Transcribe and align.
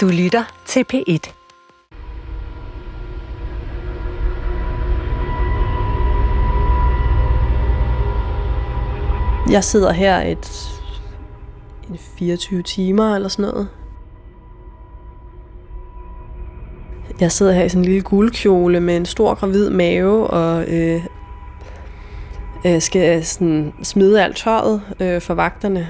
Du 0.00 0.08
lytter 0.08 0.44
til 0.66 0.84
P1. 0.92 1.32
Jeg 9.50 9.64
sidder 9.64 9.92
her 9.92 10.20
et, 10.20 10.70
et 11.94 12.00
24 12.18 12.62
timer 12.62 13.14
eller 13.14 13.28
sådan 13.28 13.50
noget. 13.50 13.68
Jeg 17.20 17.32
sidder 17.32 17.52
her 17.52 17.64
i 17.64 17.68
sådan 17.68 17.80
en 17.80 17.84
lille 17.84 18.02
guldkjole 18.02 18.80
med 18.80 18.96
en 18.96 19.06
stor 19.06 19.34
gravid 19.34 19.70
mave 19.70 20.26
og 20.26 20.68
øh, 20.68 21.04
øh, 22.66 22.80
skal 22.80 23.24
sådan 23.24 23.72
smide 23.82 24.24
alt 24.24 24.36
tøjet 24.36 24.82
øh, 25.00 25.20
for 25.20 25.34
vagterne, 25.34 25.88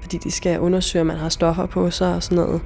fordi 0.00 0.18
de 0.18 0.30
skal 0.30 0.60
undersøge, 0.60 1.00
om 1.00 1.06
man 1.06 1.16
har 1.16 1.28
stoffer 1.28 1.66
på 1.66 1.90
sig 1.90 2.14
og 2.14 2.22
sådan 2.22 2.44
noget. 2.44 2.60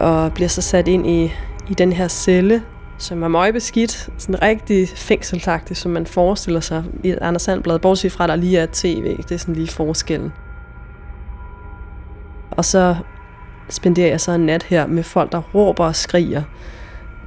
Og 0.00 0.32
bliver 0.32 0.48
så 0.48 0.62
sat 0.62 0.88
ind 0.88 1.06
i, 1.06 1.32
i 1.68 1.74
den 1.74 1.92
her 1.92 2.08
celle, 2.08 2.62
som 2.98 3.22
er 3.22 3.28
møgbeskidt, 3.28 4.08
sådan 4.18 4.42
rigtig 4.42 4.88
fængselsagtigt, 4.88 5.78
som 5.78 5.92
man 5.92 6.06
forestiller 6.06 6.60
sig 6.60 6.84
i 7.04 7.10
et 7.10 7.18
Anders 7.20 7.42
Sandblad, 7.42 7.78
bortset 7.78 8.12
fra, 8.12 8.24
at 8.24 8.28
der 8.28 8.36
lige 8.36 8.58
er 8.58 8.66
tv, 8.72 9.16
det 9.16 9.32
er 9.32 9.36
sådan 9.36 9.54
lige 9.54 9.68
forskellen. 9.68 10.32
Og 12.50 12.64
så 12.64 12.96
spenderer 13.68 14.08
jeg 14.08 14.20
så 14.20 14.32
en 14.32 14.46
nat 14.46 14.62
her 14.62 14.86
med 14.86 15.02
folk, 15.02 15.32
der 15.32 15.42
råber 15.54 15.84
og 15.84 15.96
skriger. 15.96 16.42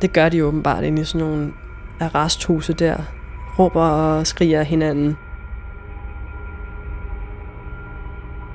Det 0.02 0.14
gør 0.14 0.30
de 0.30 0.46
åbenbart 0.46 0.84
inde 0.84 1.02
i 1.02 1.06
sådan 1.06 1.28
nogle 1.28 1.52
arresthuse 2.00 2.74
der. 2.74 2.98
Råber 3.60 3.82
og 3.82 4.28
skriger 4.28 4.60
af 4.60 4.66
hinanden. 4.66 5.18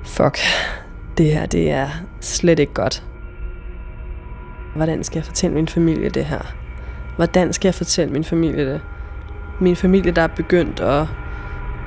Fuck, 0.04 0.38
det 1.18 1.26
her 1.26 1.46
det 1.46 1.70
er 1.70 1.88
slet 2.20 2.58
ikke 2.58 2.74
godt. 2.74 3.04
Hvordan 4.78 5.04
skal 5.04 5.18
jeg 5.18 5.24
fortælle 5.24 5.54
min 5.54 5.68
familie 5.68 6.08
det 6.08 6.24
her? 6.24 6.54
Hvordan 7.16 7.52
skal 7.52 7.68
jeg 7.68 7.74
fortælle 7.74 8.12
min 8.12 8.24
familie 8.24 8.72
det? 8.72 8.80
Min 9.60 9.76
familie, 9.76 10.12
der 10.12 10.22
er 10.22 10.26
begyndt 10.26 10.80
at 10.80 11.06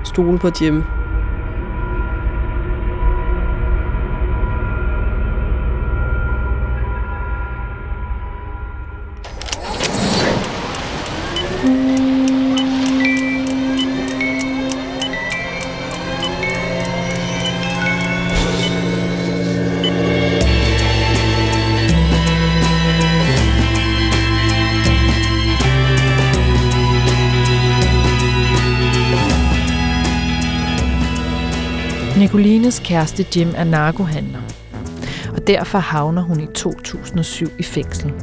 stole 0.03 0.39
på 0.39 0.49
Jim. 0.61 0.83
Nicolines 32.21 32.79
kæreste 32.79 33.25
Jim 33.35 33.53
er 33.55 33.63
narkohandler, 33.63 34.41
og 35.33 35.47
derfor 35.47 35.77
havner 35.77 36.21
hun 36.21 36.39
i 36.39 36.45
2007 36.55 37.47
i 37.59 37.63
fængsel. 37.63 38.13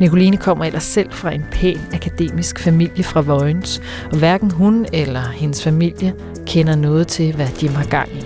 Nicoline 0.00 0.36
kommer 0.36 0.64
ellers 0.64 0.82
selv 0.82 1.12
fra 1.12 1.32
en 1.32 1.44
pæn 1.50 1.80
akademisk 1.92 2.58
familie 2.58 3.04
fra 3.04 3.20
Vojens, 3.20 3.82
og 4.10 4.18
hverken 4.18 4.50
hun 4.50 4.86
eller 4.92 5.28
hendes 5.28 5.64
familie 5.64 6.14
kender 6.46 6.76
noget 6.76 7.08
til, 7.08 7.34
hvad 7.34 7.48
Jim 7.62 7.74
har 7.74 7.84
gang 7.84 8.08
i. 8.12 8.24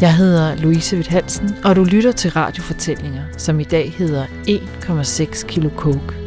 Jeg 0.00 0.14
hedder 0.14 0.56
Louise 0.56 0.96
Witt 0.96 1.08
Hansen, 1.08 1.56
og 1.64 1.76
du 1.76 1.84
lytter 1.84 2.12
til 2.12 2.30
radiofortællinger, 2.30 3.22
som 3.36 3.60
i 3.60 3.64
dag 3.64 3.92
hedder 3.92 4.26
1,6 4.26 5.46
kilo 5.46 5.70
coke. 5.76 6.25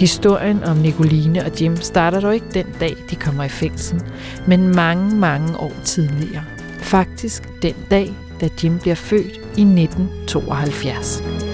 Historien 0.00 0.64
om 0.64 0.76
Nicoline 0.76 1.44
og 1.44 1.60
Jim 1.60 1.76
starter 1.76 2.20
dog 2.20 2.34
ikke 2.34 2.46
den 2.54 2.66
dag, 2.80 2.96
de 3.10 3.16
kommer 3.16 3.44
i 3.44 3.48
fængsel, 3.48 4.02
men 4.46 4.68
mange, 4.74 5.16
mange 5.16 5.56
år 5.58 5.72
tidligere. 5.84 6.44
Faktisk 6.78 7.42
den 7.62 7.74
dag, 7.90 8.14
da 8.40 8.48
Jim 8.64 8.78
bliver 8.78 8.94
født 8.94 9.36
i 9.36 9.62
1972. 9.62 11.49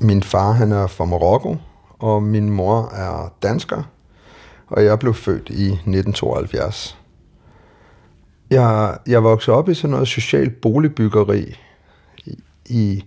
Min 0.00 0.22
far 0.22 0.52
han 0.52 0.72
er 0.72 0.86
fra 0.86 1.04
Marokko, 1.04 1.56
og 1.98 2.22
min 2.22 2.50
mor 2.50 2.88
er 2.92 3.32
dansker, 3.42 3.82
og 4.66 4.84
jeg 4.84 4.98
blev 4.98 5.14
født 5.14 5.48
i 5.48 5.64
1972. 5.64 6.98
Jeg, 8.50 8.98
jeg 9.06 9.24
voksede 9.24 9.56
op 9.56 9.68
i 9.68 9.74
sådan 9.74 9.90
noget 9.90 10.08
socialt 10.08 10.60
boligbyggeri 10.60 11.56
i, 12.66 13.04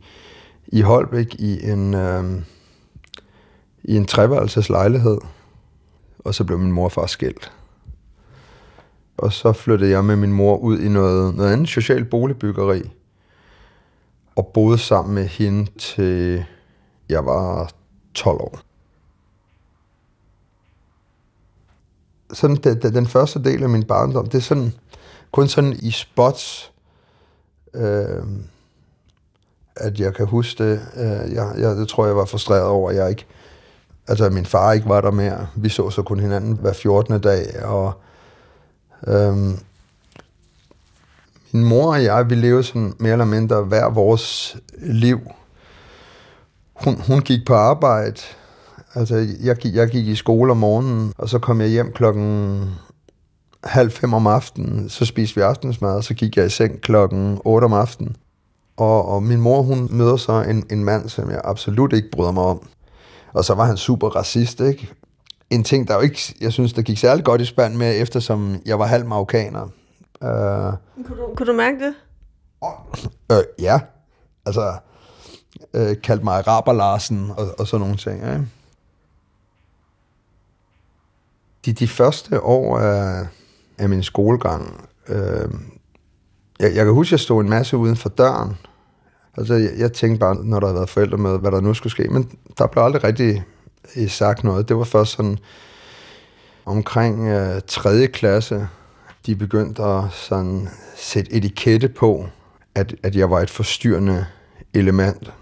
i, 0.68 0.82
Holbæk 0.82 1.36
i 1.36 1.70
en, 1.72 1.94
øh, 1.94 2.42
i 3.84 3.98
en 3.98 4.06
treværelses 4.06 4.70
lejlighed, 4.70 5.18
og 6.20 6.36
så 6.36 6.44
blev 6.44 6.60
min 6.60 6.72
mor 6.72 6.90
far 6.90 7.06
skilt. 7.06 7.52
Og 9.18 9.34
så 9.34 9.54
flyttede 9.54 9.92
jeg 9.92 10.06
med 10.06 10.16
min 10.16 10.34
mor 10.34 10.58
ud 10.58 10.80
i 10.80 10.90
noget, 10.90 11.36
noget 11.36 11.54
andet 11.54 11.70
socialt 11.70 12.10
boligbyggeri, 12.10 12.82
og 14.36 14.52
boede 14.54 14.78
sammen 14.78 15.16
med 15.16 15.28
hende 15.28 15.72
til 15.78 16.46
jeg 17.14 17.26
var 17.26 17.72
12 18.14 18.42
år. 18.42 18.60
Sådan 22.34 22.56
den, 22.56 22.94
den 22.94 23.08
første 23.08 23.44
del 23.44 23.64
af 23.64 23.70
min 23.70 23.84
barndom, 23.84 24.26
det 24.26 24.38
er 24.38 24.42
sådan 24.42 24.74
kun 25.32 25.48
sådan 25.48 25.74
i 25.74 25.92
spots, 25.92 26.72
øh, 27.74 28.24
at 29.76 30.00
jeg 30.00 30.14
kan 30.14 30.28
huske 30.28 30.64
det. 30.64 30.82
Øh, 30.96 31.34
jeg, 31.34 31.54
jeg, 31.58 31.76
det 31.76 31.88
tror 31.88 32.06
jeg 32.06 32.16
var 32.16 32.26
frustreret 32.26 32.66
over, 32.66 32.90
at 32.90 32.96
jeg 32.96 33.10
ikke, 33.10 33.26
altså 34.08 34.26
at 34.26 34.34
min 34.34 34.46
far 34.46 34.72
ikke 34.72 34.90
var 34.90 35.02
der 35.02 35.12
mere. 35.12 35.48
Vi 35.56 35.70
så 35.70 35.90
så 35.90 36.02
kun 36.02 36.20
hinanden 36.20 36.54
hver 36.54 36.74
14. 36.74 37.22
dag, 37.22 37.66
og 37.66 37.94
øh, 39.08 39.38
min 41.52 41.64
mor 41.64 41.94
og 41.94 42.04
jeg, 42.04 42.30
vi 42.30 42.36
levede 42.36 42.64
sådan 42.64 42.94
mere 43.00 43.12
eller 43.12 43.26
mindre 43.26 43.64
hver 43.64 43.90
vores 43.90 44.58
liv 44.78 45.20
hun, 46.76 47.02
hun 47.08 47.20
gik 47.20 47.40
på 47.46 47.54
arbejde. 47.54 48.22
Altså, 48.96 49.28
jeg 49.44 49.56
gik, 49.56 49.76
jeg 49.76 49.90
gik 49.90 50.08
i 50.08 50.16
skole 50.16 50.52
om 50.52 50.58
morgenen, 50.58 51.14
og 51.18 51.30
så 51.30 51.40
kom 51.40 51.62
jeg 51.62 51.70
hjem 51.70 51.92
klokken 51.92 52.70
halv 53.64 53.92
fem 53.92 54.14
om 54.14 54.28
aftenen. 54.28 54.90
Så 54.90 55.06
spiste 55.06 55.36
vi 55.36 55.42
aftensmad, 55.42 55.96
og 55.96 56.04
så 56.04 56.14
gik 56.14 56.38
jeg 56.38 56.46
i 56.46 56.50
seng 56.50 56.82
klokken 56.82 57.42
8 57.46 57.66
om 57.66 57.74
aftenen. 57.74 58.16
Og, 58.78 59.06
og 59.06 59.24
min 59.24 59.42
mor, 59.42 59.62
hun 59.62 59.88
møder 59.92 60.18
så 60.18 60.42
en, 60.42 60.66
en 60.72 60.84
mand, 60.84 61.10
som 61.10 61.30
jeg 61.30 61.42
absolut 61.44 61.94
ikke 61.94 62.12
bryder 62.12 62.32
mig 62.32 62.44
om. 62.44 62.68
Og 63.34 63.46
så 63.46 63.54
var 63.54 63.66
han 63.66 63.78
super 63.78 64.10
racist, 64.10 64.60
ikke? 64.60 64.94
En 65.50 65.64
ting, 65.64 65.88
der 65.88 65.96
jo 65.96 66.00
ikke, 66.00 66.36
jeg 66.42 66.52
synes, 66.52 66.74
der 66.74 66.82
gik 66.82 66.98
særlig 66.98 67.26
godt 67.26 67.42
i 67.42 67.46
spand 67.46 67.76
med, 67.76 68.02
eftersom 68.02 68.56
jeg 68.66 68.80
var 68.80 68.86
halv 68.86 69.06
marokkaner. 69.06 69.62
Uh, 70.22 70.30
kunne, 71.06 71.18
du, 71.18 71.36
kunne 71.36 71.48
du 71.48 71.54
mærke 71.54 71.78
det? 71.80 71.94
Uh, 73.30 73.38
ja, 73.60 73.80
altså 74.46 74.74
øh, 75.74 76.02
kaldte 76.02 76.24
mig 76.24 76.38
Araber 76.38 76.74
Larsen 76.74 77.32
og, 77.38 77.60
og 77.60 77.68
sådan 77.68 77.82
nogle 77.82 77.98
ting. 77.98 78.16
Ikke? 78.16 78.48
De, 81.66 81.74
de 81.74 81.88
første 81.88 82.42
år 82.42 82.80
af, 82.80 83.28
af 83.78 83.90
min 83.90 84.04
skolegang, 84.04 84.90
øh, 85.08 85.50
jeg, 86.60 86.76
jeg 86.76 86.86
kan 86.86 86.94
huske, 86.94 87.10
at 87.10 87.12
jeg 87.12 87.20
stod 87.20 87.44
en 87.44 87.50
masse 87.50 87.78
uden 87.78 87.96
for 87.96 88.10
døren. 88.10 88.58
Altså, 89.38 89.54
jeg, 89.54 89.72
jeg 89.78 89.94
tænkte 89.94 90.20
bare, 90.20 90.36
når 90.36 90.60
der 90.60 90.68
havde 90.68 90.76
været 90.76 90.90
forældre 90.90 91.18
med, 91.18 91.40
hvad 91.40 91.52
der 91.52 91.62
nu 91.62 91.74
skulle 91.74 91.92
ske, 91.92 92.08
men 92.08 92.32
der 92.58 92.68
blev 92.68 92.84
aldrig 92.84 93.04
rigtig 93.04 93.44
øh, 93.96 94.10
sagt 94.10 94.44
noget. 94.44 94.70
Det 94.70 94.78
var 94.78 94.84
først 94.84 95.12
sådan 95.12 95.38
omkring 96.66 97.28
øh, 97.28 97.62
3. 97.68 98.08
klasse, 98.08 98.68
de 99.26 99.36
begyndte 99.36 99.84
at 99.84 100.04
sådan 100.12 100.70
sætte 100.96 101.34
etikette 101.34 101.90
på, 101.90 102.28
at, 102.76 102.96
at 103.04 103.16
jeg 103.16 103.32
var 103.32 103.40
et 103.40 103.50
forstyrrende 103.50 104.26
element 104.74 105.34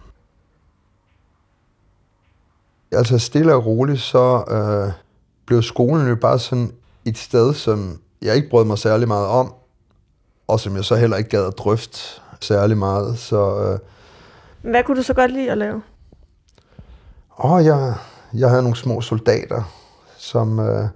altså 2.91 3.19
stille 3.19 3.53
og 3.53 3.65
roligt, 3.65 4.01
så 4.01 4.43
øh, 4.47 4.93
blev 5.45 5.61
skolen 5.61 6.09
jo 6.09 6.15
bare 6.15 6.39
sådan 6.39 6.71
et 7.05 7.17
sted, 7.17 7.53
som 7.53 7.99
jeg 8.21 8.35
ikke 8.35 8.49
brød 8.49 8.65
mig 8.65 8.77
særlig 8.77 9.07
meget 9.07 9.27
om, 9.27 9.53
og 10.47 10.59
som 10.59 10.75
jeg 10.75 10.85
så 10.85 10.95
heller 10.95 11.17
ikke 11.17 11.29
gad 11.29 11.45
at 11.45 11.57
drøfte 11.57 11.99
særlig 12.41 12.77
meget. 12.77 13.19
Så, 13.19 13.61
øh, 13.63 13.79
Hvad 14.71 14.83
kunne 14.83 14.97
du 14.97 15.03
så 15.03 15.13
godt 15.13 15.31
lide 15.31 15.51
at 15.51 15.57
lave? 15.57 15.81
Åh, 17.43 17.65
jeg, 17.65 17.93
jeg 18.33 18.49
havde 18.49 18.63
nogle 18.63 18.77
små 18.77 19.01
soldater, 19.01 19.63
som 20.17 20.59
øh, 20.59 20.87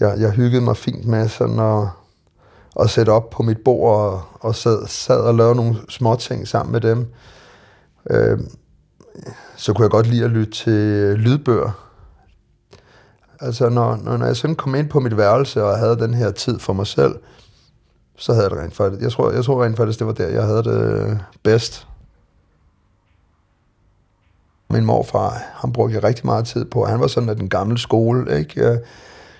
jeg, 0.00 0.14
jeg 0.18 0.30
hyggede 0.30 0.64
mig 0.64 0.76
fint 0.76 1.06
med, 1.06 1.28
så 1.28 1.46
når, 1.46 1.96
at 2.80 2.90
sætte 2.90 3.10
op 3.10 3.30
på 3.30 3.42
mit 3.42 3.58
bord 3.64 3.96
og, 3.96 4.22
og 4.40 4.54
sad, 4.54 4.86
sad 4.86 5.20
og 5.20 5.34
lavede 5.34 5.54
nogle 5.54 5.76
små 5.88 6.16
ting 6.16 6.48
sammen 6.48 6.72
med 6.72 6.80
dem. 6.80 7.12
Øh, 8.10 8.38
så 9.56 9.72
kunne 9.72 9.82
jeg 9.82 9.90
godt 9.90 10.06
lide 10.06 10.24
at 10.24 10.30
lytte 10.30 10.52
til 10.52 10.72
øh, 10.72 11.14
lydbøger. 11.14 11.86
Altså, 13.40 13.68
når, 13.68 13.96
når, 13.96 14.16
når 14.16 14.26
jeg 14.26 14.36
sådan 14.36 14.56
kom 14.56 14.74
ind 14.74 14.88
på 14.88 15.00
mit 15.00 15.16
værelse 15.16 15.64
og 15.64 15.78
havde 15.78 15.98
den 15.98 16.14
her 16.14 16.30
tid 16.30 16.58
for 16.58 16.72
mig 16.72 16.86
selv, 16.86 17.14
så 18.16 18.32
havde 18.32 18.44
jeg 18.44 18.50
det 18.50 18.58
rent 18.58 18.76
faktisk. 18.76 19.02
Jeg 19.02 19.12
tror, 19.12 19.30
jeg 19.30 19.44
tror 19.44 19.64
rent 19.64 19.76
faktisk, 19.76 19.98
det 19.98 20.06
var 20.06 20.12
der, 20.12 20.28
jeg 20.28 20.46
havde 20.46 20.62
det 20.62 21.08
øh, 21.10 21.16
bedst. 21.42 21.86
Min 24.70 24.84
morfar, 24.84 25.42
han 25.54 25.72
brugte 25.72 25.94
jeg 25.94 26.04
rigtig 26.04 26.26
meget 26.26 26.46
tid 26.46 26.64
på. 26.64 26.84
Han 26.84 27.00
var 27.00 27.06
sådan 27.06 27.28
af 27.28 27.36
den 27.36 27.48
gamle 27.48 27.78
skole, 27.78 28.38
ikke? 28.38 28.78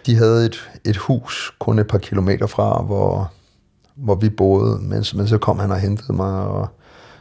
De 0.07 0.17
havde 0.17 0.47
et, 0.47 0.71
et 0.85 0.97
hus 0.97 1.55
kun 1.59 1.79
et 1.79 1.87
par 1.87 1.99
kilometer 1.99 2.47
fra, 2.47 2.83
hvor, 2.83 3.33
hvor 3.95 4.15
vi 4.15 4.29
boede, 4.29 4.79
men, 4.83 5.05
men 5.15 5.29
så 5.29 5.39
kom 5.39 5.59
han 5.59 5.71
og 5.71 5.79
hentede 5.79 6.13
mig, 6.13 6.43
og 6.43 6.69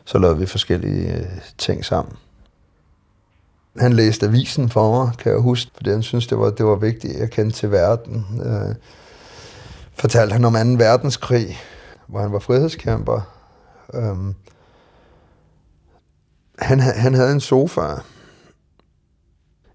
så 0.06 0.18
lavede 0.18 0.38
vi 0.38 0.46
forskellige 0.46 1.18
øh, 1.18 1.26
ting 1.58 1.86
sammen. 1.86 2.16
Han 3.80 3.94
læste 3.94 4.26
avisen 4.26 4.70
for 4.70 5.04
mig, 5.04 5.18
kan 5.18 5.32
jeg 5.32 5.42
huske, 5.42 5.72
fordi 5.76 5.90
han 5.90 6.04
synes, 6.04 6.28
det 6.28 6.40
var, 6.40 6.50
det 6.50 6.66
var 6.66 6.76
vigtigt, 6.76 7.14
at 7.14 7.20
jeg 7.20 7.30
kendte 7.30 7.58
til 7.58 7.72
verden. 7.72 8.26
Øh, 8.46 8.76
fortalte 9.94 10.34
han 10.34 10.46
om 10.46 10.54
2. 10.54 10.60
verdenskrig, 10.60 11.58
hvor 12.08 12.20
han 12.20 12.32
var 12.32 12.40
frihedskæmper. 12.40 13.22
Øh, 13.94 14.18
han, 16.60 16.80
han 16.80 17.14
havde 17.14 17.32
en 17.32 17.40
sofa 17.40 17.96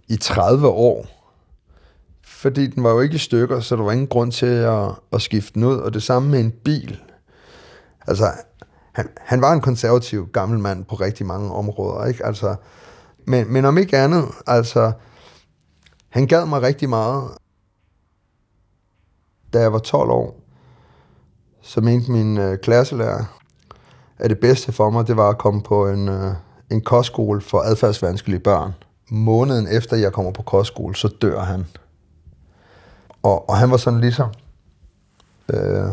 i 0.08 0.16
30 0.16 0.68
år, 0.68 1.06
fordi 2.24 2.66
den 2.66 2.84
var 2.84 2.90
jo 2.90 3.00
ikke 3.00 3.14
i 3.14 3.18
stykker, 3.18 3.60
så 3.60 3.76
der 3.76 3.82
var 3.82 3.92
ingen 3.92 4.06
grund 4.06 4.32
til 4.32 4.46
at, 4.46 4.88
at 5.12 5.22
skifte 5.22 5.54
den 5.54 5.64
ud. 5.64 5.76
Og 5.76 5.94
det 5.94 6.02
samme 6.02 6.30
med 6.30 6.40
en 6.40 6.52
bil. 6.64 7.00
Altså, 8.06 8.32
han, 8.92 9.08
han 9.16 9.40
var 9.40 9.52
en 9.52 9.60
konservativ 9.60 10.28
gammel 10.32 10.58
mand 10.58 10.84
på 10.84 10.94
rigtig 10.94 11.26
mange 11.26 11.52
områder, 11.52 12.06
ikke? 12.06 12.26
Altså, 12.26 12.56
men, 13.24 13.52
men 13.52 13.64
om 13.64 13.78
ikke 13.78 13.98
andet, 13.98 14.24
altså, 14.46 14.92
han 16.08 16.26
gad 16.26 16.46
mig 16.46 16.62
rigtig 16.62 16.88
meget. 16.88 17.30
Da 19.52 19.60
jeg 19.60 19.72
var 19.72 19.78
12 19.78 20.10
år, 20.10 20.40
så 21.62 21.80
mente 21.80 22.10
min 22.10 22.38
øh, 22.38 22.58
klasselærer, 22.58 23.24
at 24.18 24.30
det 24.30 24.40
bedste 24.40 24.72
for 24.72 24.90
mig, 24.90 25.06
det 25.06 25.16
var 25.16 25.28
at 25.28 25.38
komme 25.38 25.62
på 25.62 25.88
en, 25.88 26.08
øh, 26.08 26.34
en 26.70 26.80
kostskole 26.80 27.40
for 27.40 27.60
adfærdsvanskelige 27.60 28.40
børn. 28.40 28.74
Måneden 29.08 29.68
efter 29.68 29.96
jeg 29.96 30.12
kommer 30.12 30.32
på 30.32 30.42
kostskole, 30.42 30.96
så 30.96 31.08
dør 31.08 31.40
han. 31.40 31.66
Og, 33.22 33.48
og 33.48 33.56
han 33.56 33.70
var 33.70 33.76
sådan 33.76 34.00
ligesom 34.00 34.28
øh, 35.48 35.86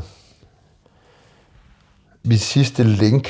mit 2.23 2.41
sidste 2.41 2.83
link 2.83 3.27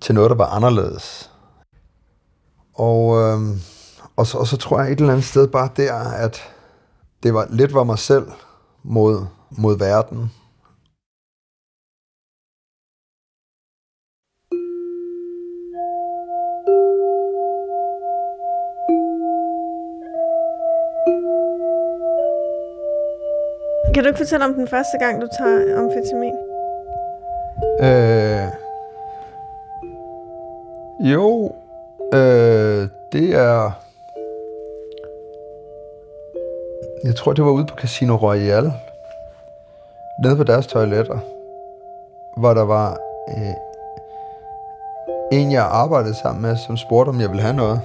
til 0.00 0.14
noget, 0.14 0.30
der 0.30 0.36
var 0.36 0.46
anderledes. 0.46 1.30
Og, 2.78 3.18
øh, 3.18 3.38
og, 4.16 4.26
så, 4.26 4.38
og 4.38 4.46
så 4.46 4.56
tror 4.56 4.80
jeg 4.80 4.92
et 4.92 4.98
eller 4.98 5.12
andet 5.12 5.26
sted 5.26 5.48
bare 5.48 5.70
der, 5.76 5.94
at 5.94 6.42
det 7.22 7.34
var 7.34 7.46
lidt 7.50 7.74
var 7.74 7.84
mig 7.84 7.98
selv 7.98 8.26
mod, 8.82 9.26
mod 9.50 9.78
verden. 9.78 10.32
Kan 23.94 24.04
du 24.04 24.08
ikke 24.08 24.18
fortælle 24.18 24.44
om 24.44 24.54
den 24.54 24.68
første 24.68 24.98
gang, 24.98 25.22
du 25.22 25.28
tager 25.38 25.78
amfetamin? 25.78 26.34
Øh, 27.82 28.48
jo, 31.12 31.52
øh, 32.12 32.88
det 33.12 33.34
er... 33.34 33.70
Jeg 37.04 37.16
tror, 37.16 37.32
det 37.32 37.44
var 37.44 37.50
ude 37.50 37.66
på 37.66 37.74
Casino 37.74 38.16
Royale. 38.16 38.72
Nede 40.24 40.36
på 40.36 40.44
deres 40.44 40.66
toiletter. 40.66 41.18
Hvor 42.36 42.54
der 42.54 42.64
var 42.64 42.98
øh, 43.28 43.54
en, 45.32 45.52
jeg 45.52 45.64
arbejdede 45.64 46.14
sammen 46.14 46.42
med, 46.42 46.56
som 46.56 46.76
spurgte, 46.76 47.08
om 47.08 47.20
jeg 47.20 47.28
ville 47.28 47.42
have 47.42 47.56
noget. 47.56 47.80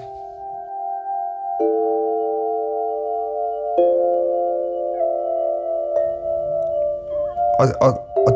Og, 7.59 7.67
og, 7.81 7.91
og 8.27 8.33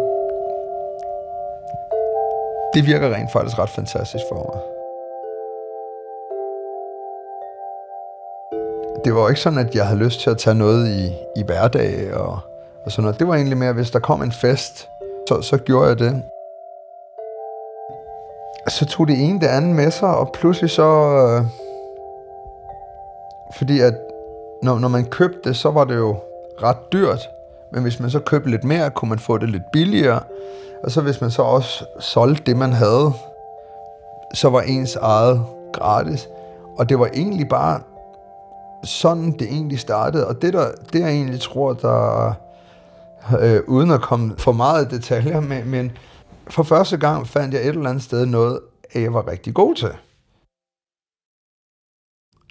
det 2.74 2.86
virker 2.86 3.16
rent 3.16 3.32
faktisk 3.32 3.60
ret 3.60 3.70
fantastisk 3.70 4.24
for 4.30 4.36
mig. 4.36 4.77
Det 9.08 9.16
var 9.16 9.22
jo 9.22 9.28
ikke 9.28 9.42
sådan, 9.42 9.60
at 9.60 9.76
jeg 9.76 9.86
havde 9.86 10.00
lyst 10.00 10.20
til 10.20 10.30
at 10.30 10.38
tage 10.38 10.56
noget 10.56 10.88
i, 10.88 11.06
i 11.36 11.44
hverdag 11.46 12.14
og, 12.14 12.40
og 12.86 12.92
sådan 12.92 13.04
noget. 13.04 13.20
Det 13.20 13.28
var 13.28 13.36
egentlig 13.36 13.58
mere, 13.58 13.74
hvis 13.74 13.92
der 13.92 14.00
kom 14.00 14.22
en 14.22 14.32
fest, 14.32 14.90
så, 15.30 15.42
så 15.42 15.58
gjorde 15.58 15.88
jeg 15.88 16.00
det. 16.00 16.22
Så 18.68 18.86
tog 18.86 19.08
det 19.08 19.20
ene 19.20 19.40
det 19.40 19.48
andet 19.48 19.76
med 19.76 19.92
sig, 19.92 20.18
og 20.18 20.32
pludselig 20.34 20.70
så... 20.70 20.84
Øh, 20.84 21.46
fordi 23.58 23.80
at 23.80 23.94
når, 24.64 24.80
når 24.80 24.88
man 24.88 25.06
købte 25.06 25.40
det, 25.44 25.58
så 25.58 25.72
var 25.72 25.84
det 25.84 25.96
jo 25.96 26.16
ret 26.64 26.92
dyrt. 26.94 27.30
Men 27.72 27.82
hvis 27.82 28.00
man 28.00 28.10
så 28.10 28.20
købte 28.20 28.50
lidt 28.50 28.64
mere, 28.64 28.90
kunne 28.90 29.10
man 29.10 29.20
få 29.20 29.38
det 29.38 29.50
lidt 29.50 29.72
billigere. 29.74 30.20
Og 30.84 30.92
så 30.92 31.02
hvis 31.02 31.22
man 31.22 31.32
så 31.32 31.42
også 31.42 31.86
solgte 32.00 32.44
det, 32.46 32.58
man 32.58 32.74
havde, 32.74 33.14
så 34.34 34.50
var 34.50 34.62
ens 34.62 34.96
eget 34.96 35.42
gratis. 35.74 36.30
Og 36.78 36.90
det 36.90 37.00
var 37.00 37.10
egentlig 37.14 37.50
bare 37.50 37.80
sådan, 38.84 39.32
det 39.32 39.48
egentlig 39.48 39.80
startede. 39.80 40.28
Og 40.28 40.42
det, 40.42 40.54
der, 40.54 40.72
det 40.94 41.00
jeg 41.00 41.10
egentlig 41.10 41.42
tror, 41.42 41.74
der, 41.74 42.34
øh, 43.42 43.62
uden 43.68 43.92
at 43.92 44.02
komme 44.02 44.36
for 44.38 44.52
meget 44.52 44.92
detaljer, 44.92 45.40
men, 45.40 45.70
men 45.70 45.92
for 46.50 46.64
første 46.64 46.98
gang 46.98 47.28
fandt 47.28 47.54
jeg 47.54 47.62
et 47.62 47.68
eller 47.68 47.90
andet 47.90 48.04
sted 48.04 48.26
noget, 48.26 48.60
jeg 48.96 49.14
var 49.14 49.28
rigtig 49.28 49.54
god 49.54 49.76
til. 49.76 49.92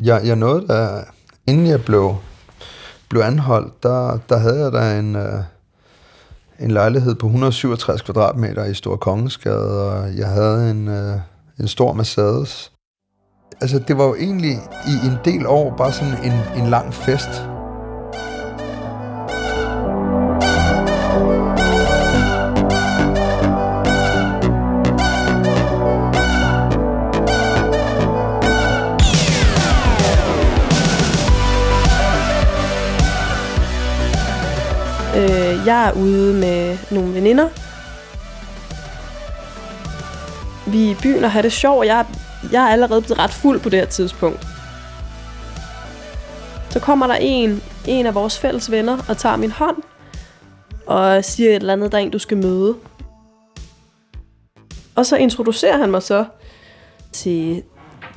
Jeg, 0.00 0.20
jeg 0.24 0.36
nåede 0.36 0.66
da, 0.68 1.04
inden 1.46 1.66
jeg 1.66 1.84
blev 1.84 2.16
blev 3.08 3.22
anholdt, 3.22 3.82
der, 3.82 4.18
der 4.28 4.36
havde 4.36 4.64
jeg 4.64 4.72
da 4.72 4.98
en, 4.98 5.16
øh, 5.16 5.42
en 6.58 6.70
lejlighed 6.70 7.14
på 7.14 7.26
167 7.26 8.02
kvadratmeter 8.02 8.64
i 8.64 8.74
Stor 8.74 8.96
Kongensgade, 8.96 9.90
og 9.90 10.16
jeg 10.16 10.28
havde 10.28 10.70
en, 10.70 10.88
øh, 10.88 11.18
en 11.60 11.68
stor 11.68 11.92
Mercedes. 11.92 12.72
Altså, 13.60 13.78
det 13.78 13.98
var 13.98 14.04
jo 14.04 14.14
egentlig 14.14 14.52
i 14.86 15.06
en 15.06 15.18
del 15.24 15.46
år 15.46 15.74
bare 15.76 15.92
sådan 15.92 16.14
en, 16.24 16.62
en 16.62 16.70
lang 16.70 16.94
fest. 16.94 17.28
Øh, 35.16 35.66
jeg 35.66 35.88
er 35.88 35.92
ude 35.92 36.34
med 36.34 36.78
nogle 36.90 37.14
veninder. 37.14 37.48
Vi 40.70 40.86
er 40.86 40.90
i 40.90 40.96
byen 41.02 41.24
og 41.24 41.32
har 41.32 41.42
det 41.42 41.52
sjovt, 41.52 41.78
og 41.78 41.86
jeg, 41.86 42.06
jeg 42.52 42.64
er 42.64 42.68
allerede 42.68 43.02
blevet 43.02 43.18
ret 43.18 43.30
fuld 43.30 43.60
på 43.60 43.68
det 43.68 43.78
her 43.78 43.86
tidspunkt. 43.86 44.46
Så 46.70 46.80
kommer 46.80 47.06
der 47.06 47.14
en, 47.14 47.62
en 47.86 48.06
af 48.06 48.14
vores 48.14 48.38
fælles 48.38 48.70
venner 48.70 48.98
og 49.08 49.16
tager 49.16 49.36
min 49.36 49.50
hånd 49.50 49.76
og 50.86 51.24
siger 51.24 51.50
et 51.50 51.56
eller 51.56 51.72
andet, 51.72 51.92
der 51.92 51.98
er 51.98 52.02
en, 52.02 52.10
du 52.10 52.18
skal 52.18 52.36
møde. 52.36 52.76
Og 54.94 55.06
så 55.06 55.16
introducerer 55.16 55.76
han 55.76 55.90
mig 55.90 56.02
så 56.02 56.24
til 57.12 57.62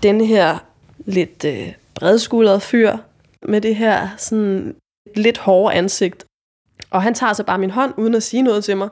denne 0.03 0.25
her 0.25 0.57
lidt 1.05 1.45
øh, 1.45 1.73
bredskuldrede 1.95 2.59
fyr 2.59 2.97
med 3.43 3.61
det 3.61 3.75
her 3.75 4.09
sådan 4.17 4.75
lidt 5.15 5.37
hårde 5.37 5.75
ansigt 5.75 6.25
og 6.91 7.03
han 7.03 7.13
tager 7.13 7.33
så 7.33 7.43
bare 7.43 7.57
min 7.57 7.71
hånd, 7.71 7.93
uden 7.97 8.15
at 8.15 8.23
sige 8.23 8.41
noget 8.41 8.63
til 8.63 8.77
mig. 8.77 8.89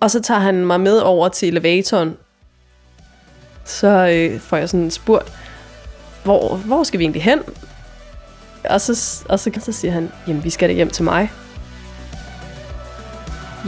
Og 0.00 0.10
så 0.10 0.22
tager 0.22 0.40
han 0.40 0.66
mig 0.66 0.80
med 0.80 0.98
over 0.98 1.28
til 1.28 1.48
elevatoren. 1.48 2.16
Så 3.64 3.88
øh, 3.88 4.40
får 4.40 4.56
jeg 4.56 4.68
sådan 4.68 4.90
spurgt, 4.90 5.32
hvor, 6.24 6.56
hvor 6.56 6.82
skal 6.82 6.98
vi 6.98 7.04
egentlig 7.04 7.22
hen? 7.22 7.38
Og 8.70 8.80
så, 8.80 9.24
og 9.28 9.40
så, 9.40 9.50
så 9.58 9.72
siger 9.72 9.92
han, 9.92 10.12
jamen 10.26 10.44
vi 10.44 10.50
skal 10.50 10.68
da 10.68 10.74
hjem 10.74 10.90
til 10.90 11.04
mig. 11.04 11.32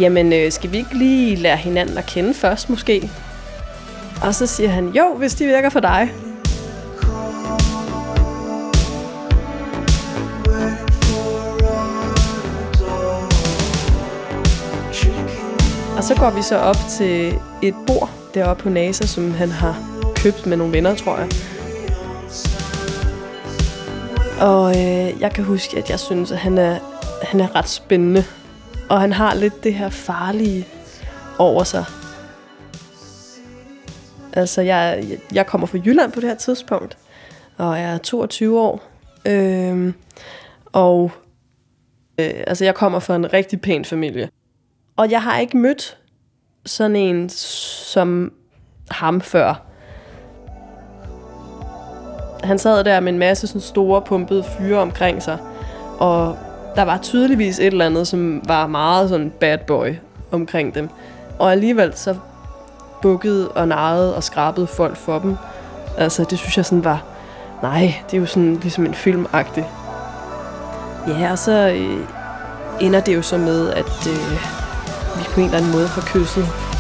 Jamen, 0.00 0.32
øh, 0.32 0.52
skal 0.52 0.72
vi 0.72 0.76
ikke 0.76 0.94
lige 0.94 1.36
lære 1.36 1.56
hinanden 1.56 1.98
at 1.98 2.06
kende 2.06 2.34
først 2.34 2.70
måske? 2.70 3.10
Og 4.22 4.34
så 4.34 4.46
siger 4.46 4.68
han, 4.68 4.88
jo, 4.88 5.14
hvis 5.18 5.34
de 5.34 5.46
virker 5.46 5.70
for 5.70 5.80
dig. 5.80 6.12
Og 15.96 16.04
så 16.04 16.14
går 16.18 16.30
vi 16.30 16.42
så 16.42 16.58
op 16.58 16.76
til 16.98 17.38
et 17.62 17.74
bord 17.86 18.15
deroppe 18.37 18.62
på 18.62 18.69
NASA, 18.69 19.07
som 19.07 19.35
han 19.35 19.49
har 19.49 20.02
købt 20.16 20.47
med 20.47 20.57
nogle 20.57 20.73
venner, 20.73 20.95
tror 20.95 21.19
jeg. 21.19 21.28
Og 24.40 24.71
øh, 24.71 25.21
jeg 25.21 25.33
kan 25.35 25.45
huske, 25.45 25.78
at 25.78 25.90
jeg 25.90 26.00
synes, 26.00 26.33
at 26.33 26.38
han 26.38 26.59
er, 26.59 26.78
han 27.23 27.40
er 27.40 27.57
ret 27.57 27.69
spændende. 27.69 28.25
Og 28.90 29.00
han 29.00 29.12
har 29.12 29.35
lidt 29.35 29.64
det 29.64 29.75
her 29.75 29.88
farlige 29.88 30.66
over 31.38 31.64
sig. 31.64 31.85
Altså, 34.33 34.62
jeg, 34.62 35.05
jeg 35.33 35.47
kommer 35.47 35.66
fra 35.66 35.78
Jylland 35.85 36.12
på 36.12 36.21
det 36.21 36.28
her 36.28 36.37
tidspunkt, 36.37 36.99
og 37.57 37.78
jeg 37.78 37.95
er 37.95 37.99
22 37.99 38.61
år. 38.61 38.83
Øh, 39.26 39.93
og 40.73 41.12
øh, 42.19 42.45
altså, 42.47 42.64
jeg 42.64 42.75
kommer 42.75 42.99
fra 42.99 43.16
en 43.16 43.33
rigtig 43.33 43.61
pæn 43.61 43.85
familie. 43.85 44.28
Og 44.97 45.11
jeg 45.11 45.23
har 45.23 45.38
ikke 45.38 45.57
mødt 45.57 45.99
sådan 46.66 46.96
en 46.96 47.28
som 47.28 48.32
ham 48.90 49.20
før. 49.20 49.62
Han 52.44 52.58
sad 52.58 52.85
der 52.85 53.00
med 53.00 53.12
en 53.12 53.18
masse 53.18 53.46
sådan 53.46 53.61
store 53.61 54.02
pumpede 54.02 54.44
fyre 54.58 54.78
omkring 54.78 55.23
sig, 55.23 55.38
og 55.99 56.38
der 56.76 56.82
var 56.82 56.99
tydeligvis 56.99 57.58
et 57.58 57.66
eller 57.66 57.87
andet, 57.87 58.08
som 58.08 58.42
var 58.49 58.66
meget 58.66 59.08
sådan 59.08 59.32
bad 59.40 59.58
boy 59.58 59.94
omkring 60.32 60.75
dem. 60.75 60.88
Og 61.38 61.52
alligevel 61.52 61.96
så 61.96 62.16
bukkede 63.02 63.49
og 63.49 63.68
narrede 63.68 64.16
og 64.16 64.23
skrabede 64.23 64.66
folk 64.66 64.96
for 64.96 65.18
dem. 65.18 65.37
Altså, 65.99 66.25
det 66.30 66.38
synes 66.38 66.56
jeg 66.56 66.64
sådan 66.64 66.85
var... 66.85 67.04
Nej, 67.62 67.94
det 68.11 68.16
er 68.16 68.20
jo 68.20 68.26
sådan 68.26 68.54
ligesom 68.54 68.87
en 68.87 68.94
filmagtig. 68.94 69.66
Ja, 71.08 71.30
og 71.30 71.38
så 71.38 71.52
øh, 71.52 72.00
ender 72.80 73.00
det 73.00 73.14
jo 73.14 73.23
så 73.23 73.38
med, 73.38 73.70
at 73.70 74.08
øh, 74.08 74.55
vi 75.18 75.25
på 75.35 75.40
en 75.40 75.46
eller 75.46 75.58
anden 75.58 75.73
måde 75.73 75.88
får 75.88 76.02
kysset. 76.02 76.75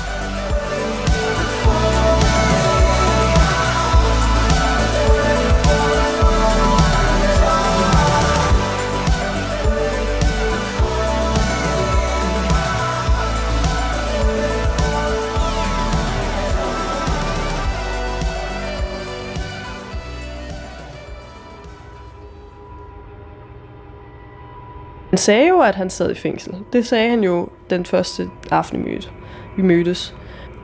Han 25.16 25.20
sagde 25.20 25.48
jo, 25.48 25.60
at 25.60 25.74
han 25.74 25.90
sad 25.90 26.10
i 26.10 26.14
fængsel. 26.14 26.54
Det 26.72 26.86
sagde 26.86 27.10
han 27.10 27.24
jo 27.24 27.48
den 27.70 27.86
første 27.86 28.30
aften, 28.50 28.84
vi 28.84 28.90
mødtes. 28.90 29.12
Vi 29.56 29.62
mødtes. 29.62 30.14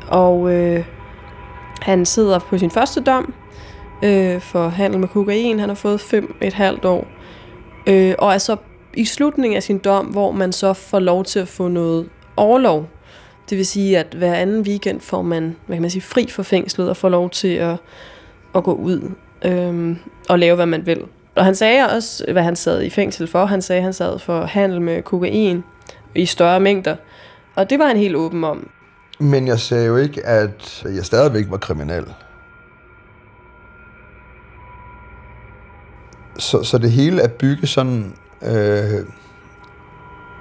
Og 0.08 0.52
øh, 0.52 0.84
han 1.80 2.06
sidder 2.06 2.38
på 2.38 2.58
sin 2.58 2.70
første 2.70 3.00
dom 3.00 3.34
øh, 4.04 4.40
for 4.40 4.68
handel 4.68 5.00
med 5.00 5.08
kokain. 5.08 5.58
Han 5.58 5.68
har 5.68 5.76
fået 5.76 6.00
fem 6.00 6.36
et 6.40 6.52
halvt 6.52 6.84
år. 6.84 7.06
Øh, 7.86 8.14
og 8.18 8.34
er 8.34 8.38
så 8.38 8.56
i 8.94 9.04
slutningen 9.04 9.56
af 9.56 9.62
sin 9.62 9.78
dom, 9.78 10.06
hvor 10.06 10.32
man 10.32 10.52
så 10.52 10.72
får 10.72 10.98
lov 10.98 11.24
til 11.24 11.38
at 11.38 11.48
få 11.48 11.68
noget 11.68 12.08
overlov. 12.36 12.86
Det 13.50 13.58
vil 13.58 13.66
sige, 13.66 13.98
at 13.98 14.14
hver 14.14 14.34
anden 14.34 14.62
weekend 14.62 15.00
får 15.00 15.22
man, 15.22 15.56
hvad 15.66 15.76
kan 15.76 15.82
man 15.82 15.90
sige, 15.90 16.02
fri 16.02 16.26
fra 16.30 16.42
fængslet 16.42 16.90
og 16.90 16.96
får 16.96 17.08
lov 17.08 17.30
til 17.30 17.54
at, 17.54 17.76
at 18.54 18.64
gå 18.64 18.72
ud 18.72 19.10
øh, 19.44 19.96
og 20.28 20.38
lave, 20.38 20.54
hvad 20.54 20.66
man 20.66 20.86
vil. 20.86 21.02
Og 21.36 21.44
han 21.44 21.54
sagde 21.54 21.88
også, 21.90 22.24
hvad 22.32 22.42
han 22.42 22.56
sad 22.56 22.82
i 22.82 22.90
fængsel 22.90 23.26
for. 23.26 23.44
Han 23.44 23.62
sagde, 23.62 23.78
at 23.78 23.84
han 23.84 23.92
sad 23.92 24.18
for 24.18 24.44
handel 24.44 24.80
med 24.80 25.02
kokain 25.02 25.64
i 26.14 26.26
større 26.26 26.60
mængder. 26.60 26.96
Og 27.54 27.70
det 27.70 27.78
var 27.78 27.86
han 27.86 27.96
helt 27.96 28.16
åben 28.16 28.44
om. 28.44 28.70
Men 29.20 29.46
jeg 29.46 29.58
sagde 29.58 29.86
jo 29.86 29.96
ikke, 29.96 30.26
at 30.26 30.84
jeg 30.84 31.04
stadigvæk 31.04 31.44
var 31.50 31.56
kriminel. 31.56 32.04
Så, 36.38 36.62
så 36.62 36.78
det 36.78 36.90
hele 36.90 37.22
er 37.22 37.28
bygget 37.28 37.68
sådan 37.68 38.14
øh, 38.42 39.06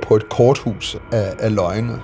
på 0.01 0.15
et 0.15 0.29
korthus 0.29 0.97
af, 1.11 1.35
af 1.39 1.55
løgne. 1.55 2.01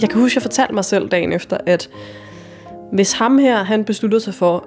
Jeg 0.00 0.10
kan 0.10 0.20
huske, 0.20 0.36
jeg 0.36 0.42
fortalte 0.42 0.74
mig 0.74 0.84
selv 0.84 1.08
dagen 1.08 1.32
efter, 1.32 1.58
at 1.66 1.90
hvis 2.92 3.12
ham 3.12 3.38
her, 3.38 3.64
han 3.64 3.84
besluttede 3.84 4.20
sig 4.20 4.34
for, 4.34 4.64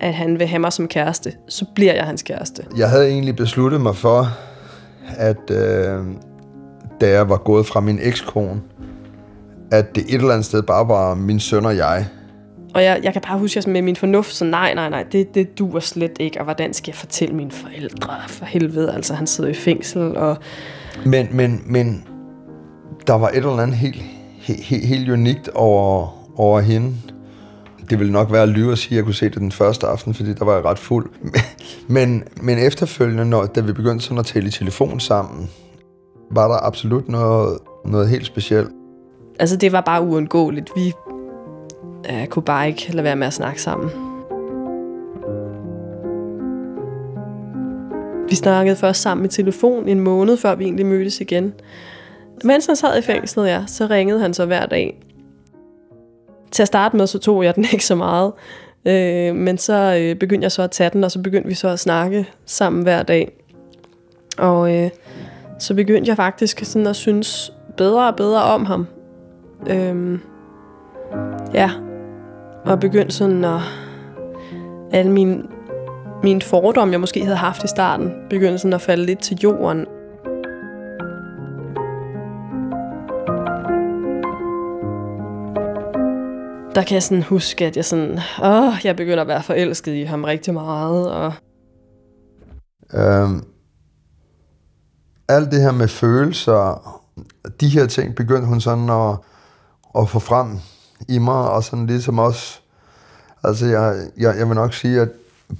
at 0.00 0.14
han 0.14 0.38
vil 0.38 0.46
have 0.46 0.58
mig 0.58 0.72
som 0.72 0.88
kæreste, 0.88 1.32
så 1.48 1.64
bliver 1.74 1.92
jeg 1.94 2.04
hans 2.04 2.22
kæreste. 2.22 2.62
Jeg 2.76 2.90
havde 2.90 3.08
egentlig 3.08 3.36
besluttet 3.36 3.80
mig 3.80 3.96
for, 3.96 4.26
at 5.16 5.50
øh, 5.50 6.04
da 7.00 7.10
jeg 7.10 7.28
var 7.28 7.36
gået 7.36 7.66
fra 7.66 7.80
min 7.80 7.98
ekskone, 8.02 8.60
at 9.72 9.94
det 9.94 10.04
et 10.08 10.14
eller 10.14 10.30
andet 10.30 10.44
sted 10.44 10.62
bare 10.62 10.88
var 10.88 11.14
min 11.14 11.40
søn 11.40 11.66
og 11.66 11.76
jeg. 11.76 12.06
Og 12.74 12.84
jeg, 12.84 13.00
jeg 13.02 13.12
kan 13.12 13.22
bare 13.22 13.38
huske, 13.38 13.58
at 13.58 13.66
med 13.66 13.82
min 13.82 13.96
fornuft, 13.96 14.34
så 14.34 14.44
nej, 14.44 14.74
nej, 14.74 14.90
nej, 14.90 15.04
det, 15.12 15.34
det 15.34 15.58
duer 15.58 15.80
slet 15.80 16.16
ikke. 16.20 16.38
Og 16.38 16.44
hvordan 16.44 16.74
skal 16.74 16.90
jeg 16.90 16.96
fortælle 16.96 17.34
mine 17.34 17.50
forældre? 17.50 18.14
For 18.28 18.44
helvede, 18.44 18.92
altså 18.94 19.14
han 19.14 19.26
sidder 19.26 19.50
i 19.50 19.54
fængsel. 19.54 20.16
Og... 20.16 20.36
Men, 21.04 21.28
men, 21.30 21.62
men 21.66 22.04
der 23.06 23.14
var 23.14 23.28
et 23.28 23.36
eller 23.36 23.58
andet 23.58 23.76
helt, 23.76 24.02
helt, 24.54 24.84
he- 24.84 24.86
helt 24.86 25.08
unikt 25.08 25.48
over, 25.48 26.08
over 26.36 26.60
hende. 26.60 26.94
Det 27.90 27.98
ville 27.98 28.12
nok 28.12 28.32
være 28.32 28.42
at 28.42 28.48
lyve 28.48 28.72
at 28.72 28.78
sige, 28.78 28.92
at 28.92 28.96
jeg 28.96 29.04
kunne 29.04 29.14
se 29.14 29.24
det 29.24 29.38
den 29.38 29.52
første 29.52 29.86
aften, 29.86 30.14
fordi 30.14 30.34
der 30.34 30.44
var 30.44 30.54
jeg 30.54 30.64
ret 30.64 30.78
fuld. 30.78 31.10
Men, 31.88 32.24
men 32.42 32.58
efterfølgende, 32.58 33.24
når, 33.24 33.46
da 33.46 33.60
vi 33.60 33.72
begyndte 33.72 34.04
sådan 34.04 34.18
at 34.18 34.26
tale 34.26 34.46
i 34.46 34.50
telefon 34.50 35.00
sammen, 35.00 35.50
var 36.30 36.48
der 36.48 36.66
absolut 36.66 37.08
noget, 37.08 37.58
noget 37.84 38.08
helt 38.08 38.26
specielt. 38.26 38.68
Altså, 39.38 39.56
det 39.56 39.72
var 39.72 39.80
bare 39.80 40.02
uundgåeligt. 40.02 40.70
Vi 40.76 40.92
øh, 42.10 42.26
kunne 42.26 42.42
bare 42.42 42.68
ikke 42.68 42.92
lade 42.92 43.04
være 43.04 43.16
med 43.16 43.26
at 43.26 43.32
snakke 43.32 43.62
sammen. 43.62 43.90
Vi 48.28 48.34
snakkede 48.34 48.76
først 48.76 49.02
sammen 49.02 49.26
i 49.26 49.28
telefon 49.28 49.88
en 49.88 50.00
måned, 50.00 50.36
før 50.36 50.54
vi 50.54 50.64
egentlig 50.64 50.86
mødtes 50.86 51.20
igen. 51.20 51.52
Mens 52.44 52.66
han 52.66 52.76
sad 52.76 52.98
i 52.98 53.02
fængslet, 53.02 53.48
ja, 53.48 53.64
så 53.66 53.86
ringede 53.86 54.20
han 54.20 54.34
så 54.34 54.46
hver 54.46 54.66
dag. 54.66 55.02
Til 56.50 56.62
at 56.62 56.66
starte 56.66 56.96
med, 56.96 57.06
så 57.06 57.18
tog 57.18 57.44
jeg 57.44 57.54
den 57.54 57.64
ikke 57.72 57.86
så 57.86 57.94
meget. 57.94 58.32
Øh, 58.84 59.34
men 59.34 59.58
så 59.58 59.98
øh, 60.00 60.16
begyndte 60.16 60.44
jeg 60.44 60.52
så 60.52 60.62
at 60.62 60.70
tage 60.70 60.90
den, 60.90 61.04
og 61.04 61.10
så 61.10 61.22
begyndte 61.22 61.48
vi 61.48 61.54
så 61.54 61.68
at 61.68 61.78
snakke 61.78 62.28
sammen 62.44 62.82
hver 62.82 63.02
dag. 63.02 63.32
Og 64.38 64.76
øh, 64.76 64.90
så 65.58 65.74
begyndte 65.74 66.08
jeg 66.08 66.16
faktisk 66.16 66.64
sådan 66.64 66.86
at 66.86 66.96
synes 66.96 67.52
bedre 67.76 68.08
og 68.08 68.16
bedre 68.16 68.42
om 68.42 68.64
ham. 68.64 68.86
Øh, 69.70 70.18
ja, 71.54 71.70
og 72.64 72.80
begyndte 72.80 73.14
sådan 73.14 73.44
at... 73.44 73.60
Alle 74.92 75.12
mine, 75.12 75.42
mine 76.22 76.42
fordomme, 76.42 76.92
jeg 76.92 77.00
måske 77.00 77.24
havde 77.24 77.36
haft 77.36 77.64
i 77.64 77.68
starten, 77.68 78.12
begyndte 78.30 78.58
sådan 78.58 78.72
at 78.72 78.80
falde 78.80 79.04
lidt 79.06 79.18
til 79.18 79.38
jorden. 79.42 79.86
Der 86.74 86.82
kan 86.82 86.94
jeg 86.94 87.02
sådan 87.02 87.22
huske, 87.22 87.66
at 87.66 87.76
jeg 87.76 87.84
sådan, 87.84 88.18
åh, 88.42 88.74
jeg 88.84 88.96
begynder 88.96 89.20
at 89.20 89.28
være 89.28 89.42
forelsket 89.42 89.94
i 89.94 90.02
ham 90.02 90.24
rigtig 90.24 90.54
meget. 90.54 91.12
Og... 91.12 91.32
Øhm, 92.94 93.44
alt 95.28 95.50
det 95.50 95.62
her 95.62 95.72
med 95.72 95.88
følelser, 95.88 97.00
de 97.60 97.68
her 97.68 97.86
ting 97.86 98.14
begyndte 98.14 98.46
hun 98.46 98.60
sådan 98.60 98.90
at, 98.90 99.16
at 99.98 100.08
få 100.08 100.18
frem 100.18 100.58
i 101.08 101.18
mig, 101.18 101.50
og 101.50 101.64
sådan 101.64 101.86
ligesom 101.86 102.18
også, 102.18 102.60
altså 103.44 103.66
jeg, 103.66 103.94
jeg, 104.18 104.34
jeg 104.38 104.48
vil 104.48 104.54
nok 104.54 104.74
sige, 104.74 105.00
at 105.00 105.08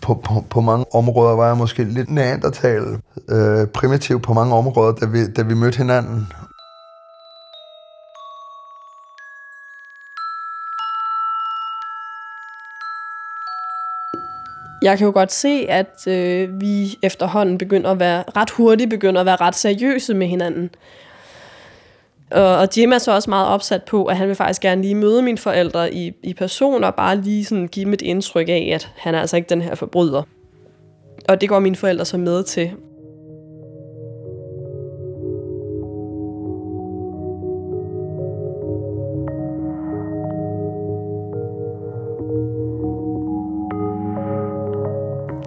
på, 0.03 0.15
på, 0.15 0.45
på 0.51 0.61
mange 0.61 0.85
områder 0.95 1.37
var 1.37 1.47
jeg 1.47 1.57
måske 1.57 1.85
lidt 1.85 2.11
neandertal, 2.11 3.01
øh, 3.29 3.67
primitiv 3.67 4.21
på 4.21 4.35
mange 4.35 4.55
områder, 4.55 4.93
da 4.93 5.07
vi, 5.07 5.27
da 5.33 5.43
vi 5.43 5.55
mødte 5.55 5.79
hinanden. 5.79 6.27
Jeg 14.83 14.99
kan 14.99 15.07
jo 15.07 15.13
godt 15.13 15.33
se, 15.33 15.67
at 15.69 16.07
øh, 16.07 16.61
vi 16.61 16.99
efterhånden 17.03 17.59
begynder 17.59 17.91
at 17.91 17.99
være 17.99 18.25
ret 18.37 18.51
hurtigt, 18.51 18.91
begynder 18.91 19.21
at 19.21 19.27
være 19.27 19.37
ret 19.37 19.55
seriøse 19.55 20.15
med 20.15 20.27
hinanden. 20.27 20.71
Og, 22.31 22.57
og 22.57 22.69
Jim 22.77 22.93
er 22.93 22.99
så 22.99 23.15
også 23.15 23.31
meget 23.31 23.49
opsat 23.49 23.83
på, 23.83 24.05
at 24.05 24.17
han 24.17 24.29
vil 24.29 24.37
faktisk 24.37 24.63
gerne 24.63 24.83
lige 24.83 24.95
møde 24.95 25.23
mine 25.23 25.39
forældre 25.39 25.95
i, 25.95 26.13
i 26.23 26.35
person, 26.35 26.85
og 26.85 26.95
bare 26.95 27.17
lige 27.17 27.45
sådan 27.45 27.69
give 27.69 27.85
dem 27.85 27.93
et 27.93 28.03
indtryk 28.03 28.49
af, 28.49 28.71
at 28.75 28.91
han 28.97 29.15
er 29.15 29.21
altså 29.21 29.37
ikke 29.37 29.49
den 29.49 29.63
her 29.63 29.75
forbryder. 29.75 30.23
Og 31.29 31.41
det 31.41 31.49
går 31.49 31.59
mine 31.59 31.77
forældre 31.77 32.05
så 32.05 32.19
med 32.19 32.45
til. 32.45 32.71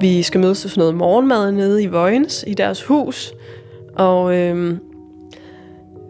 Vi 0.03 0.23
skal 0.23 0.41
mødes 0.41 0.61
til 0.61 0.69
sådan 0.69 0.81
noget 0.81 0.95
morgenmad 0.95 1.51
nede 1.51 1.83
i 1.83 1.87
Vojens, 1.87 2.43
i 2.47 2.53
deres 2.53 2.83
hus. 2.83 3.33
Og, 3.95 4.37
øh, 4.37 4.77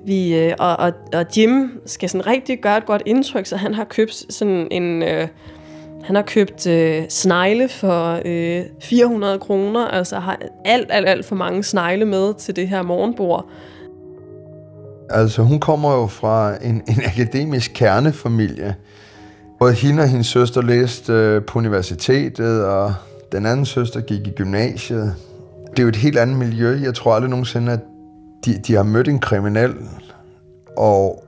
vi, 0.06 0.36
øh, 0.36 0.54
og, 0.60 0.78
og, 0.78 0.92
og 1.14 1.26
Jim 1.38 1.82
skal 1.86 2.10
sådan 2.10 2.28
rigtig 2.28 2.62
gøre 2.62 2.78
et 2.78 2.86
godt 2.86 3.04
indtryk, 3.06 3.46
så 3.46 3.58
han 3.58 3.74
har 3.74 3.84
købt 3.84 4.26
sådan 4.30 4.68
en... 4.72 5.04
Øh, 5.04 5.28
han 6.04 6.16
har 6.16 6.24
købt 6.24 6.68
øh, 6.68 7.04
snegle 7.10 7.70
for 7.70 8.20
øh, 8.26 8.64
400 8.82 9.40
kroner, 9.40 9.88
altså 9.88 10.20
har 10.20 10.38
alt, 10.66 10.88
alt, 10.92 11.10
alt 11.10 11.26
for 11.26 11.36
mange 11.36 11.64
snegle 11.64 12.06
med 12.06 12.34
til 12.34 12.56
det 12.56 12.70
her 12.70 12.82
morgenbord. 12.82 13.50
Altså, 15.10 15.42
hun 15.42 15.60
kommer 15.60 15.94
jo 15.94 16.08
fra 16.08 16.56
en, 16.66 16.76
en 16.88 17.02
akademisk 17.06 17.72
kernefamilie. 17.76 18.76
Både 19.60 19.74
hende 19.74 20.04
og 20.04 20.10
hendes 20.10 20.28
søster 20.28 20.62
læste 20.62 21.14
øh, 21.14 21.44
på 21.44 21.60
universitetet, 21.60 22.66
og 22.66 22.94
den 23.34 23.46
anden 23.46 23.66
søster 23.66 24.02
gik 24.02 24.28
i 24.28 24.32
gymnasiet. 24.32 25.16
Det 25.72 25.80
er 25.80 25.84
jo 25.84 25.90
et 25.90 25.96
helt 25.96 26.18
andet 26.18 26.38
miljø. 26.38 26.80
Jeg 26.84 26.94
tror 26.94 27.13
aldrig 27.13 27.30
nogensinde, 27.30 27.72
at 27.72 27.80
de, 28.46 28.58
de 28.68 28.74
har 28.74 28.84
mødt 28.84 29.08
en 29.08 29.20
kriminel, 29.20 29.74
og 30.78 31.24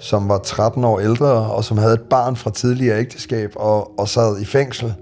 som 0.00 0.28
var 0.28 0.38
13 0.38 0.84
år 0.84 1.00
ældre, 1.00 1.26
og 1.26 1.64
som 1.64 1.78
havde 1.78 1.94
et 1.94 2.02
barn 2.10 2.36
fra 2.36 2.50
tidligere 2.50 3.00
ægteskab, 3.00 3.52
og, 3.56 4.00
og 4.00 4.08
sad 4.08 4.40
i 4.40 4.44
fængsel. 4.44 4.94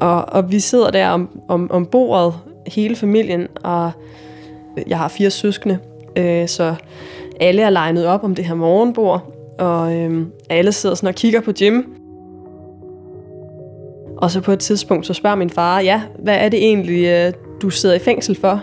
Og, 0.00 0.28
og 0.28 0.50
vi 0.50 0.60
sidder 0.60 0.90
der 0.90 1.08
om, 1.08 1.40
om, 1.48 1.70
om 1.70 1.86
bordet, 1.86 2.34
hele 2.66 2.96
familien, 2.96 3.46
og 3.64 3.90
jeg 4.86 4.98
har 4.98 5.08
fire 5.08 5.30
søskende, 5.30 5.78
øh, 6.16 6.48
så 6.48 6.74
alle 7.40 7.62
er 7.62 7.70
legnet 7.70 8.06
op 8.06 8.24
om 8.24 8.34
det 8.34 8.44
her 8.44 8.54
morgenbord, 8.54 9.32
og 9.58 9.96
øh, 9.96 10.26
alle 10.50 10.72
sidder 10.72 10.94
sådan 10.94 11.08
og 11.08 11.14
kigger 11.14 11.40
på 11.40 11.52
Jim. 11.60 11.99
Og 14.20 14.30
så 14.30 14.40
på 14.40 14.52
et 14.52 14.58
tidspunkt, 14.58 15.06
så 15.06 15.14
spørger 15.14 15.36
min 15.36 15.50
far, 15.50 15.80
ja, 15.80 16.02
hvad 16.18 16.34
er 16.34 16.48
det 16.48 16.58
egentlig, 16.58 17.04
øh, 17.04 17.32
du 17.62 17.70
sidder 17.70 17.94
i 17.94 17.98
fængsel 17.98 18.36
for? 18.40 18.62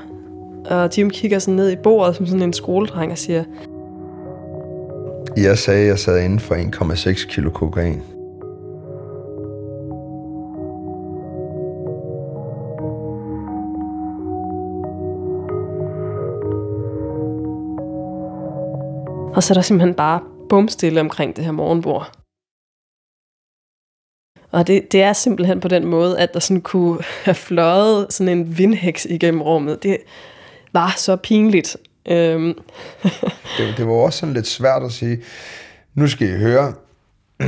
Og 0.70 0.90
Jim 0.98 1.10
kigger 1.10 1.40
sådan 1.40 1.56
ned 1.56 1.72
i 1.72 1.76
bordet 1.76 2.16
som 2.16 2.26
sådan 2.26 2.42
en 2.42 2.54
skoledreng 2.54 3.12
og 3.12 3.18
siger, 3.18 3.44
jeg 5.38 5.58
sagde, 5.58 5.82
at 5.82 5.88
jeg 5.88 6.00
sad 6.00 6.24
inde 6.24 6.40
for 6.40 6.56
1,6 6.56 7.28
kilo 7.28 7.50
kokain. 7.50 8.02
Og 19.36 19.44
så 19.44 19.54
er 19.54 19.56
der 19.56 19.62
simpelthen 19.62 19.94
bare 19.94 20.20
bumstille 20.50 21.02
omkring 21.02 21.36
det 21.36 21.46
her 21.46 21.52
morgenbord. 21.52 22.17
Og 24.58 24.68
det, 24.68 24.92
det 24.92 25.02
er 25.02 25.14
simpelthen 25.14 25.60
på 25.60 25.68
den 25.68 25.86
måde, 25.86 26.20
at 26.20 26.34
der 26.34 26.40
sådan 26.40 26.62
kunne 26.62 27.00
have 27.26 27.36
fløjet 27.36 28.08
sådan 28.10 28.38
en 28.38 28.58
vindheks 28.58 29.06
igennem 29.10 29.42
rummet. 29.42 29.84
Det 29.84 29.98
var 30.74 30.94
så 30.98 31.16
pinligt. 31.16 31.78
Øhm. 32.06 32.54
det, 33.58 33.78
det 33.78 33.88
var 33.88 33.94
også 33.94 34.20
sådan 34.20 34.34
lidt 34.34 34.48
svært 34.48 34.84
at 34.84 34.92
sige, 34.92 35.20
nu 35.94 36.08
skal 36.08 36.30
I 36.30 36.38
høre, 36.38 36.74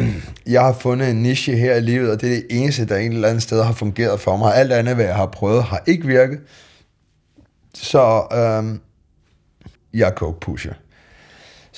jeg 0.48 0.62
har 0.62 0.74
fundet 0.74 1.10
en 1.10 1.24
niche 1.24 1.56
her 1.56 1.76
i 1.76 1.82
livet, 1.82 2.12
og 2.12 2.22
det 2.22 2.30
er 2.32 2.36
det 2.36 2.46
eneste, 2.50 2.86
der 2.86 2.98
en 2.98 3.14
eller 3.14 3.28
anden 3.28 3.42
sted 3.42 3.64
har 3.64 3.74
fungeret 3.74 4.20
for 4.20 4.38
mig. 4.38 4.56
Alt 4.56 4.72
andet, 4.72 4.96
hvad 4.96 5.06
jeg 5.06 5.16
har 5.16 5.26
prøvet, 5.26 5.64
har 5.64 5.84
ikke 5.88 6.08
virket. 6.08 6.40
Så 7.74 8.24
øhm, 8.34 8.82
jeg 9.94 10.08
er 10.08 10.14
coke 10.14 10.40
pusher. 10.40 10.74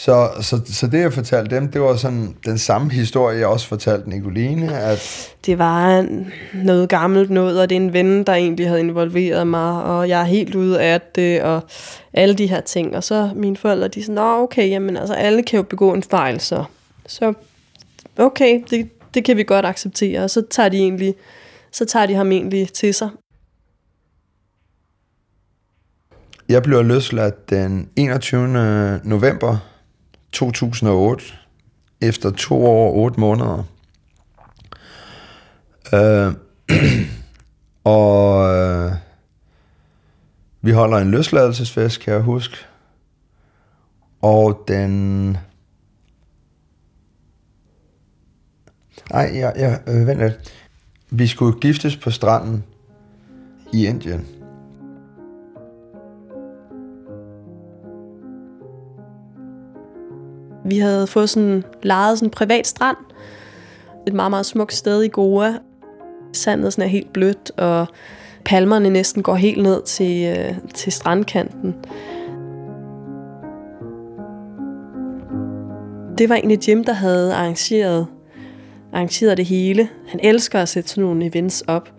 Så, 0.05 0.29
så, 0.41 0.62
så 0.65 0.88
det, 0.88 1.00
jeg 1.00 1.13
fortalte 1.13 1.55
dem, 1.55 1.72
det 1.72 1.81
var 1.81 1.96
sådan 1.96 2.36
den 2.46 2.58
samme 2.58 2.91
historie, 2.91 3.39
jeg 3.39 3.48
også 3.48 3.67
fortalte 3.67 4.10
Nicoline. 4.10 4.77
At 4.77 5.29
det 5.46 5.58
var 5.58 6.08
noget 6.53 6.90
gammelt 6.90 7.29
noget, 7.29 7.61
og 7.61 7.70
det 7.70 7.75
er 7.75 7.79
en 7.79 7.94
ven, 7.94 8.24
der 8.24 8.33
egentlig 8.33 8.68
havde 8.68 8.79
involveret 8.79 9.48
mig, 9.48 9.83
og 9.83 10.09
jeg 10.09 10.22
er 10.22 10.25
helt 10.25 10.55
ude 10.55 10.81
af 10.81 11.01
det, 11.01 11.42
og 11.42 11.61
alle 12.14 12.35
de 12.35 12.48
her 12.48 12.61
ting. 12.61 12.96
Og 12.96 13.03
så 13.03 13.29
mine 13.35 13.57
forældre, 13.57 13.87
de 13.87 14.03
sådan, 14.03 14.16
Nå, 14.16 14.44
okay, 14.44 14.70
jamen 14.70 14.98
altså, 14.98 15.14
alle 15.14 15.44
kan 15.44 15.57
jo 15.57 15.64
begå 15.64 15.94
en 15.94 16.03
fejl, 16.03 16.40
så, 16.40 16.64
så 17.07 17.33
okay, 18.18 18.64
det, 18.70 18.90
det 19.14 19.25
kan 19.25 19.37
vi 19.37 19.44
godt 19.44 19.66
acceptere. 19.66 20.24
Og 20.24 20.29
så 20.29 20.44
tager 20.50 20.70
de 20.70 20.77
egentlig, 20.77 21.16
så 21.72 21.85
tager 21.85 22.05
de 22.05 22.14
ham 22.14 22.31
egentlig 22.31 22.74
til 22.74 22.94
sig. 22.94 23.09
Jeg 26.50 26.64
blev 26.64 26.83
løsladt 26.83 27.50
den 27.50 27.90
21. 27.96 29.00
november 29.03 29.71
2008, 30.33 31.24
efter 32.01 32.31
to 32.31 32.65
år 32.65 32.87
og 32.87 32.98
otte 32.98 33.20
måneder. 33.20 33.63
Øh, 35.94 36.33
og 37.83 38.55
øh, 38.55 38.91
vi 40.61 40.72
holder 40.72 40.98
en 40.98 41.11
løsladelsesfest, 41.11 42.00
kan 42.00 42.13
jeg 42.13 42.22
huske. 42.22 42.57
Og 44.22 44.63
den... 44.67 45.29
Nej, 49.11 49.31
jeg, 49.33 49.53
jeg, 49.57 49.81
øh, 49.87 50.07
vent 50.07 50.20
lidt. 50.20 50.53
Vi 51.09 51.27
skulle 51.27 51.59
giftes 51.59 51.98
på 51.98 52.11
stranden 52.11 52.63
i 53.74 53.85
Indien. 53.85 54.40
Vi 60.65 60.77
havde 60.77 61.07
fået 61.07 61.29
sådan, 61.29 61.63
lejet 61.83 62.17
sådan 62.17 62.27
en 62.27 62.31
privat 62.31 62.67
strand. 62.67 62.97
Et 64.07 64.13
meget, 64.13 64.29
meget 64.29 64.45
smukt 64.45 64.74
sted 64.74 65.01
i 65.03 65.07
Goa. 65.07 65.53
Sandet 66.33 66.74
sådan 66.74 66.85
er 66.85 66.91
helt 66.91 67.13
blødt, 67.13 67.51
og 67.57 67.87
palmerne 68.45 68.89
næsten 68.89 69.24
går 69.24 69.35
helt 69.35 69.63
ned 69.63 69.81
til, 69.81 70.37
øh, 70.37 70.55
til 70.74 70.91
strandkanten. 70.91 71.75
Det 76.17 76.29
var 76.29 76.35
egentlig 76.35 76.67
Jim, 76.67 76.83
der 76.83 76.93
havde 76.93 77.33
arrangeret, 77.33 78.07
arrangeret 78.93 79.37
det 79.37 79.45
hele. 79.45 79.89
Han 80.07 80.19
elsker 80.24 80.59
at 80.59 80.69
sætte 80.69 80.89
sådan 80.89 81.03
nogle 81.03 81.25
events 81.25 81.63
op. 81.67 81.89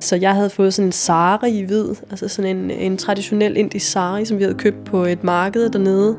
Så 0.00 0.16
jeg 0.16 0.34
havde 0.34 0.50
fået 0.50 0.74
sådan 0.74 0.88
en 0.88 0.92
sari 0.92 1.50
i 1.50 1.62
hvid, 1.62 1.88
altså 2.10 2.28
sådan 2.28 2.56
en, 2.56 2.70
en 2.70 2.96
traditionel 2.96 3.56
indisk 3.56 3.90
sari, 3.90 4.24
som 4.24 4.38
vi 4.38 4.42
havde 4.42 4.58
købt 4.58 4.84
på 4.84 5.04
et 5.04 5.24
marked 5.24 5.70
dernede. 5.70 6.16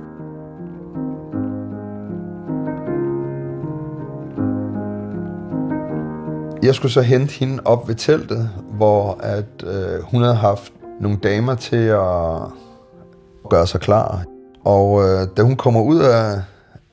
Jeg 6.64 6.76
skulle 6.76 6.92
så 6.92 7.02
hente 7.02 7.34
hende 7.34 7.64
op 7.66 7.88
ved 7.88 7.96
teltet, 7.96 8.50
hvor 8.72 9.14
at, 9.14 9.64
øh, 9.64 10.02
hun 10.02 10.22
havde 10.22 10.36
haft 10.36 10.74
nogle 11.00 11.18
damer 11.24 11.56
til 11.56 11.86
at 11.86 12.42
gøre 13.50 13.68
sig 13.68 13.82
klar. 13.82 14.26
Og 14.66 15.04
øh, 15.04 15.28
da 15.38 15.42
hun 15.42 15.56
kommer 15.56 15.82
ud 15.82 16.00
af, 16.00 16.42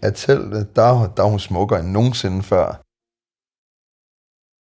af 0.02 0.12
teltet, 0.14 0.76
der, 0.76 1.12
der 1.16 1.22
er 1.22 1.28
hun 1.28 1.38
smukkere 1.38 1.80
end 1.80 1.88
nogensinde 1.88 2.42
før. 2.42 2.80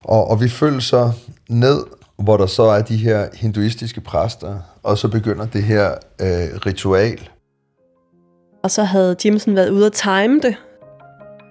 Og, 0.05 0.31
og 0.31 0.41
vi 0.41 0.49
følger 0.49 0.81
så 0.81 1.13
ned, 1.49 1.85
hvor 2.19 2.37
der 2.37 2.47
så 2.47 2.63
er 2.63 2.83
de 2.83 2.97
her 2.97 3.29
hinduistiske 3.35 4.01
præster, 4.01 4.59
og 4.83 4.99
så 4.99 5.09
begynder 5.09 5.47
det 5.47 5.63
her 5.63 5.91
øh, 6.21 6.67
ritual. 6.67 7.29
Og 8.63 8.71
så 8.71 8.83
havde 8.83 9.17
Jimson 9.25 9.57
været 9.57 9.71
ude 9.71 9.87
at 9.87 9.93
time 9.93 10.41
det, 10.41 10.57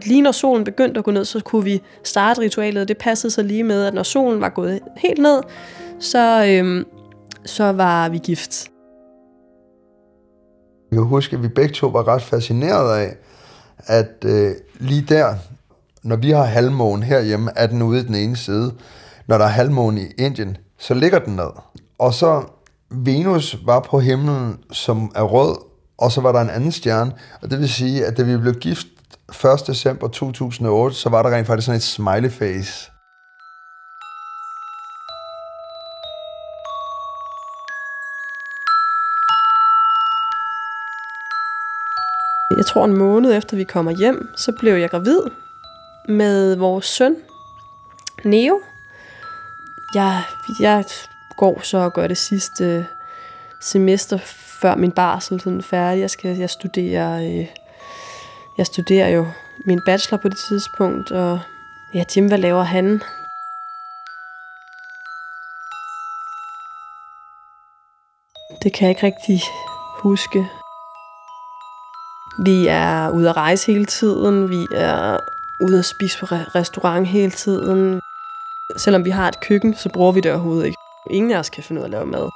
Lige 0.05 0.21
når 0.21 0.31
solen 0.31 0.63
begyndte 0.63 0.97
at 0.97 1.03
gå 1.03 1.11
ned, 1.11 1.25
så 1.25 1.39
kunne 1.39 1.63
vi 1.63 1.81
starte 2.03 2.41
ritualet, 2.41 2.81
og 2.81 2.87
det 2.87 2.97
passede 2.97 3.31
så 3.31 3.43
lige 3.43 3.63
med, 3.63 3.85
at 3.85 3.93
når 3.93 4.03
solen 4.03 4.41
var 4.41 4.49
gået 4.49 4.79
helt 4.97 5.21
ned, 5.21 5.41
så, 5.99 6.45
øhm, 6.45 6.85
så 7.45 7.71
var 7.71 8.09
vi 8.09 8.17
gift. 8.17 8.67
Jeg 10.91 10.97
kan 10.97 11.05
huske, 11.07 11.35
at 11.35 11.43
vi 11.43 11.47
begge 11.47 11.73
to 11.73 11.87
var 11.87 12.07
ret 12.07 12.21
fascineret 12.21 12.97
af, 12.99 13.15
at 13.77 14.25
øh, 14.25 14.51
lige 14.79 15.01
der, 15.01 15.35
når 16.03 16.15
vi 16.15 16.31
har 16.31 16.43
halvmånen 16.43 17.03
herhjemme, 17.03 17.51
er 17.55 17.67
den 17.67 17.81
ude 17.81 17.99
i 17.99 18.03
den 18.03 18.15
ene 18.15 18.35
side. 18.35 18.73
Når 19.27 19.37
der 19.37 19.45
er 19.45 19.49
halvmåne 19.49 20.01
i 20.01 20.07
Indien, 20.17 20.57
så 20.77 20.93
ligger 20.93 21.19
den 21.19 21.35
ned. 21.35 21.49
Og 21.99 22.13
så 22.13 22.43
Venus 22.89 23.57
var 23.65 23.79
på 23.79 23.99
himlen, 23.99 24.57
som 24.71 25.11
er 25.15 25.23
rød, 25.23 25.57
og 25.97 26.11
så 26.11 26.21
var 26.21 26.31
der 26.31 26.41
en 26.41 26.49
anden 26.49 26.71
stjerne. 26.71 27.11
Og 27.41 27.51
det 27.51 27.59
vil 27.59 27.69
sige, 27.69 28.05
at 28.05 28.17
da 28.17 28.23
vi 28.23 28.37
blev 28.37 28.53
gift, 28.53 28.87
1. 29.29 29.67
december 29.67 30.07
2008, 30.07 30.95
så 30.95 31.09
var 31.09 31.23
der 31.23 31.35
rent 31.35 31.47
faktisk 31.47 31.65
sådan 31.65 31.77
et 31.77 31.83
smiley 31.83 32.29
face. 32.31 32.91
Jeg 42.57 42.65
tror 42.65 42.85
en 42.85 42.97
måned 42.97 43.37
efter 43.37 43.57
vi 43.57 43.63
kommer 43.63 43.91
hjem, 43.91 44.29
så 44.35 44.51
blev 44.59 44.73
jeg 44.73 44.89
gravid 44.89 45.21
med 46.07 46.55
vores 46.55 46.85
søn, 46.85 47.15
Neo. 48.25 48.61
Jeg, 49.95 50.23
jeg 50.59 50.85
går 51.37 51.61
så 51.63 51.77
og 51.77 51.93
gør 51.93 52.07
det 52.07 52.17
sidste 52.17 52.87
semester 53.61 54.17
før 54.61 54.75
min 54.75 54.91
barsel 54.91 55.41
sådan 55.41 55.61
færdig. 55.61 56.01
Jeg 56.01 56.09
skal 56.09 56.37
jeg 56.37 56.49
studere 56.49 57.27
øh, 57.27 57.47
jeg 58.57 58.65
studerer 58.65 59.09
jo 59.09 59.27
min 59.65 59.81
bachelor 59.85 60.17
på 60.17 60.29
det 60.29 60.37
tidspunkt, 60.37 61.11
og 61.11 61.39
ja, 61.93 62.03
Tim, 62.03 62.27
hvad 62.27 62.37
laver 62.37 62.63
han? 62.63 63.01
Det 68.63 68.73
kan 68.73 68.81
jeg 68.81 68.89
ikke 68.89 69.05
rigtig 69.05 69.41
huske. 69.99 70.47
Vi 72.45 72.67
er 72.67 73.09
ude 73.09 73.29
at 73.29 73.37
rejse 73.37 73.71
hele 73.71 73.85
tiden. 73.85 74.49
Vi 74.49 74.67
er 74.75 75.17
ude 75.61 75.79
at 75.79 75.85
spise 75.85 76.19
på 76.19 76.25
restaurant 76.25 77.07
hele 77.07 77.31
tiden. 77.31 78.01
Selvom 78.77 79.05
vi 79.05 79.09
har 79.09 79.27
et 79.27 79.39
køkken, 79.39 79.75
så 79.75 79.89
bruger 79.93 80.11
vi 80.11 80.21
det 80.21 80.31
overhovedet 80.31 80.65
ikke. 80.65 80.77
Ingen 81.09 81.31
af 81.31 81.39
os 81.39 81.49
kan 81.49 81.63
finde 81.63 81.81
ud 81.81 81.83
af 81.83 81.87
at 81.87 81.91
lave 81.91 82.05
mad. 82.05 82.29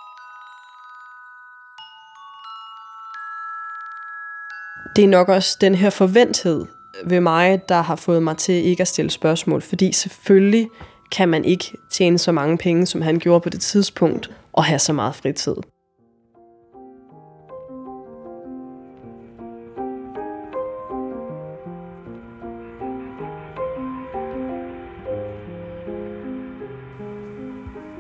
Det 4.96 5.04
er 5.04 5.08
nok 5.08 5.30
også 5.30 5.58
den 5.62 5.76
her 5.76 5.90
forventhed 5.90 6.66
ved 7.06 7.20
mig, 7.20 7.62
der 7.70 7.82
har 7.82 7.96
fået 7.96 8.24
mig 8.24 8.38
til 8.38 8.56
ikke 8.56 8.82
at 8.82 8.88
stille 8.88 9.12
spørgsmål. 9.12 9.62
Fordi 9.62 9.92
selvfølgelig 9.92 10.70
kan 11.12 11.30
man 11.30 11.46
ikke 11.46 11.78
tjene 11.92 12.18
så 12.18 12.32
mange 12.32 12.58
penge, 12.58 12.86
som 12.86 13.02
han 13.02 13.20
gjorde 13.20 13.42
på 13.42 13.50
det 13.50 13.62
tidspunkt, 13.62 14.32
og 14.54 14.64
have 14.64 14.80
så 14.80 14.94
meget 14.94 15.16
fritid. 15.16 15.56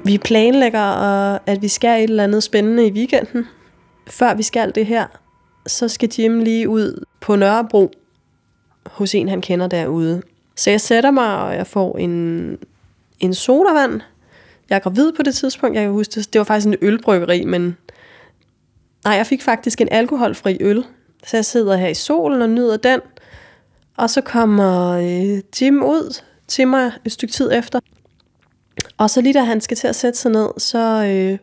Vi 0.06 0.17
planlægger, 0.17 0.82
at 1.45 1.62
vi 1.62 1.67
skal 1.67 2.04
et 2.04 2.10
eller 2.10 2.23
andet 2.23 2.43
spændende 2.43 2.88
i 2.88 2.91
weekenden. 2.91 3.45
Før 4.08 4.34
vi 4.34 4.43
skal 4.43 4.75
det 4.75 4.86
her, 4.86 5.20
så 5.67 5.88
skal 5.88 6.10
Jim 6.17 6.39
lige 6.39 6.69
ud 6.69 7.06
på 7.21 7.36
Nørrebro 7.36 7.91
hos 8.86 9.15
en, 9.15 9.30
han 9.30 9.41
kender 9.41 9.67
derude. 9.67 10.21
Så 10.56 10.69
jeg 10.69 10.82
sætter 10.82 11.12
mig, 11.12 11.38
og 11.38 11.56
jeg 11.56 11.67
får 11.67 11.97
en, 11.97 12.58
en 13.19 13.34
sodavand. 13.34 14.02
Jeg 14.69 14.76
er 14.76 14.80
gravid 14.80 15.12
på 15.12 15.24
det 15.24 15.36
tidspunkt. 15.36 15.76
Jeg 15.76 15.84
kan 15.84 15.91
huske, 15.91 16.12
det, 16.12 16.34
det 16.34 16.39
var 16.39 16.45
faktisk 16.45 16.67
en 16.67 16.76
ølbryggeri, 16.82 17.45
men 17.45 17.78
nej, 19.06 19.13
jeg 19.13 19.28
fik 19.28 19.41
faktisk 19.41 19.82
en 19.82 19.88
alkoholfri 19.91 20.58
øl. 20.60 20.86
Så 21.28 21.38
jeg 21.38 21.45
sidder 21.45 21.76
her 21.76 21.88
i 21.88 21.93
solen 21.93 22.41
og 22.41 22.50
nyder 22.50 22.78
den. 22.78 23.00
Og 23.97 24.10
så 24.10 24.21
kommer 24.21 24.91
øh, 24.91 25.41
Jim 25.62 25.84
ud 25.84 26.21
til 26.47 26.67
mig 26.67 26.91
et 27.06 27.12
stykke 27.12 27.34
tid 27.34 27.52
efter. 27.54 27.80
Og 28.97 29.10
så 29.10 29.21
lige 29.21 29.34
da 29.34 29.43
han 29.43 29.62
skal 29.62 29.78
til 29.78 29.88
at 29.88 29.95
sætte 29.95 30.19
sig 30.19 30.32
ned, 30.32 30.47
så 30.58 31.06
øh, 31.06 31.38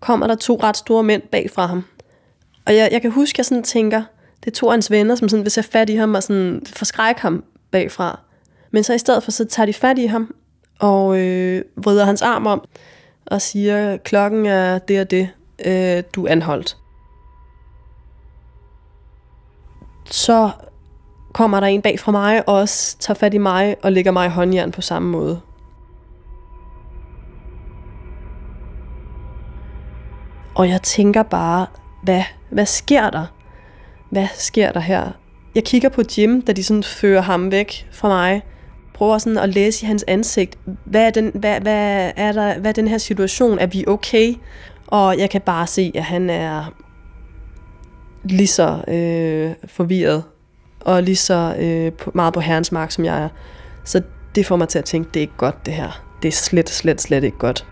kommer 0.00 0.26
der 0.26 0.34
to 0.34 0.60
ret 0.62 0.76
store 0.76 1.02
mænd 1.02 1.22
bag 1.22 1.50
fra 1.50 1.66
ham. 1.66 1.84
Og 2.66 2.76
jeg, 2.76 2.88
jeg 2.92 3.02
kan 3.02 3.10
huske, 3.10 3.34
at 3.34 3.38
jeg 3.38 3.46
sådan 3.46 3.62
tænker, 3.62 4.02
det 4.40 4.46
er 4.46 4.54
to 4.54 4.66
af 4.66 4.72
hans 4.72 4.90
venner, 4.90 5.14
som 5.14 5.28
sådan 5.28 5.44
vil 5.44 5.50
sætte 5.50 5.70
fat 5.70 5.90
i 5.90 5.94
ham 5.94 6.14
og 6.14 6.22
sådan 6.22 6.62
forskrække 6.66 7.20
ham 7.20 7.44
bagfra. 7.70 8.20
Men 8.70 8.84
så 8.84 8.94
i 8.94 8.98
stedet 8.98 9.22
for, 9.22 9.30
så 9.30 9.44
tager 9.44 9.66
de 9.66 9.72
fat 9.72 9.98
i 9.98 10.06
ham 10.06 10.34
og 10.78 11.18
øh, 11.18 11.64
vrider 11.76 12.04
hans 12.04 12.22
arm 12.22 12.46
om 12.46 12.64
og 13.26 13.42
siger, 13.42 13.96
klokken 13.96 14.46
er 14.46 14.78
det 14.78 15.00
og 15.00 15.10
det, 15.10 15.28
øh, 15.66 16.02
du 16.14 16.26
er 16.26 16.30
anholdt. 16.30 16.76
Så 20.10 20.50
kommer 21.32 21.60
der 21.60 21.66
en 21.66 21.82
bag 21.82 21.98
fra 21.98 22.12
mig 22.12 22.48
og 22.48 22.54
også 22.54 22.96
tager 22.98 23.18
fat 23.18 23.34
i 23.34 23.38
mig 23.38 23.76
og 23.82 23.92
lægger 23.92 24.12
mig 24.12 24.26
i 24.26 24.30
håndjern 24.30 24.72
på 24.72 24.80
samme 24.80 25.08
måde. 25.10 25.40
Og 30.54 30.68
jeg 30.68 30.82
tænker 30.82 31.22
bare, 31.22 31.66
hvad, 32.02 32.22
hvad 32.50 32.66
sker 32.66 33.10
der? 33.10 33.26
Hvad 34.10 34.26
sker 34.34 34.72
der 34.72 34.80
her? 34.80 35.10
Jeg 35.54 35.64
kigger 35.64 35.88
på 35.88 36.02
Jim, 36.18 36.42
da 36.42 36.52
de 36.52 36.64
sådan 36.64 36.82
fører 36.82 37.20
ham 37.20 37.50
væk 37.50 37.88
fra 37.92 38.08
mig. 38.08 38.42
Prøver 38.94 39.18
sådan 39.18 39.38
at 39.38 39.48
læse 39.48 39.84
i 39.84 39.86
hans 39.86 40.04
ansigt. 40.08 40.58
Hvad 40.84 41.06
er, 41.06 41.10
den, 41.10 41.30
hvad, 41.34 41.60
hvad 41.60 42.12
er, 42.16 42.32
der, 42.32 42.58
hvad 42.58 42.70
er 42.70 42.72
den 42.72 42.88
her 42.88 42.98
situation? 42.98 43.58
Er 43.58 43.66
vi 43.66 43.84
okay? 43.86 44.34
Og 44.86 45.18
jeg 45.18 45.30
kan 45.30 45.40
bare 45.40 45.66
se, 45.66 45.92
at 45.94 46.04
han 46.04 46.30
er 46.30 46.74
lige 48.24 48.46
så 48.46 48.84
øh, 48.88 49.70
forvirret 49.70 50.24
og 50.80 51.02
lige 51.02 51.16
så 51.16 51.54
øh, 51.58 51.92
meget 52.14 52.34
på 52.34 52.40
herrens 52.40 52.72
mark, 52.72 52.90
som 52.90 53.04
jeg 53.04 53.22
er. 53.22 53.28
Så 53.84 54.02
det 54.34 54.46
får 54.46 54.56
mig 54.56 54.68
til 54.68 54.78
at 54.78 54.84
tænke, 54.84 55.10
det 55.14 55.20
er 55.20 55.22
ikke 55.22 55.36
godt 55.36 55.66
det 55.66 55.74
her. 55.74 56.04
Det 56.22 56.28
er 56.28 56.32
slet, 56.32 56.70
slet, 56.70 57.00
slet 57.00 57.24
ikke 57.24 57.38
godt. 57.38 57.66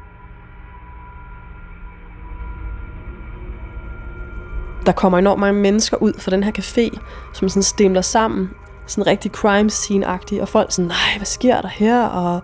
Der 4.90 4.94
kommer 4.94 5.18
enormt 5.18 5.40
mange 5.40 5.61
mennesker 5.61 5.96
ud 5.96 6.12
fra 6.18 6.31
den 6.31 6.42
her 6.42 6.53
café, 6.59 6.98
som 7.33 7.48
sådan 7.48 7.62
stemler 7.62 8.00
sammen. 8.00 8.50
Sådan 8.87 9.07
rigtig 9.07 9.31
crime 9.31 9.70
scene-agtig. 9.70 10.40
Og 10.40 10.48
folk 10.48 10.72
sådan, 10.72 10.88
nej, 10.88 11.16
hvad 11.16 11.26
sker 11.26 11.61
der 11.61 11.68
her? 11.68 12.05
Og 12.05 12.40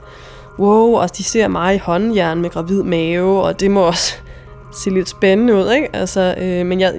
wow, 0.58 0.96
og 0.96 1.16
de 1.16 1.24
ser 1.24 1.48
mig 1.48 1.74
i 1.74 1.78
håndjern 1.78 2.40
med 2.40 2.50
gravid 2.50 2.82
mave, 2.82 3.42
og 3.42 3.60
det 3.60 3.70
må 3.70 3.80
også 3.80 4.14
se 4.82 4.90
lidt 4.90 5.08
spændende 5.08 5.54
ud, 5.54 5.72
ikke? 5.72 5.96
Altså, 5.96 6.34
øh, 6.38 6.66
men 6.66 6.80
jeg, 6.80 6.94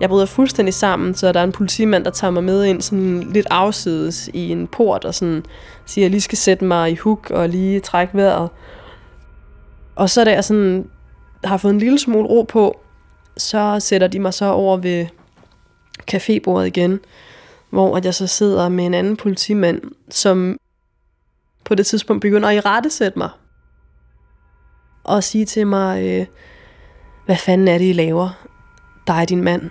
jeg 0.00 0.08
bryder 0.08 0.26
fuldstændig 0.26 0.74
sammen, 0.74 1.14
så 1.14 1.32
der 1.32 1.40
er 1.40 1.44
en 1.44 1.52
politimand, 1.52 2.04
der 2.04 2.10
tager 2.10 2.30
mig 2.30 2.44
med 2.44 2.64
ind 2.64 2.82
sådan 2.82 3.20
lidt 3.20 3.46
afsides 3.50 4.30
i 4.34 4.50
en 4.52 4.66
port, 4.66 5.04
og 5.04 5.14
sådan 5.14 5.44
siger, 5.86 6.02
at 6.02 6.06
jeg 6.06 6.10
lige 6.10 6.20
skal 6.20 6.38
sætte 6.38 6.64
mig 6.64 6.92
i 6.92 6.96
huk 6.96 7.30
og 7.30 7.48
lige 7.48 7.80
trække 7.80 8.16
vejret. 8.16 8.48
Og 9.96 10.10
så 10.10 10.24
da 10.24 10.32
jeg 10.32 10.44
sådan, 10.44 10.86
har 11.44 11.56
fået 11.56 11.72
en 11.72 11.78
lille 11.78 11.98
smule 11.98 12.28
ro 12.28 12.42
på, 12.42 12.79
så 13.40 13.80
sætter 13.80 14.06
de 14.06 14.18
mig 14.18 14.34
så 14.34 14.44
over 14.44 14.76
ved 14.76 15.06
cafébordet 16.10 16.64
igen, 16.64 17.00
hvor 17.70 17.96
at 17.96 18.04
jeg 18.04 18.14
så 18.14 18.26
sidder 18.26 18.68
med 18.68 18.86
en 18.86 18.94
anden 18.94 19.16
politimand, 19.16 19.82
som 20.10 20.56
på 21.64 21.74
det 21.74 21.86
tidspunkt 21.86 22.20
begynder 22.20 22.48
at 22.48 22.56
irettesætte 22.56 23.18
mig. 23.18 23.30
Og 25.04 25.24
sige 25.24 25.44
til 25.44 25.66
mig, 25.66 26.02
øh, 26.04 26.26
hvad 27.26 27.36
fanden 27.36 27.68
er 27.68 27.78
det, 27.78 27.84
I 27.88 27.92
laver? 27.92 28.46
Dig 29.06 29.20
og 29.20 29.28
din 29.28 29.44
mand. 29.44 29.70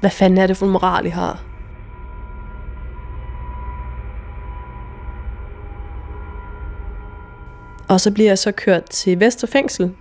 Hvad 0.00 0.10
fanden 0.10 0.38
er 0.38 0.46
det 0.46 0.56
for 0.56 0.66
en 0.66 0.72
moral, 0.72 1.06
I 1.06 1.08
har? 1.08 1.42
Og 7.88 8.00
så 8.00 8.10
bliver 8.10 8.30
jeg 8.30 8.38
så 8.38 8.52
kørt 8.52 8.84
til 8.90 9.20
Vesterfængsel, 9.20 9.94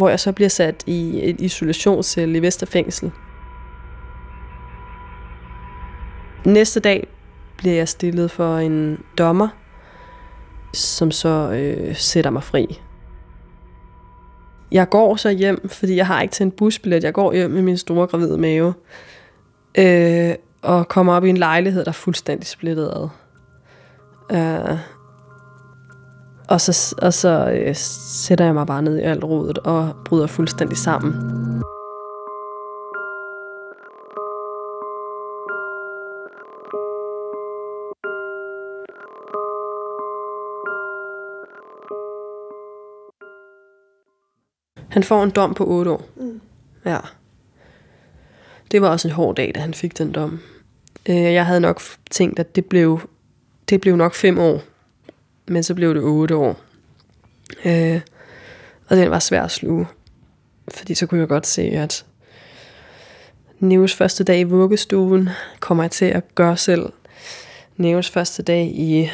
hvor 0.00 0.08
jeg 0.08 0.20
så 0.20 0.32
bliver 0.32 0.48
sat 0.48 0.82
i 0.86 1.20
et 1.30 1.40
isolationscelle 1.40 2.38
i 2.38 2.42
Vesterfængsel. 2.42 3.10
Næste 6.44 6.80
dag 6.80 7.06
bliver 7.56 7.74
jeg 7.74 7.88
stillet 7.88 8.30
for 8.30 8.58
en 8.58 8.98
dommer, 9.18 9.48
som 10.74 11.10
så 11.10 11.50
øh, 11.52 11.96
sætter 11.96 12.30
mig 12.30 12.42
fri. 12.42 12.80
Jeg 14.72 14.88
går 14.88 15.16
så 15.16 15.30
hjem, 15.30 15.68
fordi 15.68 15.96
jeg 15.96 16.06
har 16.06 16.22
ikke 16.22 16.32
til 16.32 16.44
en 16.44 16.50
busbillet. 16.50 17.04
Jeg 17.04 17.12
går 17.12 17.32
hjem 17.32 17.50
med 17.50 17.62
min 17.62 17.76
store 17.76 18.06
gravide 18.06 18.38
mave. 18.38 18.74
Øh, 19.78 20.34
og 20.62 20.88
kommer 20.88 21.14
op 21.14 21.24
i 21.24 21.28
en 21.28 21.36
lejlighed, 21.36 21.84
der 21.84 21.90
er 21.90 21.92
fuldstændig 21.92 22.46
splittet 22.46 22.92
ad. 22.96 23.08
Øh, 24.32 24.78
og 26.50 26.60
så, 26.60 26.94
og 27.02 27.14
så 27.14 27.50
øh, 27.50 27.74
sætter 27.76 28.44
jeg 28.44 28.54
mig 28.54 28.66
bare 28.66 28.82
ned 28.82 28.98
i 28.98 29.02
alt 29.02 29.24
rodet 29.24 29.58
og 29.58 29.94
bryder 30.04 30.26
fuldstændig 30.26 30.76
sammen. 30.76 31.12
Han 44.88 45.02
får 45.02 45.22
en 45.22 45.30
dom 45.30 45.54
på 45.54 45.66
8 45.66 45.90
år. 45.90 46.02
Mm. 46.16 46.40
Ja. 46.84 46.98
Det 48.70 48.82
var 48.82 48.88
også 48.88 49.08
en 49.08 49.14
hård 49.14 49.36
dag, 49.36 49.52
da 49.54 49.60
han 49.60 49.74
fik 49.74 49.98
den 49.98 50.12
dom. 50.12 50.40
Øh, 51.08 51.16
jeg 51.16 51.46
havde 51.46 51.60
nok 51.60 51.80
tænkt, 52.10 52.38
at 52.38 52.56
det 52.56 52.64
blev, 52.64 53.00
det 53.68 53.80
blev 53.80 53.96
nok 53.96 54.14
5 54.14 54.38
år 54.38 54.62
men 55.50 55.62
så 55.62 55.74
blev 55.74 55.94
det 55.94 56.02
8 56.02 56.36
år. 56.36 56.60
Øh, 57.64 58.00
og 58.88 58.96
den 58.96 59.10
var 59.10 59.18
svær 59.18 59.42
at 59.42 59.50
sluge, 59.50 59.86
fordi 60.74 60.94
så 60.94 61.06
kunne 61.06 61.20
jeg 61.20 61.28
godt 61.28 61.46
se, 61.46 61.62
at 61.62 62.04
Neos 63.58 63.94
første 63.94 64.24
dag 64.24 64.40
i 64.40 64.44
vuggestuen 64.44 65.28
kommer 65.60 65.84
jeg 65.84 65.90
til 65.90 66.04
at 66.04 66.34
gøre 66.34 66.56
selv. 66.56 66.82
Neos 67.76 68.10
første 68.10 68.42
dag 68.42 68.66
i 68.66 69.10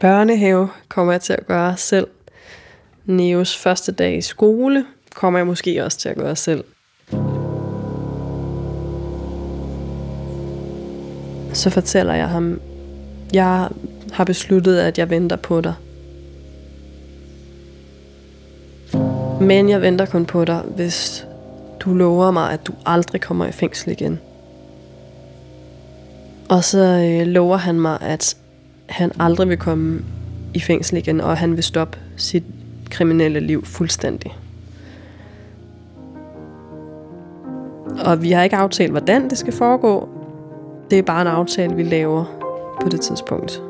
børnehave 0.00 0.68
kommer 0.88 1.12
jeg 1.12 1.20
til 1.20 1.32
at 1.32 1.46
gøre 1.46 1.76
selv. 1.76 2.06
Neos 3.04 3.56
første 3.56 3.92
dag 3.92 4.16
i 4.16 4.20
skole 4.20 4.86
kommer 5.14 5.38
jeg 5.38 5.46
måske 5.46 5.84
også 5.84 5.98
til 5.98 6.08
at 6.08 6.16
gøre 6.16 6.36
selv. 6.36 6.64
Så 11.52 11.70
fortæller 11.70 12.14
jeg 12.14 12.28
ham, 12.28 12.60
jeg 13.34 13.68
har 14.14 14.24
besluttet, 14.24 14.78
at 14.78 14.98
jeg 14.98 15.10
venter 15.10 15.36
på 15.36 15.60
dig. 15.60 15.74
Men 19.40 19.68
jeg 19.68 19.82
venter 19.82 20.06
kun 20.06 20.26
på 20.26 20.44
dig, 20.44 20.62
hvis 20.76 21.26
du 21.80 21.94
lover 21.94 22.30
mig, 22.30 22.52
at 22.52 22.66
du 22.66 22.72
aldrig 22.86 23.20
kommer 23.20 23.46
i 23.46 23.52
fængsel 23.52 23.92
igen. 23.92 24.20
Og 26.48 26.64
så 26.64 26.78
øh, 26.78 27.26
lover 27.26 27.56
han 27.56 27.80
mig, 27.80 27.98
at 28.00 28.36
han 28.86 29.12
aldrig 29.20 29.48
vil 29.48 29.58
komme 29.58 30.02
i 30.54 30.60
fængsel 30.60 30.96
igen, 30.96 31.20
og 31.20 31.36
han 31.36 31.56
vil 31.56 31.64
stoppe 31.64 31.98
sit 32.16 32.44
kriminelle 32.90 33.40
liv 33.40 33.64
fuldstændig. 33.64 34.36
Og 38.04 38.22
vi 38.22 38.30
har 38.30 38.42
ikke 38.42 38.56
aftalt, 38.56 38.90
hvordan 38.90 39.30
det 39.30 39.38
skal 39.38 39.52
foregå. 39.52 40.08
Det 40.90 40.98
er 40.98 41.02
bare 41.02 41.22
en 41.22 41.28
aftale, 41.28 41.74
vi 41.76 41.82
laver 41.82 42.24
på 42.82 42.88
det 42.88 43.00
tidspunkt. 43.00 43.62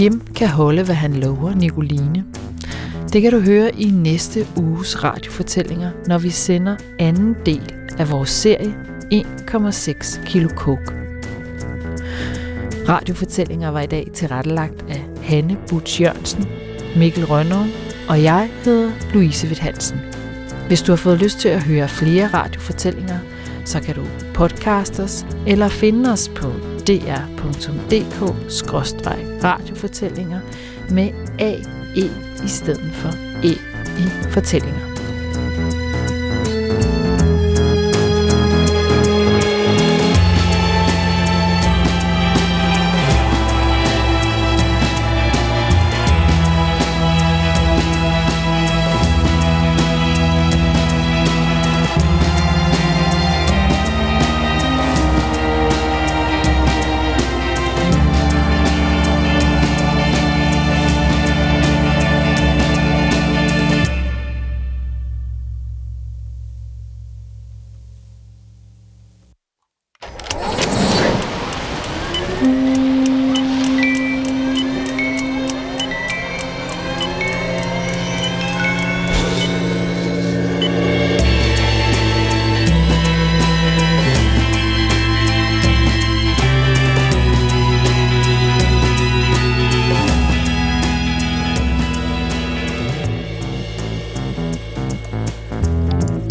Jim 0.00 0.22
kan 0.34 0.48
holde, 0.48 0.82
hvad 0.82 0.94
han 0.94 1.14
lover 1.14 1.54
Nicoline. 1.54 2.24
Det 3.12 3.22
kan 3.22 3.32
du 3.32 3.40
høre 3.40 3.74
i 3.74 3.90
næste 3.90 4.46
uges 4.56 5.04
radiofortællinger, 5.04 5.90
når 6.06 6.18
vi 6.18 6.30
sender 6.30 6.76
anden 6.98 7.36
del 7.46 7.72
af 7.98 8.10
vores 8.10 8.30
serie 8.30 8.74
1,6 9.14 10.24
kilo 10.26 10.48
coke. 10.48 10.92
Radiofortællinger 12.88 13.70
var 13.70 13.80
i 13.80 13.86
dag 13.86 14.08
tilrettelagt 14.14 14.84
af 14.88 15.04
Hanne 15.22 15.56
Butch 15.68 16.02
Jørgensen, 16.02 16.46
Mikkel 16.96 17.24
Rønner 17.24 17.66
og 18.08 18.22
jeg 18.22 18.50
hedder 18.64 18.90
Louise 19.14 19.46
Witt 19.46 19.60
Hansen. 19.60 20.00
Hvis 20.66 20.82
du 20.82 20.92
har 20.92 20.96
fået 20.96 21.18
lyst 21.18 21.38
til 21.38 21.48
at 21.48 21.62
høre 21.62 21.88
flere 21.88 22.26
radiofortællinger, 22.26 23.18
så 23.64 23.80
kan 23.80 23.94
du 23.94 24.02
podcaste 24.34 25.02
os 25.02 25.26
eller 25.46 25.68
finde 25.68 26.12
os 26.12 26.28
på 26.28 26.52
radiofortællinger 29.44 30.40
med 30.90 31.10
AE 31.38 32.10
i 32.44 32.48
stedet 32.48 32.92
for 32.92 33.08
E 33.44 33.52
i 33.98 34.30
fortællinger. 34.30 34.91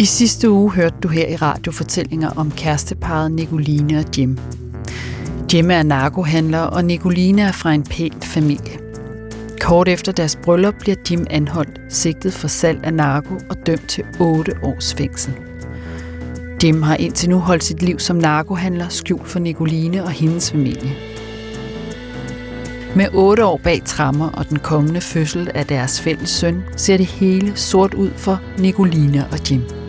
I 0.02 0.06
sidste 0.06 0.50
uge 0.52 0.72
hørte 0.72 0.96
du 1.04 1.08
her 1.08 1.28
i 1.28 1.36
radiofortællinger 1.36 2.30
om 2.30 2.52
kæresteparet 2.52 3.32
Nicoline 3.32 4.00
og 4.00 4.06
Jim. 4.18 4.38
Jim 5.54 5.72
er 5.72 5.84
narkohandler, 5.84 6.60
og 6.60 6.86
Nicoline 6.86 7.42
er 7.42 7.52
fra 7.52 7.74
en 7.74 7.84
pæn 7.84 8.14
familie. 8.22 8.80
Kort 9.60 9.88
efter 9.88 10.12
deres 10.12 10.36
bryllup 10.44 10.74
bliver 10.80 10.96
Jim 11.12 11.28
anholdt, 11.30 11.80
sigtet 11.90 12.34
for 12.34 12.48
salg 12.48 12.80
af 12.84 12.94
narko 12.94 13.34
og 13.50 13.56
dømt 13.66 13.90
til 13.90 14.04
8 14.20 14.52
års 14.64 14.94
fængsel. 14.94 15.34
Jim 16.64 16.82
har 16.82 16.96
indtil 16.96 17.30
nu 17.30 17.38
holdt 17.40 17.64
sit 17.64 17.82
liv 17.82 18.00
som 18.00 18.16
narkohandler 18.16 18.90
skjult 18.90 19.28
for 19.28 19.40
Nicoline 19.40 20.04
og 20.04 20.12
hendes 20.12 20.52
familie. 20.52 20.92
Med 22.96 23.08
8 23.14 23.46
år 23.46 23.60
bag 23.64 23.82
trammer 23.86 24.30
og 24.30 24.50
den 24.50 24.60
kommende 24.60 25.02
fødsel 25.02 25.52
af 25.56 25.66
deres 25.66 26.02
fælles 26.02 26.30
søn, 26.30 26.64
ser 26.78 26.98
det 26.98 27.06
hele 27.06 27.52
sort 27.56 27.94
ud 27.94 28.12
for 28.18 28.42
Nicoline 28.58 29.28
og 29.32 29.52
Jim. 29.52 29.81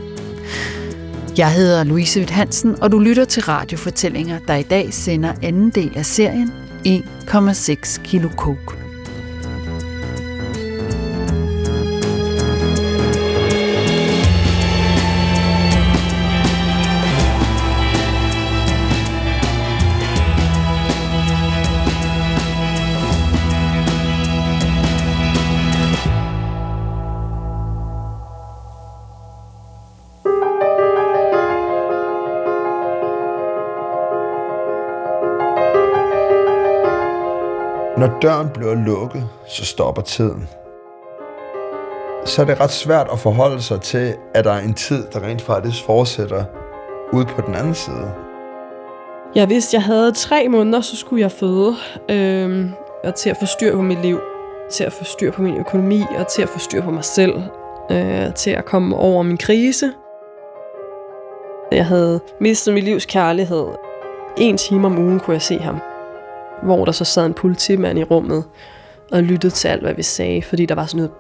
Jeg 1.39 1.53
hedder 1.53 1.85
Louise 1.85 2.21
Witt 2.21 2.31
Hansen, 2.31 2.83
og 2.83 2.93
du 2.93 2.99
lytter 2.99 3.25
til 3.25 3.43
radiofortællinger, 3.43 4.39
der 4.49 4.55
i 4.55 4.63
dag 4.63 4.95
sender 4.95 5.33
anden 5.43 5.71
del 5.71 5.93
af 5.97 6.07
serien 6.07 6.53
1,6 6.87 8.03
kilo 8.03 8.29
coke. 8.37 8.82
Når 38.03 38.19
døren 38.23 38.49
bliver 38.55 38.75
lukket, 38.75 39.29
så 39.49 39.65
stopper 39.65 40.03
tiden. 40.03 40.49
Så 42.25 42.43
er 42.43 42.47
det 42.47 42.61
ret 42.61 42.71
svært 42.71 43.09
at 43.13 43.19
forholde 43.19 43.63
sig 43.63 43.81
til, 43.81 44.15
at 44.35 44.45
der 44.45 44.53
er 44.53 44.61
en 44.61 44.75
tid, 44.75 45.07
der 45.13 45.21
rent 45.21 45.43
faktisk 45.43 45.85
fortsætter 45.85 46.45
ude 47.13 47.27
på 47.27 47.43
den 47.47 47.55
anden 47.55 47.75
side. 47.75 48.13
Jeg 49.35 49.49
vidste, 49.49 49.75
jeg 49.75 49.83
havde 49.83 50.13
tre 50.13 50.49
måneder, 50.49 50.81
så 50.81 50.97
skulle 50.97 51.23
jeg 51.23 51.33
føde. 51.33 51.75
Øhm, 52.11 52.71
og 53.05 53.15
til 53.15 53.31
at 53.31 53.37
få 53.41 53.47
styr 53.47 53.77
på 53.77 53.83
mit 53.83 54.03
liv, 54.03 54.21
til 54.71 54.85
at 54.85 54.93
få 54.93 55.05
styr 55.05 55.33
på 55.33 55.43
min 55.43 55.57
økonomi, 55.57 56.03
og 56.19 56.29
til 56.29 56.43
at 56.43 56.49
få 56.49 56.59
styr 56.59 56.83
på 56.83 56.91
mig 56.91 57.05
selv. 57.05 57.43
Øh, 57.91 58.35
til 58.35 58.51
at 58.51 58.65
komme 58.65 58.97
over 58.97 59.23
min 59.23 59.37
krise. 59.37 59.93
Jeg 61.73 61.87
havde 61.87 62.21
mistet 62.41 62.75
mit 62.75 62.85
livs 62.85 63.07
kærlighed. 63.07 63.67
En 64.37 64.57
time 64.57 64.87
om 64.87 64.99
ugen 64.99 65.21
kunne 65.21 65.35
jeg 65.35 65.43
se 65.43 65.59
ham. 65.59 65.92
Hvor 66.63 66.85
der 66.85 66.93
så 66.93 67.05
sad 67.05 67.27
en 67.27 67.35
politimand 67.35 67.99
i 67.99 68.05
rummet 68.05 68.45
og 69.13 69.23
lyttede 69.23 69.53
til 69.53 69.69
alt, 69.69 69.83
hvad 69.83 69.95
vi 69.95 70.03
sagde, 70.03 70.43
fordi 70.43 70.67
der 70.67 70.75
var 70.75 70.87
sådan 70.87 70.97
noget 70.97 71.13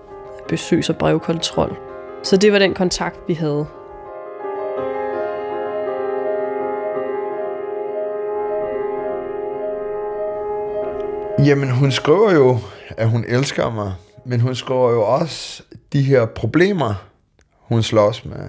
besøgs- 0.48 0.88
og 0.88 0.96
brevkontrol. 0.96 1.76
Så 2.22 2.36
det 2.36 2.52
var 2.52 2.58
den 2.58 2.74
kontakt, 2.74 3.18
vi 3.28 3.34
havde. 3.34 3.66
Jamen, 11.46 11.70
hun 11.70 11.92
skriver 11.92 12.32
jo, 12.32 12.58
at 12.96 13.08
hun 13.08 13.24
elsker 13.28 13.70
mig, 13.70 13.92
men 14.24 14.40
hun 14.40 14.54
skriver 14.54 14.90
jo 14.90 15.02
også 15.02 15.62
de 15.92 16.02
her 16.02 16.26
problemer, 16.26 16.94
hun 17.58 17.82
slås 17.82 18.24
med. 18.24 18.48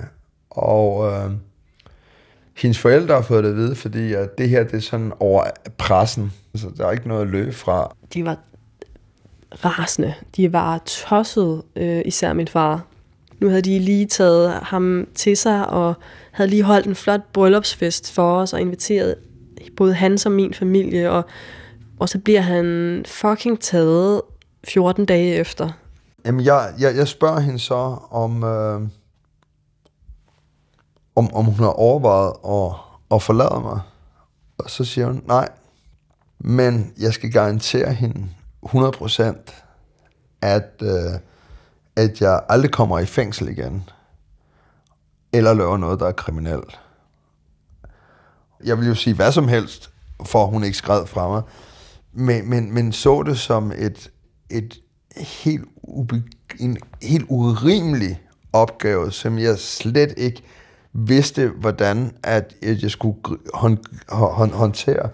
Og 0.50 1.12
øh, 1.12 1.32
hendes 2.58 2.80
forældre 2.80 3.16
har 3.16 3.22
fået 3.22 3.44
det 3.44 3.50
at 3.50 3.56
vide, 3.56 3.76
fordi 3.76 4.14
at 4.14 4.38
det 4.38 4.50
her 4.50 4.64
det 4.64 4.74
er 4.74 4.80
sådan 4.80 5.12
over 5.20 5.44
pressen. 5.78 6.34
Så 6.56 6.68
der 6.78 6.88
er 6.88 6.92
ikke 6.92 7.08
noget 7.08 7.22
at 7.22 7.28
løbe 7.28 7.52
fra. 7.52 7.96
De 8.14 8.26
var 8.26 8.38
rasende. 9.64 10.14
De 10.36 10.54
var 10.54 10.82
tosset, 10.86 11.62
øh, 11.76 12.02
især 12.06 12.34
min 12.34 12.48
far. 12.48 12.86
Nu 13.40 13.50
havde 13.50 13.62
de 13.62 13.80
lige 13.80 14.06
taget 14.06 14.52
ham 14.52 15.08
til 15.16 15.38
sig, 15.38 15.68
og 15.68 15.94
havde 16.32 16.50
lige 16.50 16.64
holdt 16.64 16.88
en 16.88 16.96
flot 16.96 17.22
bryllupsfest 17.34 18.12
for 18.12 18.38
os, 18.38 18.54
og 18.54 18.62
inviteret 18.62 19.16
både 19.78 19.94
hans 19.94 20.26
og 20.26 20.32
min 20.32 20.54
familie, 20.54 21.12
og, 21.12 21.26
og 22.00 22.10
så 22.10 22.20
bliver 22.20 22.42
han 22.42 23.04
fucking 23.08 23.60
taget 23.60 24.22
14 24.68 25.06
dage 25.06 25.36
efter. 25.36 25.70
Jamen, 26.26 26.46
jeg, 26.46 26.74
jeg, 26.80 26.96
jeg 26.96 27.08
spørger 27.08 27.40
hende 27.40 27.60
så, 27.60 27.98
om, 28.12 28.44
øh, 28.44 28.82
om, 31.16 31.34
om 31.34 31.46
hun 31.46 31.60
har 31.60 31.80
overvejet 31.80 32.34
at, 32.46 32.76
at 33.16 33.22
forlade 33.22 33.62
mig. 33.62 33.80
Og 34.58 34.70
så 34.70 34.84
siger 34.84 35.08
hun, 35.08 35.24
nej, 35.26 35.50
men 36.40 36.94
jeg 37.00 37.14
skal 37.14 37.32
garantere 37.32 37.94
hende, 37.94 38.30
100% 38.66 39.64
at, 40.42 40.82
øh, 40.82 41.20
at 41.96 42.22
jeg 42.22 42.42
aldrig 42.50 42.72
kommer 42.72 43.00
i 43.00 43.06
fængsel 43.06 43.48
igen, 43.48 43.90
eller 45.34 45.54
laver 45.54 45.78
noget, 45.78 46.00
der 46.00 46.08
er 46.08 46.12
kriminelt. 46.12 46.80
Jeg 48.66 48.80
vil 48.80 48.88
jo 48.88 48.96
sige 48.96 49.16
hvad 49.16 49.32
som 49.32 49.48
helst, 49.48 49.90
for 50.26 50.46
hun 50.46 50.64
ikke 50.64 50.78
skred 50.78 51.06
fra 51.06 51.28
mig, 51.28 51.42
men, 52.14 52.50
men, 52.50 52.74
men 52.74 52.92
så 52.92 53.24
det 53.24 53.40
som 53.40 53.72
et, 53.72 54.12
et 54.50 54.80
helt, 55.18 55.66
ube, 55.84 56.24
en 56.60 56.78
helt 57.02 57.26
urimelig 57.30 58.22
opgave, 58.54 59.12
som 59.12 59.40
jeg 59.40 59.60
slet 59.60 60.14
ikke 60.18 60.44
vidste, 60.94 61.48
hvordan 61.48 62.12
at 62.24 62.56
jeg 62.62 62.92
skulle 62.92 63.18
hånd, 63.54 63.78
hånd, 64.10 64.52
håndtere. 64.52 65.10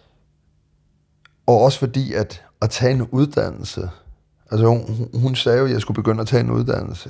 Og 1.48 1.62
også 1.62 1.80
fordi, 1.80 2.14
at 2.14 2.44
at 2.62 2.70
tage 2.70 2.92
en 2.92 3.02
uddannelse, 3.02 3.90
altså 4.52 4.68
hun, 4.68 5.10
hun 5.14 5.36
sagde 5.36 5.60
jo, 5.60 5.66
at 5.66 5.72
jeg 5.72 5.82
skulle 5.82 5.96
begynde 5.96 6.22
at 6.22 6.28
tage 6.28 6.44
en 6.44 6.52
uddannelse. 6.52 7.10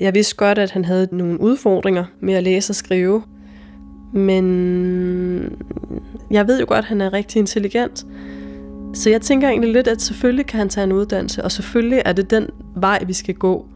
Jeg 0.00 0.14
vidste 0.14 0.36
godt, 0.36 0.58
at 0.58 0.70
han 0.70 0.84
havde 0.84 1.08
nogle 1.12 1.40
udfordringer 1.40 2.04
med 2.20 2.34
at 2.34 2.42
læse 2.42 2.70
og 2.70 2.74
skrive, 2.74 3.22
men 4.12 4.44
jeg 6.30 6.46
ved 6.46 6.60
jo 6.60 6.66
godt, 6.68 6.78
at 6.78 6.84
han 6.84 7.00
er 7.00 7.12
rigtig 7.12 7.40
intelligent. 7.40 8.06
Så 8.94 9.10
jeg 9.10 9.20
tænker 9.20 9.48
egentlig 9.48 9.72
lidt, 9.72 9.88
at 9.88 10.02
selvfølgelig 10.02 10.46
kan 10.46 10.58
han 10.58 10.68
tage 10.68 10.84
en 10.84 10.92
uddannelse, 10.92 11.44
og 11.44 11.52
selvfølgelig 11.52 12.02
er 12.04 12.12
det 12.12 12.30
den 12.30 12.50
vej, 12.76 13.04
vi 13.06 13.12
skal 13.12 13.34
gå. 13.34 13.66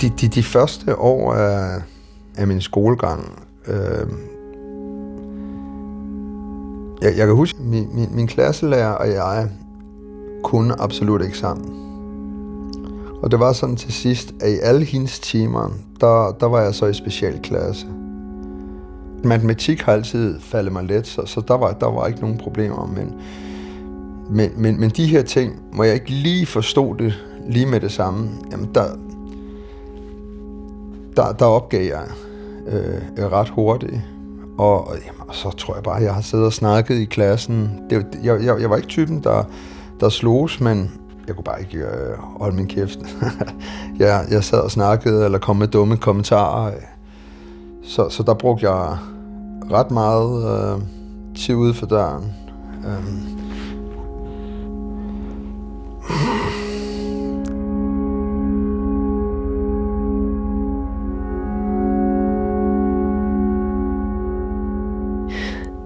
De, 0.00 0.08
de, 0.08 0.28
de 0.28 0.42
første 0.42 0.98
år 0.98 1.34
af, 1.34 1.82
af 2.36 2.46
min 2.46 2.60
skolegang, 2.60 3.42
øh, 3.66 4.06
jeg, 7.02 7.16
jeg 7.16 7.26
kan 7.26 7.36
huske, 7.36 7.58
min, 7.62 7.88
min, 7.94 8.08
min 8.14 8.26
klasselærer 8.26 8.92
og 8.92 9.08
jeg 9.08 9.48
kunne 10.44 10.80
absolut 10.80 11.22
ikke 11.22 11.38
sammen. 11.38 11.80
Og 13.22 13.30
det 13.30 13.40
var 13.40 13.52
sådan 13.52 13.76
til 13.76 13.92
sidst, 13.92 14.34
at 14.40 14.50
i 14.50 14.58
alle 14.62 14.84
hendes 14.84 15.20
timer, 15.20 15.70
der, 16.00 16.36
der 16.40 16.46
var 16.46 16.60
jeg 16.60 16.74
så 16.74 16.86
i 16.86 16.94
specialklasse. 16.94 17.86
Matematik 19.24 19.80
har 19.80 19.92
altid 19.92 20.40
faldet 20.40 20.72
mig 20.72 20.84
let, 20.84 21.06
så, 21.06 21.26
så 21.26 21.42
der, 21.48 21.54
var, 21.54 21.72
der 21.72 21.86
var 21.86 22.06
ikke 22.06 22.20
nogen 22.20 22.38
problemer. 22.38 22.86
Men, 22.86 23.14
men, 24.30 24.50
men, 24.56 24.80
men 24.80 24.90
de 24.90 25.06
her 25.06 25.22
ting, 25.22 25.62
må 25.72 25.82
jeg 25.82 25.94
ikke 25.94 26.10
lige 26.10 26.46
forstå 26.46 26.94
det 26.94 27.14
lige 27.48 27.66
med 27.66 27.80
det 27.80 27.92
samme, 27.92 28.30
jamen 28.52 28.68
der, 28.74 28.84
der, 31.20 31.32
der 31.32 31.44
opgav 31.44 31.82
jeg 31.82 32.02
øh, 32.66 33.32
ret 33.32 33.48
hurtigt. 33.48 34.00
Og, 34.58 34.88
og, 34.88 34.96
jamen, 35.06 35.20
og 35.28 35.34
så 35.34 35.50
tror 35.50 35.74
jeg 35.74 35.82
bare, 35.82 35.96
at 35.96 36.04
jeg 36.04 36.14
har 36.14 36.22
siddet 36.22 36.46
og 36.46 36.52
snakket 36.52 36.94
i 36.94 37.04
klassen. 37.04 37.80
Det, 37.90 38.06
jeg, 38.22 38.44
jeg, 38.44 38.60
jeg 38.60 38.70
var 38.70 38.76
ikke 38.76 38.88
typen, 38.88 39.22
der, 39.24 39.44
der 40.00 40.08
slogs, 40.08 40.60
men 40.60 40.90
jeg 41.26 41.34
kunne 41.34 41.44
bare 41.44 41.60
ikke 41.60 41.78
øh, 41.78 42.18
holde 42.18 42.56
min 42.56 42.66
kæft. 42.66 42.98
jeg, 43.98 44.24
jeg 44.30 44.44
sad 44.44 44.60
og 44.60 44.70
snakkede, 44.70 45.24
eller 45.24 45.38
kom 45.38 45.56
med 45.56 45.68
dumme 45.68 45.96
kommentarer. 45.96 46.72
Så, 47.82 48.08
så 48.08 48.22
der 48.22 48.34
brugte 48.34 48.70
jeg 48.70 48.96
ret 49.72 49.90
meget 49.90 50.60
øh, 50.74 50.82
tid 51.36 51.54
ude 51.54 51.74
for 51.74 51.86
døren. 51.86 52.32
Øh, 52.86 53.39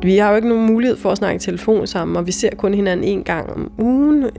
Vi 0.04 0.16
har 0.16 0.30
jo 0.30 0.36
ikke 0.36 0.48
nogen 0.48 0.66
mulighed 0.66 0.96
for 0.96 1.10
at 1.10 1.18
snakke 1.18 1.36
i 1.36 1.38
telefon 1.38 1.86
sammen, 1.86 2.16
og 2.16 2.26
vi 2.26 2.32
ser 2.32 2.50
kun 2.58 2.74
hinanden 2.74 3.06
en 3.06 3.24
gang 3.24 3.50
om 3.50 3.72
ugen. 3.78 4.30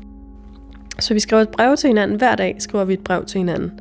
Så 0.99 1.13
vi 1.13 1.19
skriver 1.19 1.41
et 1.41 1.49
brev 1.49 1.77
til 1.77 1.87
hinanden. 1.87 2.17
Hver 2.17 2.35
dag 2.35 2.55
skriver 2.59 2.85
vi 2.85 2.93
et 2.93 3.03
brev 3.03 3.25
til 3.25 3.37
hinanden. 3.37 3.79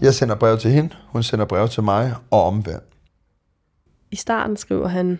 Jeg 0.00 0.14
sender 0.14 0.34
brev 0.34 0.58
til 0.58 0.70
hende, 0.70 0.94
hun 1.06 1.22
sender 1.22 1.44
brev 1.44 1.68
til 1.68 1.82
mig, 1.82 2.14
og 2.30 2.44
omvendt. 2.44 2.84
I 4.10 4.16
starten 4.16 4.56
skriver 4.56 4.88
han 4.88 5.18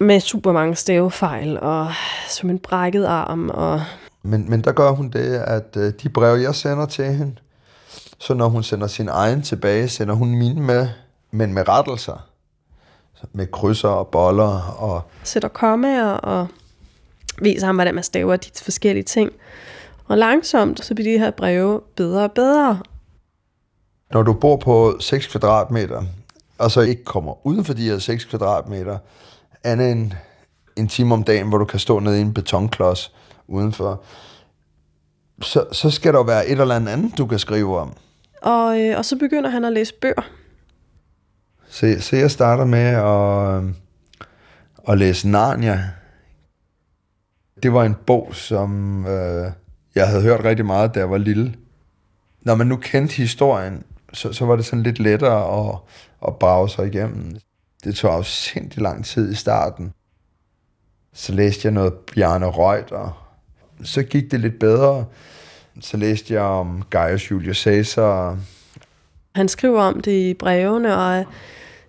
med 0.00 0.20
super 0.20 0.52
mange 0.52 0.76
stavefejl, 0.76 1.58
og 1.60 1.88
som 2.28 2.50
en 2.50 2.58
brækket 2.58 3.04
arm. 3.04 3.50
Og... 3.50 3.80
Men, 4.22 4.50
men 4.50 4.60
der 4.60 4.72
gør 4.72 4.90
hun 4.90 5.08
det, 5.10 5.34
at 5.34 5.76
øh, 5.76 5.92
de 6.02 6.08
brev, 6.08 6.38
jeg 6.38 6.54
sender 6.54 6.86
til 6.86 7.04
hende, 7.04 7.34
så 8.18 8.34
når 8.34 8.48
hun 8.48 8.62
sender 8.62 8.86
sin 8.86 9.08
egen 9.08 9.42
tilbage, 9.42 9.88
sender 9.88 10.14
hun 10.14 10.28
mine 10.28 10.60
med, 10.60 10.88
men 11.30 11.54
med 11.54 11.68
rettelser 11.68 12.27
med 13.32 13.46
krydser 13.46 13.88
og 13.88 14.08
boller. 14.08 14.76
Og 14.78 15.02
Sætter 15.24 15.48
kommaer 15.48 16.10
og 16.10 16.46
viser 17.42 17.66
ham, 17.66 17.74
hvordan 17.74 17.94
man 17.94 18.04
staver 18.04 18.36
de 18.36 18.50
forskellige 18.62 19.04
ting. 19.04 19.32
Og 20.06 20.18
langsomt, 20.18 20.84
så 20.84 20.94
bliver 20.94 21.12
de 21.12 21.18
her 21.18 21.30
breve 21.30 21.80
bedre 21.96 22.24
og 22.24 22.32
bedre. 22.32 22.78
Når 24.12 24.22
du 24.22 24.32
bor 24.32 24.56
på 24.56 24.96
6 25.00 25.26
kvadratmeter, 25.26 26.02
og 26.58 26.70
så 26.70 26.80
ikke 26.80 27.04
kommer 27.04 27.46
uden 27.46 27.64
for 27.64 27.74
de 27.74 27.90
her 27.90 27.98
6 27.98 28.24
kvadratmeter, 28.24 28.98
andet 29.64 29.92
end 29.92 30.12
en 30.76 30.88
time 30.88 31.14
om 31.14 31.22
dagen, 31.22 31.48
hvor 31.48 31.58
du 31.58 31.64
kan 31.64 31.78
stå 31.78 31.98
nede 31.98 32.18
i 32.18 32.20
en 32.20 32.34
betonklods 32.34 33.12
udenfor, 33.48 34.02
så, 35.42 35.64
så 35.72 35.90
skal 35.90 36.14
der 36.14 36.22
være 36.22 36.48
et 36.48 36.60
eller 36.60 36.74
andet, 36.74 37.18
du 37.18 37.26
kan 37.26 37.38
skrive 37.38 37.78
om. 37.78 37.92
Og, 38.42 38.80
øh, 38.80 38.98
og 38.98 39.04
så 39.04 39.16
begynder 39.16 39.50
han 39.50 39.64
at 39.64 39.72
læse 39.72 39.94
bøger. 39.94 40.22
Så, 41.70 41.96
så 42.00 42.16
jeg 42.16 42.30
starter 42.30 42.64
med 42.64 42.78
at, 42.78 43.56
øhm, 43.56 43.74
at 44.88 44.98
læse 44.98 45.28
Narnia. 45.28 45.90
Det 47.62 47.72
var 47.72 47.84
en 47.84 47.96
bog, 48.06 48.28
som 48.32 49.06
øh, 49.06 49.52
jeg 49.94 50.08
havde 50.08 50.22
hørt 50.22 50.44
rigtig 50.44 50.66
meget, 50.66 50.94
da 50.94 51.00
jeg 51.00 51.10
var 51.10 51.18
lille. 51.18 51.54
Når 52.42 52.54
man 52.54 52.66
nu 52.66 52.76
kendte 52.76 53.14
historien, 53.14 53.82
så, 54.12 54.32
så 54.32 54.44
var 54.44 54.56
det 54.56 54.64
sådan 54.64 54.82
lidt 54.82 54.98
lettere 54.98 55.68
at, 55.68 55.76
at 56.26 56.36
brage 56.36 56.68
sig 56.68 56.86
igennem. 56.86 57.36
Det 57.84 57.94
tog 57.94 58.10
også 58.10 58.32
sindssygt 58.32 58.82
lang 58.82 59.04
tid 59.04 59.32
i 59.32 59.34
starten. 59.34 59.92
Så 61.12 61.32
læste 61.32 61.66
jeg 61.66 61.72
noget 61.72 61.92
Bjarne 61.92 62.46
Reuter. 62.46 63.28
Så 63.82 64.02
gik 64.02 64.30
det 64.30 64.40
lidt 64.40 64.58
bedre. 64.58 65.04
Så 65.80 65.96
læste 65.96 66.34
jeg 66.34 66.42
om 66.42 66.82
Gaius 66.90 67.30
Julius 67.30 67.62
Caesar. 67.62 68.38
Han 69.34 69.48
skriver 69.48 69.82
om 69.82 70.00
det 70.00 70.12
i 70.12 70.34
brevene, 70.34 70.96
og 70.96 71.24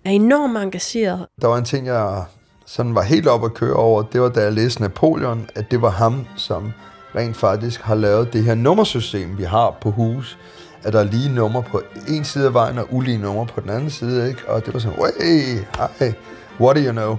er 0.04 0.10
enormt 0.10 0.56
engageret. 0.58 1.26
Der 1.40 1.48
var 1.48 1.58
en 1.58 1.64
ting, 1.64 1.86
jeg 1.86 2.24
sådan 2.66 2.94
var 2.94 3.02
helt 3.02 3.26
op 3.26 3.44
at 3.44 3.54
køre 3.54 3.74
over, 3.74 4.02
det 4.02 4.20
var 4.20 4.28
da 4.28 4.40
jeg 4.40 4.52
læste 4.52 4.82
Napoleon, 4.82 5.48
at 5.54 5.70
det 5.70 5.82
var 5.82 5.90
ham, 5.90 6.26
som 6.36 6.72
rent 7.14 7.36
faktisk 7.36 7.80
har 7.80 7.94
lavet 7.94 8.32
det 8.32 8.44
her 8.44 8.54
nummersystem, 8.54 9.38
vi 9.38 9.44
har 9.44 9.78
på 9.80 9.90
hus, 9.90 10.38
at 10.82 10.92
der 10.92 11.00
er 11.00 11.04
lige 11.04 11.34
nummer 11.34 11.60
på 11.62 11.82
en 12.08 12.24
side 12.24 12.46
af 12.46 12.54
vejen 12.54 12.78
og 12.78 12.86
ulige 12.90 13.18
nummer 13.18 13.44
på 13.44 13.60
den 13.60 13.70
anden 13.70 13.90
side, 13.90 14.28
ikke? 14.28 14.48
Og 14.48 14.66
det 14.66 14.74
var 14.74 14.80
sådan, 14.80 14.98
hey, 15.20 15.58
hi, 15.98 16.12
what 16.60 16.76
do 16.76 16.82
you 16.82 16.92
know? 16.92 17.16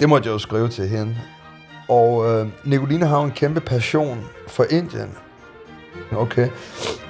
Det 0.00 0.08
måtte 0.08 0.26
jeg 0.26 0.32
jo 0.32 0.38
skrive 0.38 0.68
til 0.68 0.88
hende. 0.88 1.16
Og 1.88 2.30
øh, 2.30 2.48
Nicoline 2.64 3.06
har 3.06 3.22
en 3.22 3.30
kæmpe 3.30 3.60
passion 3.60 4.24
for 4.48 4.66
Indien. 4.70 5.10
Okay, 6.12 6.48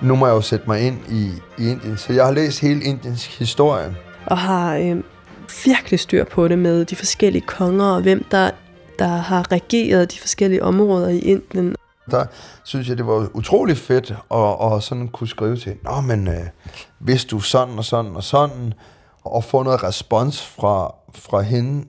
nu 0.03 0.17
må 0.17 0.27
jeg 0.27 0.35
jo 0.35 0.41
sætte 0.41 0.65
mig 0.67 0.81
ind 0.81 0.99
i, 1.09 1.33
i 1.59 1.71
Indien. 1.71 1.97
Så 1.97 2.13
jeg 2.13 2.25
har 2.25 2.33
læst 2.33 2.61
hele 2.61 2.85
Indiens 2.85 3.27
historie 3.39 3.97
og 4.31 4.39
har 4.39 4.77
øh, 4.77 5.03
virkelig 5.65 6.01
styr 6.01 6.25
på 6.25 6.49
det 6.49 6.59
med 6.59 6.85
de 6.85 6.97
forskellige 6.97 7.47
konger 7.47 7.85
og 7.85 8.03
hvem 8.03 8.25
der, 8.31 8.51
der 8.99 9.07
har 9.07 9.53
regeret 9.53 10.13
de 10.13 10.19
forskellige 10.19 10.63
områder 10.63 11.09
i 11.09 11.19
Indien. 11.19 11.75
Der 12.11 12.27
synes 12.65 12.89
jeg, 12.89 12.99
det 12.99 13.07
var 13.07 13.29
utrolig 13.35 13.77
fedt 13.77 14.15
at, 14.31 14.73
at 14.77 14.83
sådan 14.83 15.09
kunne 15.09 15.29
skrive 15.29 15.57
til, 15.57 15.77
Nå, 15.85 16.01
men 16.01 16.29
øh, 16.29 16.47
hvis 16.99 17.25
du 17.25 17.41
sådan 17.41 17.79
og 17.79 17.85
sådan 17.85 18.17
og 18.17 18.25
sådan, 18.25 18.75
og 19.25 19.45
få 19.45 19.63
noget 19.63 19.83
respons 19.83 20.47
fra, 20.47 20.95
fra 21.15 21.41
hende. 21.41 21.85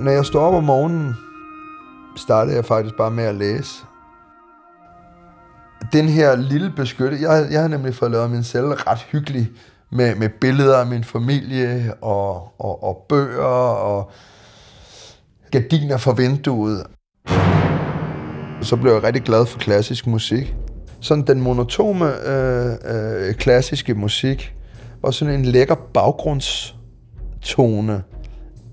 Når 0.00 0.10
jeg 0.10 0.24
står 0.24 0.40
op 0.40 0.54
om 0.54 0.64
morgenen, 0.64 1.14
startede 2.16 2.56
jeg 2.56 2.64
faktisk 2.64 2.94
bare 2.96 3.10
med 3.10 3.24
at 3.24 3.34
læse 3.34 3.74
den 5.92 6.08
her 6.08 6.36
lille 6.36 6.72
beskyttelse, 6.76 7.30
jeg, 7.30 7.46
jeg 7.50 7.60
har 7.60 7.68
nemlig 7.68 7.94
fået 7.94 8.10
lavet 8.10 8.30
min 8.30 8.44
celle 8.44 8.74
ret 8.74 8.98
hyggelig 8.98 9.48
med, 9.90 10.14
med 10.14 10.28
billeder 10.40 10.76
af 10.76 10.86
min 10.86 11.04
familie 11.04 11.94
og, 12.00 12.52
og, 12.58 12.82
og 12.82 13.06
bøger 13.08 13.44
og 13.44 14.10
gardiner 15.50 15.96
for 15.96 16.12
vinduet. 16.12 16.86
Så 18.62 18.76
blev 18.76 18.92
jeg 18.92 19.02
rigtig 19.02 19.22
glad 19.22 19.46
for 19.46 19.58
klassisk 19.58 20.06
musik. 20.06 20.54
Sådan 21.00 21.26
den 21.26 21.40
monotome 21.40 22.28
øh, 22.28 22.74
øh, 22.84 23.34
klassiske 23.34 23.94
musik 23.94 24.54
var 25.02 25.10
sådan 25.10 25.34
en 25.34 25.44
lækker 25.44 25.74
baggrundstone 25.94 28.02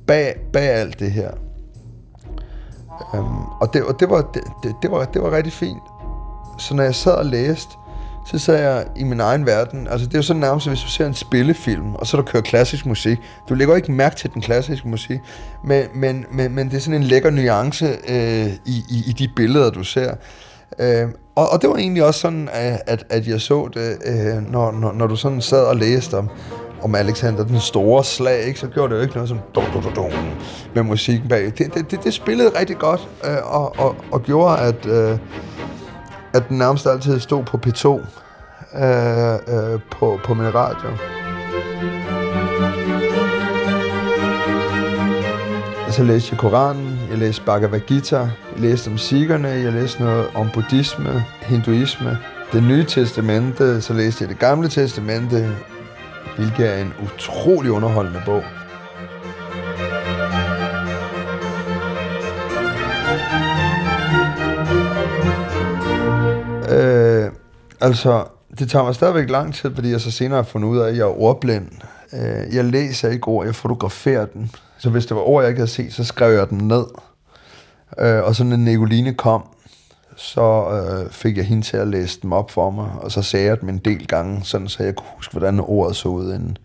bag, 0.08 0.36
bag 0.54 0.70
alt 0.70 1.00
det 1.00 1.12
her. 1.12 1.32
Um, 3.14 3.46
og 3.62 3.74
det, 3.74 3.84
og 3.84 4.00
det, 4.00 4.10
var, 4.10 4.22
det, 4.34 4.42
det, 4.64 4.76
det, 4.82 4.92
var, 4.92 5.06
det 5.06 5.22
var 5.22 5.32
rigtig 5.32 5.54
fint. 5.54 5.84
Så 6.58 6.74
når 6.74 6.84
jeg 6.84 6.96
sad 6.96 7.12
og 7.12 7.26
læste, 7.26 7.78
så 8.26 8.40
sad 8.40 8.60
jeg 8.62 8.86
i 8.96 9.04
min 9.04 9.20
egen 9.20 9.46
verden. 9.46 9.88
Altså, 9.88 10.08
det 10.08 10.14
er 10.14 10.18
jo 10.18 10.24
sådan 10.24 10.40
nærmest, 10.40 10.68
hvis 10.68 10.80
du 10.80 10.88
ser 10.88 11.06
en 11.06 11.14
spillefilm, 11.14 11.96
og 11.96 12.08
så 12.08 12.18
der 12.18 12.24
kører 12.24 12.44
klassisk 12.44 12.86
musik. 12.86 13.18
Du 13.50 13.54
lægger 13.54 13.76
ikke 13.76 13.92
mærke 13.92 14.16
til 14.16 14.34
den 14.34 14.42
klassiske 14.42 14.88
musik, 14.88 15.20
men, 15.64 15.84
men, 15.96 16.26
men, 16.32 16.56
men 16.56 16.70
det 16.70 16.76
er 16.76 16.82
sådan 16.82 17.02
en 17.02 17.04
lækker 17.04 17.30
nuance 17.30 17.86
øh, 18.08 18.48
i, 18.66 18.84
i, 18.90 19.04
i 19.08 19.12
de 19.12 19.30
billeder, 19.36 19.70
du 19.70 19.84
ser. 19.84 20.14
Øh, 20.80 21.08
og, 21.36 21.50
og 21.50 21.62
det 21.62 21.70
var 21.70 21.76
egentlig 21.76 22.04
også 22.06 22.20
sådan, 22.20 22.44
øh, 22.44 22.78
at, 22.88 23.06
at 23.10 23.28
jeg 23.28 23.42
så 23.42 23.70
det, 23.74 23.98
øh, 24.06 24.52
når, 24.52 24.72
når, 24.72 24.94
når 24.94 25.08
du 25.08 25.16
sådan 25.16 25.42
sad 25.42 25.64
og 25.64 25.76
læste 25.76 26.18
om, 26.18 26.30
om 26.82 26.96
Alexander 26.96 27.44
den 27.44 27.60
store 27.60 28.04
slag, 28.04 28.44
ikke, 28.44 28.60
så 28.60 28.68
gjorde 28.68 28.94
det 28.94 28.98
jo 28.98 29.02
ikke 29.04 29.14
noget 29.14 29.30
sådan 29.30 29.44
dum, 29.56 29.64
dum, 29.74 29.94
dum, 29.94 30.12
med 30.76 30.84
musikken 30.84 31.30
bag. 31.30 31.46
Det, 31.46 31.74
det, 31.74 31.92
det, 31.92 32.04
det 32.04 32.14
spillede 32.14 32.60
rigtig 32.60 32.78
godt, 32.78 33.08
øh, 33.26 33.38
og, 33.44 33.80
og, 33.80 33.96
og 34.12 34.24
gjorde, 34.24 34.58
at, 34.60 34.86
øh, 34.86 35.18
at 36.34 36.50
den 36.50 36.58
nærmest 36.58 36.88
altid 36.88 37.20
stod 37.20 37.44
på 37.44 37.60
P2 37.66 37.88
øh, 37.88 39.34
øh, 39.34 39.80
på, 39.92 40.20
på 40.26 40.34
min 40.34 40.56
radio. 40.56 40.90
Så 45.92 46.04
læste 46.04 46.30
jeg 46.32 46.40
Koranen, 46.40 47.00
jeg 47.10 47.18
læste 47.18 47.44
Bhagavad 47.46 47.80
Gita, 47.80 48.18
jeg 48.18 48.30
læste 48.58 48.88
om 48.88 48.98
sikkerne, 48.98 49.48
jeg 49.48 49.74
læste 49.74 50.04
noget 50.04 50.28
om 50.36 50.50
buddhisme, 50.54 51.24
hinduisme, 51.42 52.18
det 52.54 52.64
nye 52.64 52.86
testamente, 52.86 53.82
så 53.82 53.94
læste 53.94 54.22
jeg 54.24 54.30
det 54.30 54.40
gamle 54.40 54.70
testamente, 54.70 55.50
hvilket 56.38 56.74
er 56.74 56.82
en 56.82 56.94
utrolig 57.04 57.72
underholdende 57.72 58.22
bog. 58.26 58.44
Altså, 67.84 68.26
det 68.60 68.70
tager 68.70 68.86
mig 68.86 68.96
stadigvæk 68.96 69.30
lang 69.30 69.54
tid, 69.54 69.76
fordi 69.76 69.92
jeg 69.92 70.02
så 70.02 70.12
senere 70.12 70.36
har 70.36 70.44
fundet 70.44 70.70
ud 70.70 70.78
af, 70.78 70.88
at 70.90 70.98
jeg 70.98 71.02
er 71.02 71.22
ordblind. 71.22 71.72
Øh, 72.14 72.56
jeg 72.56 72.66
læser 72.66 73.10
ikke 73.10 73.28
ord, 73.28 73.46
jeg 73.46 73.56
fotograferer 73.56 74.26
den. 74.26 74.52
Så 74.78 74.90
hvis 74.90 75.06
det 75.06 75.16
var 75.16 75.22
ord, 75.22 75.44
jeg 75.44 75.50
ikke 75.50 75.60
havde 75.60 75.72
set, 75.72 75.94
så 75.94 76.04
skrev 76.04 76.34
jeg 76.34 76.50
den 76.50 76.58
ned. 76.58 76.86
Øh, 78.00 78.24
og 78.24 78.36
så 78.36 78.44
når 78.44 78.56
Nicoline 78.56 79.14
kom, 79.14 79.44
så 80.16 80.70
øh, 80.70 81.12
fik 81.12 81.38
jeg 81.38 81.46
hende 81.46 81.64
til 81.64 81.78
at 81.78 81.88
læse 81.88 82.22
dem 82.22 82.34
op 82.34 82.52
for 82.52 82.70
mig, 82.70 82.92
og 83.02 83.12
så 83.12 83.22
sagde 83.22 83.46
jeg 83.46 83.62
dem 83.62 83.70
en 83.70 83.78
del 83.78 84.08
gange, 84.08 84.44
sådan 84.44 84.68
så 84.68 84.84
jeg 84.84 84.96
kunne 84.96 85.08
huske, 85.16 85.32
hvordan 85.32 85.60
ordet 85.60 85.96
så 85.96 86.10
ud 86.10 86.34
en, 86.34 86.58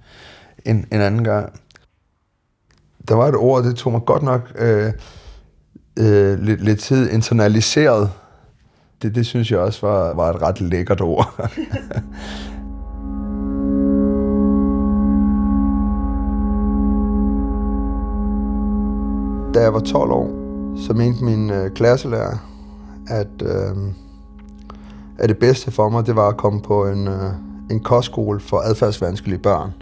en, 0.64 0.87
en 0.93 1.01
anden 1.01 1.25
gang. 1.25 1.61
Der 3.09 3.14
var 3.14 3.29
et 3.29 3.35
ord, 3.35 3.64
det 3.64 3.77
tog 3.77 3.93
mig 3.93 4.05
godt 4.07 4.23
nok 4.23 4.41
øh, 4.59 4.93
øh, 5.99 6.39
lidt, 6.39 6.64
lidt 6.64 6.81
tid 6.81 7.11
internaliseret. 7.11 8.11
Det, 9.03 9.15
det 9.15 9.27
synes 9.27 9.51
jeg 9.51 9.59
også 9.59 9.87
var, 9.87 10.15
var 10.15 10.31
et 10.31 10.43
ret 10.43 10.61
lækkert 10.61 11.01
ord. 11.01 11.35
da 19.55 19.63
jeg 19.63 19.75
var 19.75 19.81
12 19.81 20.11
år, 20.11 20.31
så 20.77 20.93
mente 20.93 21.25
min 21.25 21.51
øh, 21.51 21.71
klasselærer, 21.71 22.37
at, 23.09 23.43
øh, 23.43 23.77
at 25.19 25.29
det 25.29 25.39
bedste 25.39 25.71
for 25.71 25.89
mig, 25.89 26.07
det 26.07 26.17
var 26.17 26.29
at 26.29 26.37
komme 26.37 26.63
på 26.63 26.87
en, 26.87 27.09
øh, 27.09 27.33
en 27.71 27.81
kostskole 27.81 28.41
for 28.41 28.59
adfærdsvanskelige 28.59 29.39
børn. 29.39 29.73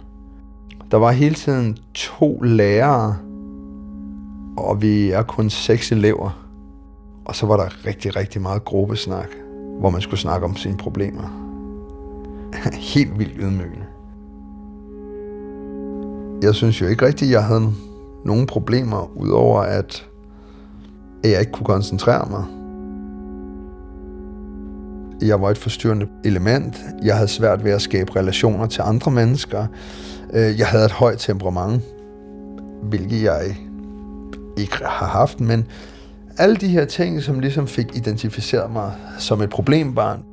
Der 0.91 0.97
var 0.97 1.11
hele 1.11 1.35
tiden 1.35 1.77
to 1.93 2.39
lærere, 2.41 3.17
og 4.57 4.81
vi 4.81 5.11
er 5.11 5.23
kun 5.23 5.49
seks 5.49 5.91
elever. 5.91 6.46
Og 7.27 7.35
så 7.35 7.45
var 7.45 7.57
der 7.57 7.85
rigtig, 7.85 8.15
rigtig 8.15 8.41
meget 8.41 8.65
gruppesnak, 8.65 9.29
hvor 9.79 9.89
man 9.89 10.01
skulle 10.01 10.19
snakke 10.19 10.45
om 10.45 10.55
sine 10.55 10.77
problemer. 10.77 11.23
Helt 12.93 13.19
vildt 13.19 13.33
ydmygende. 13.39 13.85
Jeg 16.41 16.55
synes 16.55 16.81
jo 16.81 16.87
ikke 16.87 17.05
rigtigt, 17.05 17.29
at 17.29 17.33
jeg 17.33 17.43
havde 17.43 17.73
nogen 18.25 18.47
problemer, 18.47 19.11
udover 19.15 19.61
at 19.61 20.07
jeg 21.23 21.39
ikke 21.39 21.51
kunne 21.51 21.65
koncentrere 21.65 22.29
mig. 22.29 22.43
Jeg 25.21 25.41
var 25.41 25.49
et 25.49 25.57
forstyrrende 25.57 26.07
element. 26.25 26.75
Jeg 27.03 27.15
havde 27.15 27.27
svært 27.27 27.63
ved 27.63 27.71
at 27.71 27.81
skabe 27.81 28.15
relationer 28.15 28.65
til 28.65 28.81
andre 28.81 29.11
mennesker. 29.11 29.67
Øh, 30.33 30.59
jeg 30.59 30.67
havde 30.67 30.85
et 30.85 30.91
højt 30.91 31.19
temperament, 31.19 31.81
hvilket 32.83 33.23
jeg 33.23 33.57
ikke 34.57 34.75
har 34.85 35.07
haft, 35.07 35.39
men 35.39 35.65
alle 36.37 36.55
de 36.55 36.67
her 36.67 36.85
ting, 36.85 37.23
som 37.23 37.39
ligesom 37.39 37.67
fik 37.67 37.95
identificeret 37.95 38.71
mig 38.71 38.91
som 39.19 39.41
et 39.41 39.49
problembarn. 39.49 40.23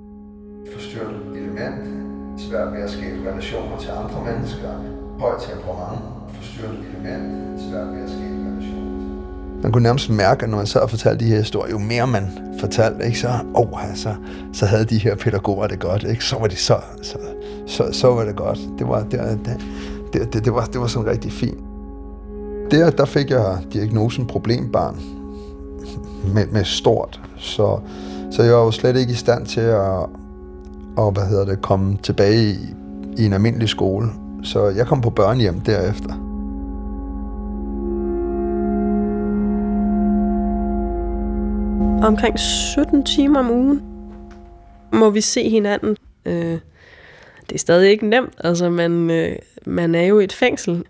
Forstyrrende 0.73 1.39
element, 1.39 2.41
svært 2.41 2.73
ved 2.73 2.81
at 2.81 2.91
skabe 2.91 3.31
relationer 3.31 3.79
til 3.79 3.91
andre 3.91 4.33
mennesker, 4.33 4.69
højt 5.19 5.43
temperament, 5.43 6.03
forstyrrende 6.37 6.81
element, 6.89 7.61
svært 7.61 7.87
ved 7.87 8.03
at 8.03 8.11
skabe 8.11 8.35
man 9.65 9.73
kunne 9.73 9.83
nærmest 9.83 10.11
mærke, 10.11 10.43
at 10.43 10.51
når 10.51 10.57
man 10.57 10.67
sad 10.67 10.81
og 10.81 10.91
fortalte 10.91 11.25
de 11.25 11.31
her 11.31 11.39
historier, 11.39 11.73
jo 11.73 11.79
mere 11.79 12.07
man 12.07 12.29
fortalte, 12.61 13.07
ikke, 13.07 13.19
så, 13.19 13.29
oh, 13.55 13.89
altså, 13.89 14.15
så 14.53 14.67
havde 14.67 14.85
de 14.85 14.99
her 14.99 15.15
pædagoger 15.17 15.67
det 15.67 15.81
godt. 15.81 16.03
Ikke? 16.03 16.25
Så 16.25 16.39
var 16.39 16.47
det 16.47 16.59
så, 16.59 16.81
så, 17.03 17.19
så, 17.67 17.89
så 17.93 18.15
var 18.15 18.25
det 18.25 18.37
godt. 18.37 18.59
Det 18.79 18.89
var, 18.89 19.03
det, 19.03 19.41
det, 20.13 20.33
det, 20.33 20.45
det, 20.45 20.55
var, 20.55 20.65
det 20.65 20.81
var 20.81 20.87
sådan 20.87 21.09
rigtig 21.09 21.33
fint. 21.33 21.59
Der, 22.71 22.91
der 22.91 23.05
fik 23.05 23.31
jeg 23.31 23.59
diagnosen 23.73 24.27
problembarn 24.27 25.01
med, 26.35 26.47
med 26.47 26.65
stort. 26.65 27.21
Så, 27.39 27.79
så 28.31 28.43
jeg 28.43 28.55
var 28.55 28.65
jo 28.65 28.71
slet 28.71 28.97
ikke 28.97 29.13
i 29.13 29.17
stand 29.17 29.47
til 29.47 29.61
at, 29.61 30.07
og, 30.97 31.11
hvad 31.13 31.27
hedder 31.27 31.45
det, 31.45 31.63
komme 31.63 31.99
tilbage 32.03 32.43
i, 32.43 32.57
i 33.19 33.27
en 33.27 33.33
almindelig 33.33 33.69
skole. 33.69 34.09
Så 34.43 34.69
jeg 34.69 34.87
kom 34.87 35.01
på 35.01 35.11
børnehjem 35.11 35.61
derefter. 35.61 36.25
omkring 42.05 42.39
17 42.39 43.05
timer 43.05 43.41
om 43.41 43.51
ugen 43.51 43.83
må 44.93 45.11
vi 45.11 45.21
se 45.21 45.49
hinanden. 45.49 45.97
Øh, 46.25 46.59
det 47.49 47.55
er 47.55 47.59
stadig 47.59 47.91
ikke 47.91 48.07
nemt. 48.07 48.35
Altså, 48.39 48.71
man, 48.71 49.11
øh, 49.11 49.37
man 49.67 49.95
er 49.95 50.05
jo 50.05 50.19
i 50.19 50.25
et 50.25 50.33
fængsel. 50.33 50.85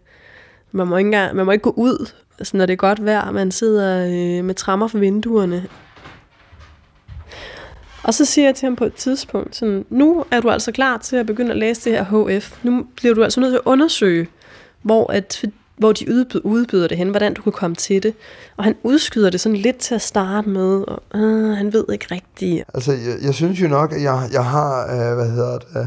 Man 0.73 0.87
må 0.87 0.97
ikke, 0.97 1.09
engang, 1.09 1.37
man 1.37 1.47
må 1.47 1.53
ikke 1.53 1.63
gå 1.63 1.75
ud, 1.77 2.11
altså, 2.39 2.57
når 2.57 2.67
det 2.67 2.73
er 2.73 2.77
godt 2.77 3.05
vejr. 3.05 3.31
Man 3.31 3.51
sidder 3.51 4.07
øh, 4.07 4.45
med 4.45 4.55
trammer 4.55 4.89
for 4.89 4.99
vinduerne. 4.99 5.67
Og 8.03 8.15
så 8.15 8.25
siger 8.25 8.49
jeg 8.49 8.55
til 8.55 8.67
ham 8.67 8.77
på 8.77 8.85
et 8.85 8.95
tidspunkt, 8.95 9.57
sådan, 9.57 9.85
nu 9.91 10.25
er 10.31 10.41
du 10.41 10.51
altså 10.51 10.73
klar 10.73 10.99
til 10.99 11.17
at 11.17 11.27
begynde 11.27 11.51
at 11.51 11.57
læse 11.57 11.91
det 11.91 11.93
her 11.93 12.39
HF. 12.39 12.65
Nu 12.65 12.87
bliver 12.97 13.15
du 13.15 13.25
altså 13.25 13.41
nødt 13.41 13.53
til 13.53 13.57
at 13.57 13.63
undersøge, 13.65 14.29
hvor 14.83 15.13
at, 15.13 15.45
hvor 15.77 15.93
de 15.93 16.15
udbyder 16.45 16.89
det 16.89 16.99
hen, 16.99 17.09
hvordan 17.09 17.35
du 17.35 17.43
kan 17.43 17.53
komme 17.53 17.77
til 17.77 18.03
det. 18.03 18.15
Og 18.57 18.65
han 18.65 18.75
udskyder 18.83 19.31
det 19.31 19.41
sådan 19.41 19.57
lidt 19.57 19.79
til 19.79 19.95
at 19.95 20.03
starte 20.03 20.49
med, 20.49 20.85
og 20.89 21.03
øh, 21.15 21.57
han 21.57 21.73
ved 21.73 21.85
ikke 21.93 22.07
rigtigt. 22.11 22.65
Altså, 22.75 22.93
jeg, 22.93 23.17
jeg 23.23 23.35
synes 23.35 23.63
jo 23.63 23.69
nok, 23.69 23.93
at 23.93 24.03
jeg, 24.03 24.29
jeg 24.33 24.45
har, 24.45 24.83
øh, 24.83 25.15
hvad 25.15 25.31
hedder 25.31 25.59
det, 25.59 25.67
øh, 25.77 25.87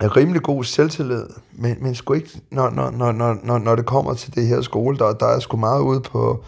er 0.00 0.16
rimelig 0.16 0.42
god 0.42 0.64
selvtillid, 0.64 1.26
men, 1.52 1.76
men 1.80 1.94
sgu 1.94 2.14
ikke, 2.14 2.30
når, 2.50 2.70
når, 2.70 2.90
når, 2.90 3.12
når, 3.12 3.58
når 3.58 3.76
det 3.76 3.86
kommer 3.86 4.14
til 4.14 4.34
det 4.34 4.46
her 4.46 4.60
skole, 4.60 4.98
der, 4.98 5.12
der 5.12 5.26
er 5.26 5.38
sgu 5.38 5.56
meget 5.56 5.80
ude 5.80 6.00
på, 6.00 6.44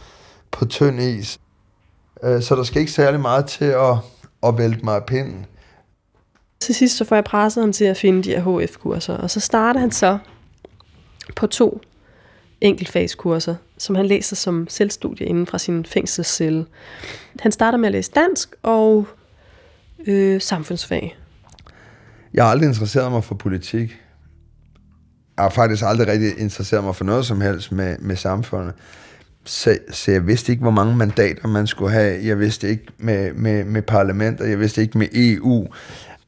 på 0.50 0.64
tynd 0.64 1.00
is. 1.00 1.40
Øh, 2.22 2.42
så 2.42 2.56
der 2.56 2.62
skal 2.62 2.80
ikke 2.80 2.92
særlig 2.92 3.20
meget 3.20 3.46
til 3.46 3.64
at, 3.64 3.96
at 4.42 4.58
vælte 4.58 4.84
mig 4.84 4.94
af 4.94 5.04
pinden. 5.04 5.46
Til 6.60 6.74
sidst 6.74 6.96
så 6.96 7.04
får 7.04 7.16
jeg 7.16 7.24
presset 7.24 7.62
ham 7.62 7.72
til 7.72 7.84
at 7.84 7.96
finde 7.96 8.22
de 8.22 8.30
her 8.30 8.60
HF-kurser, 8.60 9.16
og 9.16 9.30
så 9.30 9.40
starter 9.40 9.80
han 9.80 9.90
så 9.90 10.18
på 11.36 11.46
to 11.46 11.80
enkeltfagskurser, 12.60 13.54
som 13.78 13.94
han 13.94 14.06
læser 14.06 14.36
som 14.36 14.66
selvstudie 14.68 15.26
inden 15.26 15.46
fra 15.46 15.58
sin 15.58 15.84
fængselscelle. 15.84 16.66
Han 17.40 17.52
starter 17.52 17.78
med 17.78 17.86
at 17.86 17.92
læse 17.92 18.10
dansk 18.10 18.54
og 18.62 19.06
øh, 20.06 20.40
samfundsfag. 20.40 21.16
Jeg 22.36 22.44
har 22.44 22.50
aldrig 22.50 22.68
interesseret 22.68 23.12
mig 23.12 23.24
for 23.24 23.34
politik. 23.34 24.00
Jeg 25.36 25.42
har 25.44 25.50
faktisk 25.50 25.82
aldrig 25.86 26.08
rigtig 26.08 26.38
interesseret 26.38 26.84
mig 26.84 26.96
for 26.96 27.04
noget 27.04 27.26
som 27.26 27.40
helst 27.40 27.72
med, 27.72 27.96
med 27.98 28.16
samfundet. 28.16 28.74
Så, 29.44 29.78
så 29.90 30.10
jeg 30.10 30.26
vidste 30.26 30.52
ikke, 30.52 30.62
hvor 30.62 30.70
mange 30.70 30.96
mandater 30.96 31.48
man 31.48 31.66
skulle 31.66 31.92
have. 31.92 32.26
Jeg 32.26 32.38
vidste 32.38 32.68
ikke 32.68 32.84
med, 32.98 33.32
med, 33.32 33.64
med 33.64 33.82
parlamenter. 33.82 34.44
Jeg 34.44 34.60
vidste 34.60 34.82
ikke 34.82 34.98
med 34.98 35.08
EU. 35.14 35.66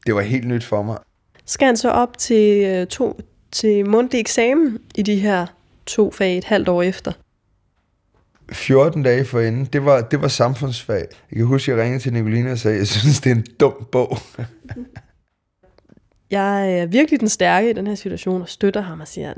Det 0.05 0.15
var 0.15 0.21
helt 0.21 0.47
nyt 0.47 0.63
for 0.63 0.83
mig. 0.83 0.97
Skal 1.45 1.65
han 1.65 1.77
så 1.77 1.89
op 1.89 2.17
til, 2.17 2.65
øh, 2.65 2.87
to, 2.87 3.21
til 3.51 3.89
mundtlig 3.89 4.19
eksamen 4.19 4.77
i 4.95 5.01
de 5.01 5.15
her 5.15 5.45
to 5.85 6.11
fag 6.11 6.37
et 6.37 6.43
halvt 6.43 6.69
år 6.69 6.83
efter. 6.83 7.11
14 8.51 9.03
dage 9.03 9.25
forinden, 9.25 9.65
det 9.65 9.85
var, 9.85 10.01
det 10.01 10.21
var 10.21 10.27
samfundsfag. 10.27 11.05
Jeg 11.31 11.37
kan 11.37 11.45
huske, 11.45 11.71
at 11.71 11.77
jeg 11.77 11.83
ringede 11.83 12.03
til 12.03 12.13
Nicoline 12.13 12.51
og 12.51 12.57
sagde, 12.57 12.75
at 12.75 12.79
jeg 12.79 12.87
synes, 12.87 13.21
det 13.21 13.31
er 13.31 13.35
en 13.35 13.45
dum 13.59 13.87
bog. 13.91 14.17
jeg 16.31 16.79
er 16.79 16.85
virkelig 16.85 17.19
den 17.19 17.29
stærke 17.29 17.69
i 17.69 17.73
den 17.73 17.87
her 17.87 17.95
situation 17.95 18.41
og 18.41 18.49
støtter 18.49 18.81
ham 18.81 18.99
og 18.99 19.07
siger, 19.07 19.33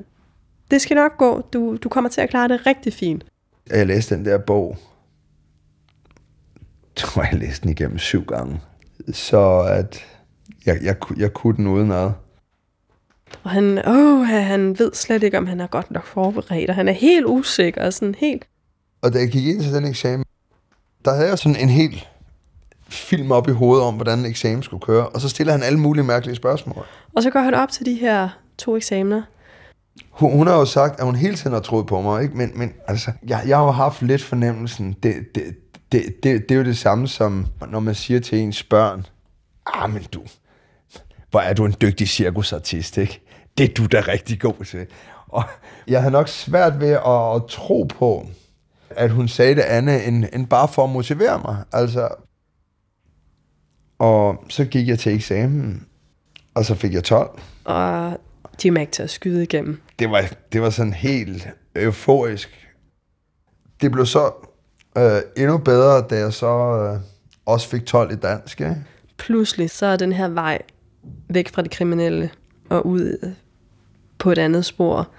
det 0.71 0.81
skal 0.81 0.95
nok 0.95 1.17
gå, 1.17 1.41
du, 1.53 1.77
du 1.83 1.89
kommer 1.89 2.09
til 2.09 2.21
at 2.21 2.29
klare 2.29 2.47
det 2.47 2.65
rigtig 2.65 2.93
fint. 2.93 3.25
Jeg 3.69 3.87
læste 3.87 4.15
den 4.15 4.25
der 4.25 4.37
bog, 4.37 4.77
jeg 6.85 6.95
tror, 6.95 7.23
jeg 7.23 7.39
læste 7.39 7.61
den 7.61 7.71
igennem 7.71 7.97
syv 7.97 8.25
gange. 8.25 8.61
Så 9.13 9.59
at 9.59 10.05
jeg, 10.65 10.79
jeg, 10.83 10.95
jeg 11.17 11.33
kunne 11.33 11.57
den 11.57 11.67
udenad. 11.67 12.11
Og 13.43 13.49
han, 13.49 13.87
åh, 13.87 14.25
han 14.25 14.79
ved 14.79 14.91
slet 14.93 15.23
ikke, 15.23 15.37
om 15.37 15.47
han 15.47 15.59
er 15.59 15.67
godt 15.67 15.91
nok 15.91 16.05
forberedt, 16.05 16.69
og 16.69 16.75
han 16.75 16.87
er 16.87 16.93
helt 16.93 17.25
usikker 17.25 17.85
og 17.85 17.93
sådan 17.93 18.15
helt... 18.15 18.47
Og 19.01 19.13
da 19.13 19.19
jeg 19.19 19.29
gik 19.29 19.45
ind 19.47 19.61
til 19.61 19.73
den 19.73 19.85
eksamen, 19.85 20.25
der 21.05 21.13
havde 21.13 21.29
jeg 21.29 21.37
sådan 21.37 21.55
en 21.55 21.69
helt 21.69 22.10
film 22.93 23.31
op 23.31 23.49
i 23.49 23.51
hovedet 23.51 23.85
om, 23.85 23.95
hvordan 23.95 24.19
en 24.19 24.25
eksamen 24.25 24.63
skulle 24.63 24.81
køre, 24.81 25.07
og 25.07 25.21
så 25.21 25.29
stiller 25.29 25.53
han 25.53 25.63
alle 25.63 25.79
mulige 25.79 26.03
mærkelige 26.03 26.35
spørgsmål. 26.35 26.85
Og 27.15 27.23
så 27.23 27.29
går 27.29 27.39
han 27.39 27.53
op 27.53 27.69
til 27.69 27.85
de 27.85 27.93
her 27.93 28.29
to 28.57 28.75
eksamener. 28.75 29.21
Hun, 30.09 30.31
hun 30.31 30.47
har 30.47 30.55
jo 30.55 30.65
sagt, 30.65 30.99
at 30.99 31.05
hun 31.05 31.15
hele 31.15 31.35
tiden 31.35 31.51
har 31.51 31.59
troet 31.59 31.87
på 31.87 32.01
mig, 32.01 32.23
ikke? 32.23 32.37
Men, 32.37 32.51
men 32.55 32.73
altså, 32.87 33.11
jeg, 33.27 33.43
jeg 33.47 33.57
har 33.57 33.65
jo 33.65 33.71
haft 33.71 34.01
lidt 34.01 34.23
fornemmelsen, 34.23 34.95
det, 35.03 35.15
det, 35.35 35.43
det, 35.91 36.05
det, 36.23 36.49
det 36.49 36.51
er 36.51 36.59
jo 36.59 36.65
det 36.65 36.77
samme 36.77 37.07
som, 37.07 37.47
når 37.71 37.79
man 37.79 37.95
siger 37.95 38.19
til 38.19 38.39
ens 38.39 38.63
børn, 38.63 39.05
ah, 39.65 39.93
men 39.93 40.03
du, 40.13 40.21
hvor 41.31 41.39
er 41.39 41.53
du 41.53 41.65
en 41.65 41.75
dygtig 41.81 42.09
cirkusartist, 42.09 42.97
ikke? 42.97 43.21
Det 43.57 43.69
er 43.69 43.73
du 43.73 43.85
da 43.85 43.99
rigtig 44.07 44.39
god 44.39 44.65
til. 44.65 44.85
Og 45.27 45.43
jeg 45.87 46.01
havde 46.01 46.11
nok 46.11 46.27
svært 46.27 46.79
ved 46.79 46.89
at, 46.89 47.35
at 47.35 47.41
tro 47.49 47.87
på, 47.89 48.27
at 48.89 49.11
hun 49.11 49.27
sagde 49.27 49.55
det 49.55 49.61
andet, 49.61 50.07
end, 50.07 50.25
end 50.33 50.47
bare 50.47 50.67
for 50.67 50.83
at 50.83 50.89
motivere 50.89 51.41
mig. 51.45 51.57
Altså, 51.73 52.09
og 54.01 54.43
så 54.49 54.65
gik 54.65 54.87
jeg 54.87 54.99
til 54.99 55.15
eksamen, 55.15 55.85
og 56.53 56.65
så 56.65 56.75
fik 56.75 56.93
jeg 56.93 57.03
12. 57.03 57.39
Og 57.63 58.19
de 58.61 58.67
er 58.67 58.79
ikke 58.79 58.91
til 58.91 59.03
at 59.03 59.09
skyde 59.09 59.43
igennem. 59.43 59.81
Det 59.99 60.11
var, 60.11 60.25
det 60.53 60.61
var 60.61 60.69
sådan 60.69 60.93
helt 60.93 61.47
euforisk. 61.75 62.67
Det 63.81 63.91
blev 63.91 64.05
så 64.05 64.31
øh, 64.97 65.21
endnu 65.37 65.57
bedre, 65.57 66.07
da 66.09 66.15
jeg 66.15 66.33
så 66.33 66.47
øh, 66.47 66.99
også 67.45 67.69
fik 67.69 67.85
12 67.85 68.11
i 68.11 68.15
dansk. 68.15 68.61
Ikke? 68.61 68.75
Pludselig 69.17 69.69
så 69.69 69.85
er 69.85 69.95
den 69.95 70.13
her 70.13 70.27
vej 70.27 70.61
væk 71.29 71.49
fra 71.49 71.61
det 71.61 71.71
kriminelle 71.71 72.29
og 72.69 72.85
ud 72.85 73.33
på 74.17 74.31
et 74.31 74.37
andet 74.37 74.65
spor 74.65 75.09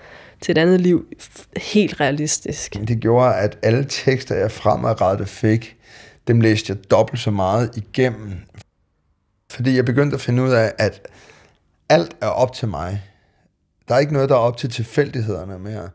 til 0.41 0.53
et 0.53 0.59
andet 0.59 0.80
liv 0.80 1.07
helt 1.57 2.01
realistisk. 2.01 2.76
Det 2.89 3.01
gjorde, 3.01 3.35
at 3.35 3.59
alle 3.62 3.85
tekster, 3.89 4.35
jeg 4.35 4.51
fremadrettet 4.51 5.28
fik, 5.28 5.76
dem 6.26 6.41
læste 6.41 6.72
jeg 6.72 6.91
dobbelt 6.91 7.20
så 7.20 7.30
meget 7.30 7.76
igennem. 7.76 8.33
Fordi 9.53 9.76
jeg 9.76 9.84
begyndte 9.84 10.14
at 10.14 10.20
finde 10.20 10.42
ud 10.42 10.50
af, 10.50 10.72
at 10.78 11.09
alt 11.88 12.16
er 12.20 12.26
op 12.26 12.53
til 12.53 12.68
mig. 12.68 13.03
Der 13.88 13.94
er 13.94 13.98
ikke 13.98 14.12
noget, 14.12 14.28
der 14.28 14.34
er 14.34 14.38
op 14.38 14.57
til 14.57 14.70
tilfældighederne 14.70 15.59
mere. 15.59 15.88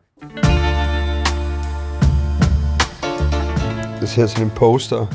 Jeg 4.00 4.08
ser 4.08 4.26
sådan 4.26 4.44
en 4.44 4.50
poster 4.50 5.06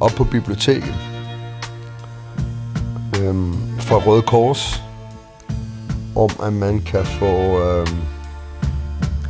op 0.00 0.10
på 0.10 0.24
biblioteket 0.24 0.94
øhm, 3.18 3.78
fra 3.78 3.96
Røde 3.96 4.22
Kors 4.22 4.82
om, 6.16 6.30
at 6.42 6.52
man 6.52 6.80
kan 6.80 7.04
få 7.04 7.62
øhm, 7.62 7.98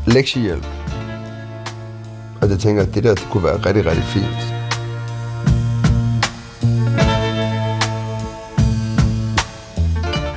lektiehjælp. 0.06 0.66
Og 2.42 2.50
jeg 2.50 2.58
tænker, 2.58 2.82
at 2.82 2.94
det 2.94 3.04
der 3.04 3.14
det 3.14 3.28
kunne 3.30 3.44
være 3.44 3.56
rigtig, 3.56 3.86
rigtig 3.86 4.04
fint. 4.04 4.59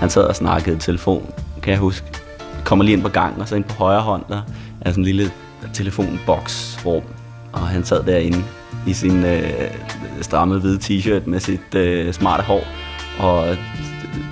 Han 0.04 0.10
sad 0.10 0.24
og 0.24 0.36
snakkede 0.36 0.76
i 0.76 0.80
telefon, 0.80 1.34
kan 1.62 1.72
jeg 1.72 1.80
huske. 1.80 2.06
Kommer 2.64 2.86
lige 2.86 2.94
ind 2.94 3.02
på 3.02 3.10
gangen, 3.10 3.42
og 3.42 3.48
så 3.48 3.56
ind 3.56 3.64
på 3.64 3.74
højre 3.74 4.02
hånd, 4.02 4.24
der 4.30 4.42
er 4.82 4.90
sådan 4.90 5.02
en 5.02 5.06
lille 5.06 5.32
telefonboksrum. 5.74 7.04
Og 7.54 7.60
han 7.60 7.86
sad 7.86 8.04
derinde 8.04 8.44
i 8.88 8.94
sin 8.94 9.26
øh, 9.26 9.72
stramme 10.22 10.60
hvide 10.60 10.80
t-shirt 10.84 11.30
med 11.30 11.40
sit 11.40 11.76
øh, 11.76 12.14
smarte 12.14 12.44
hår 12.44 12.64
og 13.20 13.56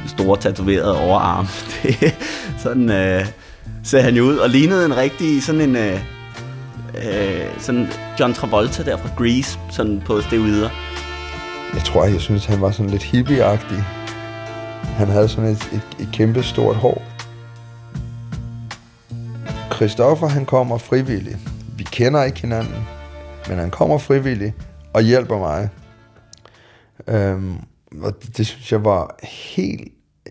store 0.07 0.37
tatoverede 0.37 0.99
overarm. 1.01 1.47
Det, 1.83 2.15
sådan 2.57 2.89
øh, 2.89 3.25
ser 3.83 4.01
han 4.01 4.15
jo 4.15 4.23
ud 4.23 4.37
og 4.37 4.49
lignede 4.49 4.85
en 4.85 4.97
rigtig 4.97 5.43
sådan 5.43 5.61
en 5.61 5.75
øh, 5.75 5.99
øh, 6.95 7.45
sådan 7.59 7.87
John 8.19 8.33
Travolta 8.33 8.83
der 8.83 8.97
fra 8.97 9.09
Grease, 9.17 9.59
sådan 9.69 10.01
på 10.05 10.21
steroider. 10.21 10.69
Jeg 11.73 11.83
tror, 11.83 12.05
jeg 12.05 12.21
synes, 12.21 12.45
han 12.45 12.61
var 12.61 12.71
sådan 12.71 12.89
lidt 12.89 13.03
hippieagtig. 13.03 13.83
Han 14.97 15.07
havde 15.07 15.27
sådan 15.27 15.49
et, 15.49 15.69
et, 15.73 15.81
et 15.99 16.09
kæmpe 16.13 16.43
stort 16.43 16.75
hår. 16.75 17.03
Christoffer, 19.75 20.27
han 20.27 20.45
kommer 20.45 20.77
frivilligt. 20.77 21.37
Vi 21.77 21.83
kender 21.83 22.23
ikke 22.23 22.41
hinanden, 22.41 22.87
men 23.49 23.57
han 23.57 23.69
kommer 23.71 23.97
frivilligt 23.97 24.53
og 24.93 25.01
hjælper 25.01 25.37
mig. 25.37 25.69
Øhm, 27.07 27.55
og 28.01 28.23
det, 28.23 28.37
det 28.37 28.47
synes 28.47 28.71
jeg 28.71 28.85
var 28.85 29.19
helt 29.23 29.87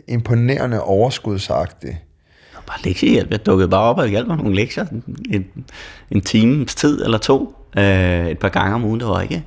imponerende 0.08 0.82
overskudsagtigt. 0.82 1.96
Bare 2.66 2.78
lektiehjælp. 2.84 3.30
Jeg 3.30 3.46
dukkede 3.46 3.68
bare 3.68 3.82
op 3.82 3.98
og 3.98 4.08
hjalp 4.08 4.28
mig 4.28 4.36
nogle 4.36 4.54
lektier. 4.54 4.86
En, 5.30 5.46
en 6.10 6.20
times 6.20 6.74
tid 6.74 7.04
eller 7.04 7.18
to. 7.18 7.54
Øh, 7.78 8.26
et 8.26 8.38
par 8.38 8.48
gange 8.48 8.74
om 8.74 8.84
ugen. 8.84 9.00
Det 9.00 9.08
var 9.08 9.20
ikke 9.20 9.44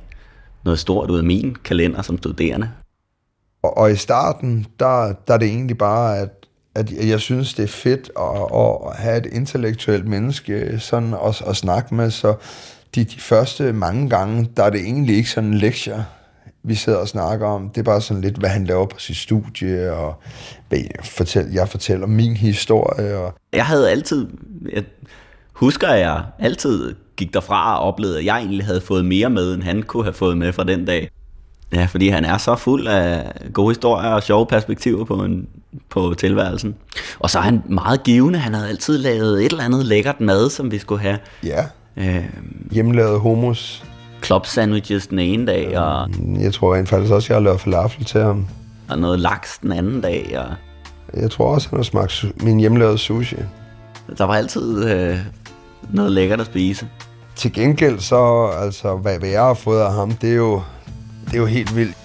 noget 0.64 0.78
stort 0.78 1.10
ud 1.10 1.18
af 1.18 1.24
min 1.24 1.56
kalender 1.64 2.02
som 2.02 2.18
studerende. 2.18 2.70
Og, 3.64 3.76
og 3.76 3.92
i 3.92 3.96
starten, 3.96 4.66
der, 4.80 5.12
der 5.28 5.34
er 5.34 5.38
det 5.38 5.48
egentlig 5.48 5.78
bare, 5.78 6.18
at, 6.18 6.30
at 6.74 7.08
jeg 7.08 7.20
synes, 7.20 7.54
det 7.54 7.62
er 7.62 7.68
fedt 7.68 8.10
at, 8.18 8.58
at 8.60 8.96
have 8.96 9.18
et 9.18 9.26
intellektuelt 9.26 10.06
menneske 10.06 10.78
sådan 10.80 11.14
at, 11.26 11.42
at 11.46 11.56
snakke 11.56 11.94
med. 11.94 12.10
Så 12.10 12.34
de, 12.94 13.04
de 13.04 13.20
første 13.20 13.72
mange 13.72 14.08
gange, 14.08 14.50
der 14.56 14.64
er 14.64 14.70
det 14.70 14.80
egentlig 14.80 15.16
ikke 15.16 15.30
sådan 15.30 15.54
lektier 15.54 16.02
vi 16.66 16.74
sidder 16.74 16.98
og 16.98 17.08
snakker 17.08 17.46
om. 17.46 17.68
Det 17.68 17.80
er 17.80 17.84
bare 17.84 18.00
sådan 18.00 18.20
lidt, 18.20 18.36
hvad 18.36 18.50
han 18.50 18.64
laver 18.64 18.86
på 18.86 18.98
sit 18.98 19.16
studie, 19.16 19.92
og 19.92 20.14
hvad 20.68 20.78
jeg, 20.78 21.04
fortæller, 21.04 21.52
jeg 21.52 21.68
fortæller 21.68 22.06
min 22.06 22.36
historie. 22.36 23.16
Og... 23.16 23.34
Jeg 23.52 23.66
havde 23.66 23.90
altid, 23.90 24.26
jeg 24.72 24.84
husker, 25.52 25.88
at 25.88 26.00
jeg 26.00 26.24
altid 26.38 26.94
gik 27.16 27.34
derfra 27.34 27.78
og 27.78 27.86
oplevede, 27.88 28.18
at 28.18 28.24
jeg 28.24 28.38
egentlig 28.38 28.66
havde 28.66 28.80
fået 28.80 29.04
mere 29.04 29.30
med, 29.30 29.54
end 29.54 29.62
han 29.62 29.82
kunne 29.82 30.04
have 30.04 30.14
fået 30.14 30.38
med 30.38 30.52
fra 30.52 30.64
den 30.64 30.84
dag. 30.84 31.10
Ja, 31.72 31.84
fordi 31.84 32.08
han 32.08 32.24
er 32.24 32.38
så 32.38 32.56
fuld 32.56 32.86
af 32.86 33.32
gode 33.52 33.70
historier 33.70 34.08
og 34.08 34.22
sjove 34.22 34.46
perspektiver 34.46 35.04
på, 35.04 35.14
en, 35.14 35.48
på 35.90 36.14
tilværelsen. 36.18 36.74
Og 37.18 37.30
så 37.30 37.38
er 37.38 37.42
han 37.42 37.62
meget 37.68 38.02
givende. 38.02 38.38
Han 38.38 38.54
havde 38.54 38.68
altid 38.68 38.98
lavet 38.98 39.44
et 39.44 39.52
eller 39.52 39.64
andet 39.64 39.86
lækkert 39.86 40.20
mad, 40.20 40.50
som 40.50 40.70
vi 40.70 40.78
skulle 40.78 41.00
have. 41.00 41.18
Ja. 41.44 41.64
Øh, 41.96 42.24
Hjemmelavet 42.70 43.20
hummus 43.20 43.84
club 44.24 44.46
sandwiches 44.46 45.06
den 45.06 45.18
ene 45.18 45.46
dag, 45.46 45.78
og... 45.78 46.08
Jeg 46.40 46.52
tror 46.52 46.74
rent 46.74 46.88
faktisk 46.88 47.12
også, 47.12 47.32
jeg 47.32 47.36
har 47.36 47.42
lavet 47.44 47.60
falafel 47.60 48.04
til 48.04 48.20
ham. 48.20 48.46
Og 48.88 48.98
noget 48.98 49.20
laks 49.20 49.58
den 49.58 49.72
anden 49.72 50.00
dag, 50.00 50.34
og... 50.38 50.54
Jeg 51.22 51.30
tror 51.30 51.54
også, 51.54 51.68
han 51.68 51.78
har 51.78 51.84
smagt 51.84 52.24
min 52.40 52.60
hjemmelavede 52.60 52.98
sushi. 52.98 53.36
Der 54.18 54.24
var 54.24 54.34
altid 54.34 54.90
øh, 54.90 55.18
noget 55.90 56.12
lækkert 56.12 56.40
at 56.40 56.46
spise. 56.46 56.88
Til 57.36 57.52
gengæld 57.52 57.98
så, 57.98 58.46
altså, 58.46 58.96
hvad, 58.96 59.18
hvad 59.18 59.28
jeg 59.28 59.42
har 59.42 59.54
fået 59.54 59.80
af 59.80 59.92
ham, 59.92 60.12
det 60.12 60.30
er 60.30 60.34
jo, 60.34 60.62
det 61.24 61.34
er 61.34 61.38
jo 61.38 61.46
helt 61.46 61.76
vildt. 61.76 61.96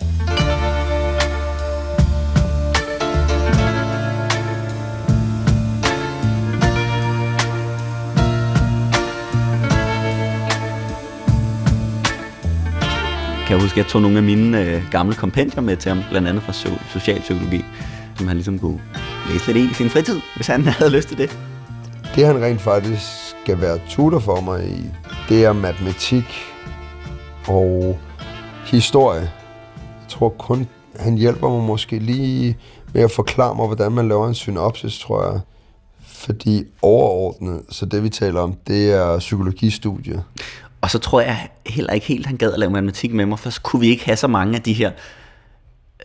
kan 13.49 13.57
jeg 13.57 13.63
huske, 13.63 13.73
at 13.73 13.77
jeg 13.77 13.91
tog 13.91 14.01
nogle 14.01 14.17
af 14.17 14.23
mine 14.23 14.61
øh, 14.61 14.81
gamle 14.91 15.15
kompendier 15.15 15.61
med 15.61 15.77
til 15.77 15.89
ham, 15.89 16.03
blandt 16.09 16.27
andet 16.27 16.43
fra 16.43 16.51
so- 16.51 16.89
socialpsykologi, 16.89 17.65
som 18.17 18.27
han 18.27 18.37
ligesom 18.37 18.59
kunne 18.59 18.81
læse 19.31 19.53
lidt 19.53 19.57
i 19.57 19.71
i 19.71 19.73
sin 19.73 19.89
fritid, 19.89 20.19
hvis 20.35 20.47
han 20.47 20.65
havde 20.79 20.91
lyst 20.91 21.07
til 21.07 21.17
det. 21.17 21.39
Det 22.15 22.25
han 22.25 22.41
rent 22.41 22.61
faktisk 22.61 23.01
skal 23.43 23.61
være 23.61 23.79
tutor 23.89 24.19
for 24.19 24.41
mig 24.41 24.67
i, 24.67 24.85
det 25.29 25.45
er 25.45 25.53
matematik 25.53 26.23
og 27.47 27.99
historie. 28.71 29.21
Jeg 29.99 30.09
tror 30.09 30.29
kun, 30.29 30.67
han 30.95 31.17
hjælper 31.17 31.49
mig 31.49 31.63
måske 31.63 31.99
lige 31.99 32.57
med 32.93 33.01
at 33.01 33.11
forklare 33.11 33.55
mig, 33.55 33.65
hvordan 33.65 33.91
man 33.91 34.07
laver 34.07 34.27
en 34.27 34.35
synopsis, 34.35 34.99
tror 34.99 35.31
jeg. 35.31 35.41
Fordi 36.01 36.63
overordnet, 36.81 37.61
så 37.69 37.85
det 37.85 38.03
vi 38.03 38.09
taler 38.09 38.41
om, 38.41 38.53
det 38.67 38.91
er 38.91 39.19
psykologistudie. 39.19 40.23
Og 40.81 40.89
så 40.89 40.99
tror 40.99 41.21
jeg 41.21 41.49
heller 41.65 41.93
ikke 41.93 42.05
helt, 42.07 42.25
han 42.25 42.37
gad 42.37 42.53
at 42.53 42.59
lave 42.59 42.71
matematik 42.71 43.13
med 43.13 43.25
mig, 43.25 43.39
for 43.39 43.49
så 43.49 43.61
kunne 43.61 43.79
vi 43.79 43.87
ikke 43.87 44.05
have 44.05 44.17
så 44.17 44.27
mange 44.27 44.55
af 44.55 44.61
de 44.61 44.73
her 44.73 44.91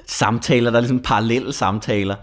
samtaler, 0.07 0.71
der 0.71 0.77
er 0.77 0.81
ligesom 0.81 1.01
parallelle 1.01 1.53
samtaler. 1.53 2.17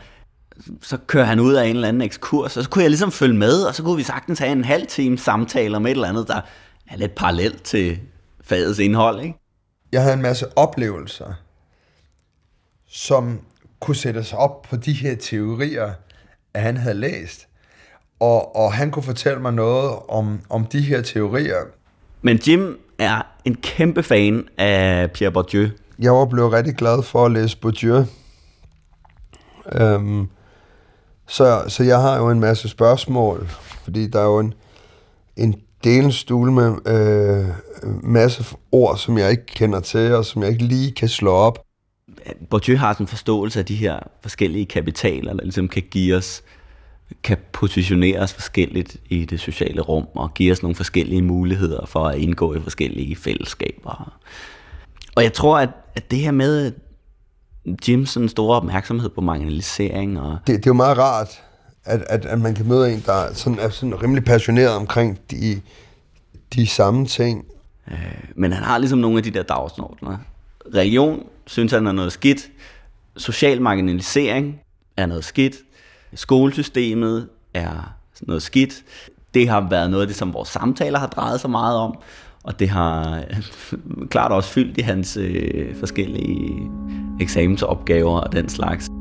Så 0.81 0.97
kører 1.07 1.25
han 1.25 1.39
ud 1.39 1.53
af 1.53 1.67
en 1.67 1.75
eller 1.75 1.87
anden 1.87 2.01
ekskurs, 2.01 2.57
og 2.57 2.63
så 2.63 2.69
kunne 2.69 2.81
jeg 2.81 2.89
ligesom 2.89 3.11
følge 3.11 3.37
med, 3.37 3.63
og 3.63 3.75
så 3.75 3.83
kunne 3.83 3.97
vi 3.97 4.03
sagtens 4.03 4.39
have 4.39 4.51
en 4.51 4.65
halv 4.65 4.87
time 4.87 5.17
samtaler 5.17 5.79
med 5.79 5.91
et 5.91 5.95
eller 5.95 6.07
andet, 6.07 6.27
der 6.27 6.41
er 6.87 6.97
lidt 6.97 7.15
parallelt 7.15 7.63
til 7.63 7.99
fagets 8.43 8.79
indhold. 8.79 9.21
Ikke? 9.21 9.40
Jeg 9.91 10.01
havde 10.01 10.13
en 10.13 10.21
masse 10.21 10.57
oplevelser, 10.57 11.33
som 12.87 13.39
kunne 13.79 13.95
sættes 13.95 14.33
op 14.33 14.61
på 14.61 14.75
de 14.75 14.93
her 14.93 15.15
teorier, 15.15 15.93
at 16.53 16.61
han 16.61 16.77
havde 16.77 16.95
læst. 16.95 17.47
Og, 18.19 18.55
og 18.55 18.73
han 18.73 18.91
kunne 18.91 19.03
fortælle 19.03 19.41
mig 19.41 19.53
noget 19.53 19.99
om, 20.09 20.41
om 20.49 20.65
de 20.65 20.81
her 20.81 21.01
teorier, 21.01 21.65
men 22.21 22.37
Jim 22.37 22.79
er 22.99 23.21
en 23.45 23.55
kæmpe 23.55 24.03
fan 24.03 24.47
af 24.57 25.11
Pierre 25.11 25.31
Bourdieu. 25.31 25.67
Jeg 25.99 26.13
var 26.13 26.25
blevet 26.25 26.53
rigtig 26.53 26.75
glad 26.75 27.03
for 27.03 27.25
at 27.25 27.31
læse 27.31 27.57
Bourdieu. 27.57 28.05
Øhm, 29.71 30.29
så, 31.27 31.63
så 31.67 31.83
jeg 31.83 32.01
har 32.01 32.17
jo 32.17 32.29
en 32.29 32.39
masse 32.39 32.69
spørgsmål, 32.69 33.47
fordi 33.83 34.07
der 34.07 34.19
er 34.19 34.25
jo 34.25 34.39
en, 34.39 34.53
en 35.35 35.61
delstule 35.83 36.51
med 36.51 36.75
øh, 36.87 37.47
masse 38.03 38.55
ord, 38.71 38.97
som 38.97 39.17
jeg 39.17 39.31
ikke 39.31 39.45
kender 39.45 39.79
til, 39.79 40.13
og 40.13 40.25
som 40.25 40.43
jeg 40.43 40.51
ikke 40.51 40.63
lige 40.63 40.91
kan 40.91 41.09
slå 41.09 41.31
op. 41.31 41.65
Bourdieu 42.49 42.77
har 42.77 42.93
sådan 42.93 43.03
en 43.03 43.07
forståelse 43.07 43.59
af 43.59 43.65
de 43.65 43.75
her 43.75 43.99
forskellige 44.21 44.65
kapitaler, 44.65 45.33
der 45.33 45.43
ligesom 45.43 45.67
kan 45.67 45.83
give 45.91 46.15
os, 46.15 46.43
kan 47.23 47.37
positionere 47.51 48.19
os 48.19 48.33
forskelligt 48.33 48.97
i 49.09 49.25
det 49.25 49.39
sociale 49.39 49.81
rum, 49.81 50.07
og 50.15 50.33
give 50.33 50.51
os 50.51 50.61
nogle 50.61 50.75
forskellige 50.75 51.21
muligheder 51.21 51.85
for 51.85 52.07
at 52.07 52.17
indgå 52.17 52.55
i 52.55 52.59
forskellige 52.59 53.15
fællesskaber. 53.15 54.13
Og 55.15 55.23
jeg 55.23 55.33
tror, 55.33 55.59
at, 55.59 55.69
at 55.95 56.11
det 56.11 56.19
her 56.19 56.31
med 56.31 56.71
Jims 57.87 58.17
store 58.27 58.55
opmærksomhed 58.55 59.09
på 59.09 59.21
marginalisering. 59.21 60.19
Og 60.19 60.37
det, 60.47 60.55
det 60.55 60.65
er 60.65 60.69
jo 60.69 60.73
meget 60.73 60.97
rart, 60.97 61.43
at, 61.85 62.03
at, 62.09 62.25
at 62.25 62.39
man 62.39 62.55
kan 62.55 62.67
møde 62.67 62.93
en, 62.93 63.03
der 63.05 63.33
sådan, 63.33 63.59
er 63.59 63.69
sådan 63.69 64.03
rimelig 64.03 64.23
passioneret 64.25 64.75
omkring 64.75 65.19
de, 65.31 65.61
de 66.55 66.67
samme 66.67 67.05
ting. 67.05 67.45
Øh, 67.91 68.23
men 68.35 68.53
han 68.53 68.63
har 68.63 68.77
ligesom 68.77 68.99
nogle 68.99 69.17
af 69.17 69.23
de 69.23 69.31
der 69.31 69.43
dagsordner. 69.43 70.17
Religion 70.75 71.23
synes 71.47 71.71
han 71.71 71.87
er 71.87 71.91
noget 71.91 72.11
skidt. 72.11 72.49
Social 73.17 73.61
marginalisering 73.61 74.61
er 74.97 75.05
noget 75.05 75.23
skidt. 75.23 75.55
Skolesystemet 76.13 77.29
er 77.53 77.93
noget 78.21 78.43
skidt. 78.43 78.83
Det 79.33 79.49
har 79.49 79.67
været 79.69 79.91
noget 79.91 80.01
af 80.01 80.07
det, 80.07 80.15
som 80.15 80.33
vores 80.33 80.49
samtaler 80.49 80.99
har 80.99 81.07
drejet 81.07 81.41
sig 81.41 81.49
meget 81.49 81.77
om. 81.77 81.97
Og 82.43 82.59
det 82.59 82.69
har 82.69 83.23
klart 84.11 84.31
også 84.31 84.49
fyldt 84.49 84.77
i 84.77 84.81
hans 84.81 85.17
øh, 85.17 85.75
forskellige 85.75 86.69
eksamensopgaver 87.21 88.19
og 88.19 88.31
den 88.31 88.49
slags. 88.49 89.00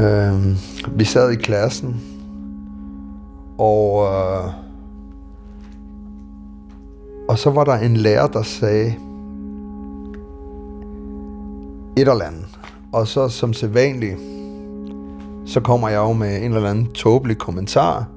Øh, 0.00 0.56
vi 0.98 1.04
sad 1.04 1.30
i 1.30 1.36
klassen, 1.36 2.00
og, 3.58 4.04
øh, 4.04 4.52
og 7.28 7.38
så 7.38 7.50
var 7.50 7.64
der 7.64 7.74
en 7.74 7.96
lærer, 7.96 8.26
der 8.26 8.42
sagde 8.42 8.94
et 11.96 12.08
eller 12.08 12.24
andet. 12.24 12.58
Og 12.92 13.06
så 13.06 13.28
som 13.28 13.52
sædvanligt, 13.52 14.18
så 15.46 15.60
kommer 15.60 15.88
jeg 15.88 15.98
jo 15.98 16.12
med 16.12 16.42
en 16.42 16.52
eller 16.52 16.70
anden 16.70 16.86
tåbelig 16.86 17.38
kommentar. 17.38 18.08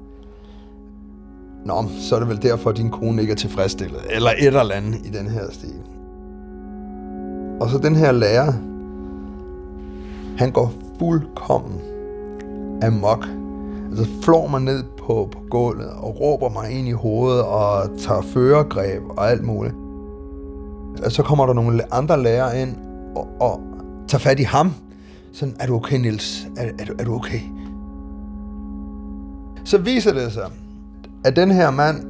Nå, 1.64 1.84
så 2.00 2.14
er 2.14 2.18
det 2.18 2.28
vel 2.28 2.42
derfor, 2.42 2.70
at 2.70 2.76
din 2.76 2.90
kone 2.90 3.22
ikke 3.22 3.32
er 3.32 3.36
tilfredsstillet. 3.36 4.00
Eller 4.10 4.30
et 4.30 4.46
eller 4.46 4.74
andet 4.74 5.06
i 5.06 5.08
den 5.08 5.26
her 5.26 5.50
stil. 5.50 5.74
Og 7.60 7.70
så 7.70 7.78
den 7.78 7.96
her 7.96 8.12
lærer, 8.12 8.52
han 10.38 10.50
går 10.50 10.72
fuldkommen 10.98 11.80
amok. 12.82 13.26
Altså 13.90 14.06
flår 14.22 14.46
mig 14.46 14.60
ned 14.60 14.84
på, 14.98 15.28
på 15.32 15.38
gulvet 15.50 15.90
og 15.90 16.20
råber 16.20 16.48
mig 16.48 16.70
ind 16.70 16.88
i 16.88 16.92
hovedet 16.92 17.42
og 17.42 17.98
tager 17.98 18.22
førergreb 18.22 19.02
og 19.08 19.30
alt 19.30 19.44
muligt. 19.44 19.74
Og 21.04 21.12
så 21.12 21.22
kommer 21.22 21.46
der 21.46 21.52
nogle 21.52 21.94
andre 21.94 22.22
lærere 22.22 22.62
ind 22.62 22.76
og, 23.16 23.28
og 23.40 23.60
tager 24.08 24.20
fat 24.20 24.40
i 24.40 24.42
ham. 24.42 24.74
Sådan, 25.32 25.54
er 25.60 25.66
du 25.66 25.74
okay, 25.74 25.96
Nils? 25.98 26.46
Er, 26.56 26.70
er, 26.78 26.84
du, 26.84 26.92
er 26.98 27.04
du 27.04 27.14
okay? 27.14 27.40
Så 29.64 29.78
viser 29.78 30.12
det 30.12 30.32
sig, 30.32 30.50
at 31.24 31.36
den 31.36 31.50
her 31.50 31.70
mand, 31.70 32.06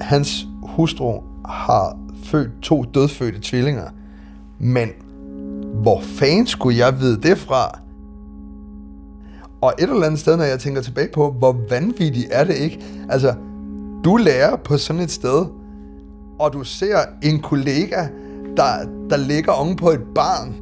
hans 0.00 0.46
hustru, 0.62 1.20
har 1.44 1.96
født 2.24 2.50
to 2.62 2.82
dødfødte 2.82 3.38
tvillinger. 3.42 3.88
Men 4.58 4.88
hvor 5.74 6.00
fanden 6.00 6.46
skulle 6.46 6.78
jeg 6.78 7.00
vide 7.00 7.22
det 7.22 7.38
fra? 7.38 7.78
Og 9.60 9.74
et 9.78 9.90
eller 9.90 10.06
andet 10.06 10.20
sted, 10.20 10.36
når 10.36 10.44
jeg 10.44 10.58
tænker 10.58 10.82
tilbage 10.82 11.08
på, 11.14 11.30
hvor 11.38 11.56
vanvittigt 11.70 12.28
er 12.30 12.44
det 12.44 12.54
ikke? 12.54 12.84
Altså, 13.08 13.34
du 14.04 14.16
lærer 14.16 14.56
på 14.56 14.76
sådan 14.76 15.02
et 15.02 15.10
sted, 15.10 15.46
og 16.38 16.52
du 16.52 16.64
ser 16.64 16.98
en 17.22 17.40
kollega, 17.40 18.06
der, 18.56 18.66
der 19.10 19.16
ligger 19.16 19.52
oven 19.52 19.76
på 19.76 19.90
et 19.90 20.00
barn, 20.14 20.54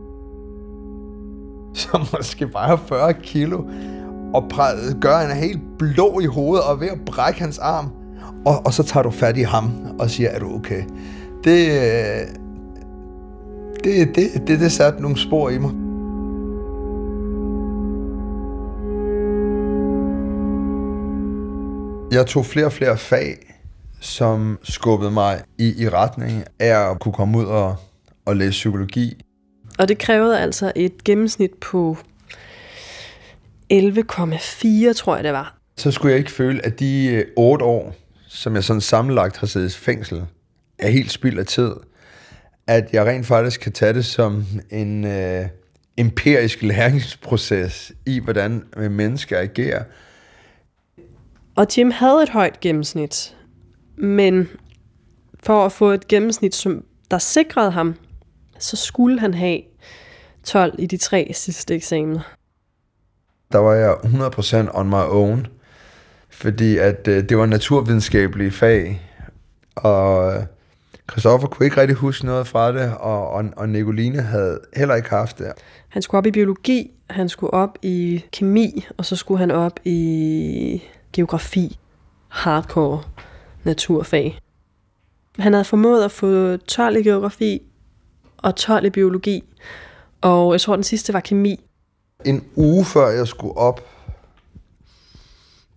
som 1.81 2.01
måske 2.17 2.53
vejer 2.53 2.77
40 2.77 3.15
kilo, 3.15 3.65
og 4.35 4.51
gør 5.01 5.19
en 5.19 5.37
helt 5.37 5.61
blå 5.79 6.21
i 6.21 6.27
hovedet 6.27 6.65
og 6.65 6.73
er 6.73 6.79
ved 6.79 6.89
at 6.89 6.99
brække 7.07 7.41
hans 7.41 7.59
arm. 7.59 7.89
Og, 8.47 8.67
og 8.67 8.73
så 8.73 8.83
tager 8.83 9.03
du 9.03 9.11
fat 9.11 9.37
i 9.37 9.43
ham 9.43 9.71
og 9.99 10.11
siger, 10.11 10.29
er 10.29 10.39
du 10.39 10.55
okay? 10.55 10.83
Det, 11.45 11.69
øh, 11.69 12.27
det, 13.85 14.17
det, 14.17 14.49
det, 14.49 14.61
det 14.61 14.73
satte 14.73 15.03
nogle 15.03 15.19
spor 15.19 15.51
i 15.51 15.59
mig. 15.59 15.86
Jeg 22.17 22.27
tog 22.27 22.47
flere 22.47 22.67
og 22.67 22.73
flere 22.73 22.99
fag, 22.99 23.55
som 24.01 24.59
skubbede 24.63 25.11
mig 25.11 25.43
i, 25.59 25.83
i 25.83 25.89
retning 25.89 26.45
af 26.59 26.91
at 26.91 27.01
kunne 27.01 27.13
komme 27.13 27.39
ud 27.39 27.45
og, 27.45 27.77
og 28.25 28.37
læse 28.37 28.51
psykologi. 28.51 29.25
Og 29.79 29.89
det 29.89 29.99
krævede 29.99 30.41
altså 30.41 30.73
et 30.77 31.05
gennemsnit 31.05 31.55
på 31.61 31.97
11,4, 33.73 34.93
tror 34.93 35.15
jeg 35.15 35.25
det 35.25 35.33
var. 35.33 35.59
Så 35.77 35.91
skulle 35.91 36.13
jeg 36.13 36.19
ikke 36.19 36.33
føle, 36.33 36.67
at 36.67 36.81
de 36.81 37.25
8 37.37 37.65
øh, 37.65 37.69
år, 37.69 37.95
som 38.29 38.55
jeg 38.55 38.65
sådan 38.65 38.81
sammenlagt 38.81 39.37
har 39.37 39.47
siddet 39.47 39.77
i 39.77 39.79
fængsel, 39.79 40.25
er 40.79 40.89
helt 40.89 41.13
spild 41.13 41.39
af 41.39 41.47
tid 41.47 41.71
at 42.67 42.89
jeg 42.93 43.07
rent 43.07 43.27
faktisk 43.27 43.61
kan 43.61 43.73
tage 43.73 43.93
det 43.93 44.05
som 44.05 44.45
en 44.71 45.05
øh, 45.05 45.47
empirisk 45.97 46.63
læringsproces 46.63 47.93
i, 48.07 48.21
hvordan 48.21 48.63
mennesker 48.91 49.39
agerer. 49.39 49.83
Og 51.57 51.67
Jim 51.77 51.91
havde 51.91 52.23
et 52.23 52.29
højt 52.29 52.61
gennemsnit, 52.61 53.37
men 53.97 54.49
for 55.43 55.65
at 55.65 55.73
få 55.73 55.91
et 55.91 56.09
gennemsnit, 56.09 56.55
som 56.55 56.85
der 57.11 57.19
sikrede 57.19 57.71
ham, 57.71 57.95
så 58.59 58.77
skulle 58.77 59.21
han 59.21 59.35
have 59.35 59.61
12 60.45 60.75
i 60.79 60.87
de 60.87 60.97
tre 60.97 61.31
sidste 61.35 61.75
eksamener. 61.75 62.21
Der 63.53 63.59
var 63.59 63.75
jeg 63.75 63.93
100% 63.93 64.79
on 64.79 64.89
my 64.89 65.05
own, 65.09 65.47
fordi 66.31 66.79
at 66.79 67.09
øh, 67.09 67.29
det 67.29 67.39
var 67.39 67.47
naturvidenskabelige 67.47 68.51
fag, 68.51 69.03
og 69.77 70.33
Christoffer 71.11 71.49
kunne 71.49 71.67
ikke 71.67 71.81
rigtig 71.81 71.97
huske 71.97 72.27
noget 72.27 72.47
fra 72.47 72.73
det, 72.73 72.97
og, 72.97 73.29
og, 73.31 73.45
og 73.57 73.69
Nicoline 73.69 74.23
havde 74.23 74.61
heller 74.77 74.95
ikke 74.95 75.09
haft 75.09 75.39
det. 75.39 75.53
Han 75.89 76.03
skulle 76.03 76.19
op 76.19 76.27
i 76.27 76.31
biologi, 76.31 76.91
han 77.11 77.29
skulle 77.29 77.55
op 77.55 77.79
i 77.83 78.25
kemi, 78.33 78.87
og 78.97 79.05
så 79.05 79.17
skulle 79.17 79.39
han 79.39 79.51
op 79.51 79.81
i 79.85 80.83
geografi, 81.17 81.79
hardcore 82.29 83.03
naturfag. 83.65 84.39
Han 85.39 85.53
havde 85.53 85.65
formået 85.65 86.05
at 86.05 86.11
få 86.11 86.57
12 86.57 86.97
i 86.97 87.03
geografi 87.03 87.63
og 88.37 88.57
12 88.57 88.85
i 88.85 88.91
biologi, 88.91 89.45
og 90.21 90.53
jeg 90.53 90.61
tror, 90.61 90.75
den 90.75 90.85
sidste 90.85 91.13
var 91.13 91.21
kemi. 91.21 91.61
En 92.25 92.45
uge 92.57 92.85
før 92.85 93.09
jeg 93.09 93.27
skulle 93.27 93.57
op, 93.57 93.81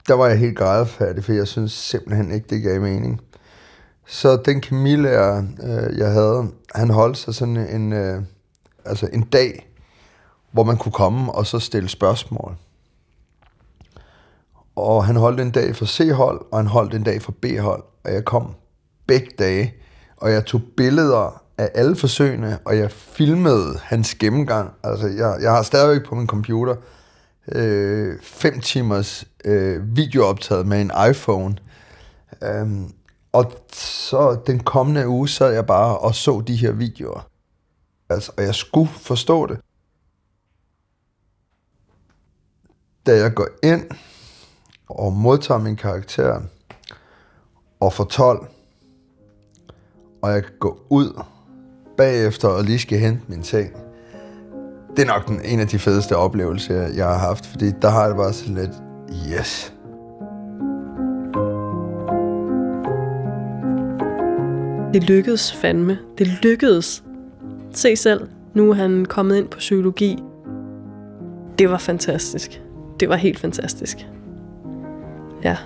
der 0.07 0.13
var 0.13 0.27
jeg 0.27 0.39
helt 0.39 0.57
grædefærdig, 0.57 1.23
for 1.23 1.33
jeg 1.33 1.47
synes 1.47 1.71
simpelthen 1.71 2.31
ikke, 2.31 2.47
det 2.49 2.63
gav 2.63 2.81
mening. 2.81 3.21
Så 4.07 4.41
den 4.45 4.61
kemilærer, 4.61 5.43
øh, 5.63 5.97
jeg 5.97 6.11
havde, 6.11 6.51
han 6.75 6.89
holdt 6.89 7.17
sig 7.17 7.35
sådan 7.35 7.57
en, 7.57 7.93
øh, 7.93 8.21
altså 8.85 9.09
en 9.13 9.21
dag, 9.21 9.69
hvor 10.51 10.63
man 10.63 10.77
kunne 10.77 10.91
komme 10.91 11.31
og 11.31 11.45
så 11.45 11.59
stille 11.59 11.89
spørgsmål. 11.89 12.55
Og 14.79 15.05
han 15.05 15.15
holdt 15.15 15.39
en 15.39 15.51
dag 15.51 15.75
for 15.75 15.85
C-hold, 15.85 16.45
og 16.51 16.57
han 16.57 16.67
holdt 16.67 16.93
en 16.93 17.03
dag 17.03 17.21
for 17.21 17.31
B-hold. 17.31 17.83
Og 18.05 18.13
jeg 18.13 18.25
kom 18.25 18.55
begge 19.07 19.29
dage, 19.39 19.73
og 20.17 20.31
jeg 20.31 20.45
tog 20.45 20.61
billeder 20.77 21.43
af 21.57 21.71
alle 21.73 21.95
forsøgene, 21.95 22.59
og 22.65 22.77
jeg 22.77 22.91
filmede 22.91 23.79
hans 23.83 24.15
gennemgang. 24.15 24.71
Altså, 24.83 25.07
jeg, 25.07 25.37
jeg 25.41 25.51
har 25.51 25.61
stadigvæk 25.61 26.07
på 26.07 26.15
min 26.15 26.27
computer 26.27 26.75
øh, 27.51 28.19
fem 28.21 28.59
timers 28.59 29.27
øh, 29.45 29.95
videooptaget 29.95 30.67
med 30.67 30.81
en 30.81 30.91
iPhone. 31.09 31.55
Um, 32.61 32.93
og 33.31 33.53
så 33.73 34.39
den 34.47 34.59
kommende 34.59 35.07
uge 35.07 35.29
sad 35.29 35.53
jeg 35.53 35.65
bare 35.65 35.97
og 35.97 36.15
så 36.15 36.41
de 36.47 36.55
her 36.55 36.71
videoer. 36.71 37.29
Altså, 38.09 38.31
og 38.37 38.43
jeg 38.43 38.55
skulle 38.55 38.91
forstå 38.91 39.45
det. 39.45 39.59
Da 43.05 43.17
jeg 43.17 43.33
går 43.33 43.47
ind 43.63 43.89
og 44.89 45.13
modtager 45.13 45.59
min 45.59 45.75
karakter 45.75 46.41
og 47.79 47.93
får 47.93 48.03
12, 48.03 48.47
og 50.21 50.31
jeg 50.31 50.43
kan 50.43 50.53
gå 50.59 50.79
ud 50.89 51.21
bagefter 51.97 52.47
og 52.47 52.63
lige 52.63 52.79
skal 52.79 52.99
hente 52.99 53.21
min 53.27 53.41
ting, 53.41 53.73
det 54.97 55.03
er 55.03 55.07
nok 55.07 55.27
den, 55.27 55.41
en 55.45 55.59
af 55.59 55.67
de 55.67 55.79
fedeste 55.79 56.17
oplevelser, 56.17 56.75
jeg 56.75 57.05
har 57.05 57.17
haft, 57.17 57.45
fordi 57.45 57.71
der 57.81 57.89
har 57.89 58.05
jeg 58.05 58.15
bare 58.15 58.33
sådan 58.33 58.55
lidt, 58.55 58.71
yes, 59.31 59.73
Det 64.93 65.03
lykkedes 65.03 65.53
fandme. 65.53 65.97
Det 66.17 66.27
lykkedes. 66.27 67.03
Se 67.71 67.95
selv, 67.95 68.27
nu 68.53 68.69
er 68.69 68.73
han 68.73 69.05
kommet 69.05 69.37
ind 69.37 69.47
på 69.47 69.57
psykologi. 69.57 70.23
Det 71.59 71.69
var 71.69 71.77
fantastisk. 71.77 72.61
Det 72.99 73.09
var 73.09 73.15
helt 73.15 73.39
fantastisk. 73.39 74.07
Ja. 75.43 75.57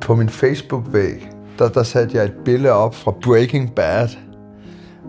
På 0.00 0.14
min 0.14 0.28
Facebook-væg, 0.28 1.30
der, 1.58 1.68
der 1.68 1.82
satte 1.82 2.16
jeg 2.16 2.24
et 2.24 2.34
billede 2.44 2.72
op 2.72 2.94
fra 2.94 3.10
Breaking 3.10 3.74
Bad, 3.74 4.08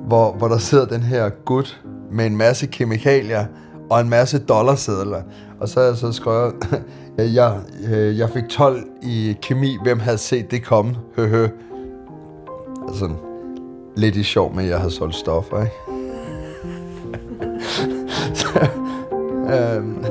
hvor, 0.07 0.31
hvor 0.31 0.47
der 0.47 0.57
sidder 0.57 0.85
den 0.85 1.01
her 1.01 1.29
gut 1.29 1.81
med 2.11 2.25
en 2.25 2.37
masse 2.37 2.67
kemikalier 2.67 3.45
og 3.89 4.01
en 4.01 4.09
masse 4.09 4.39
dollarsedler. 4.39 5.21
Og 5.59 5.69
så 5.69 5.79
har 5.79 5.87
jeg 5.87 5.97
så 5.97 6.11
skrevet, 6.11 6.53
jeg, 7.17 7.33
jeg, 7.33 7.61
jeg 8.17 8.29
fik 8.29 8.43
12 8.49 8.83
i 9.03 9.35
kemi, 9.41 9.77
hvem 9.83 9.99
havde 9.99 10.17
set 10.17 10.51
det 10.51 10.65
komme? 10.65 10.95
Høhø. 11.15 11.47
Altså, 12.87 13.09
lidt 13.95 14.15
i 14.15 14.23
sjov 14.23 14.55
med, 14.55 14.63
at 14.63 14.69
jeg 14.69 14.79
har 14.79 14.89
solgt 14.89 15.15
stoffer, 15.15 15.61
ikke? 15.61 15.75
så, 18.39 18.67
øhm, 19.49 20.03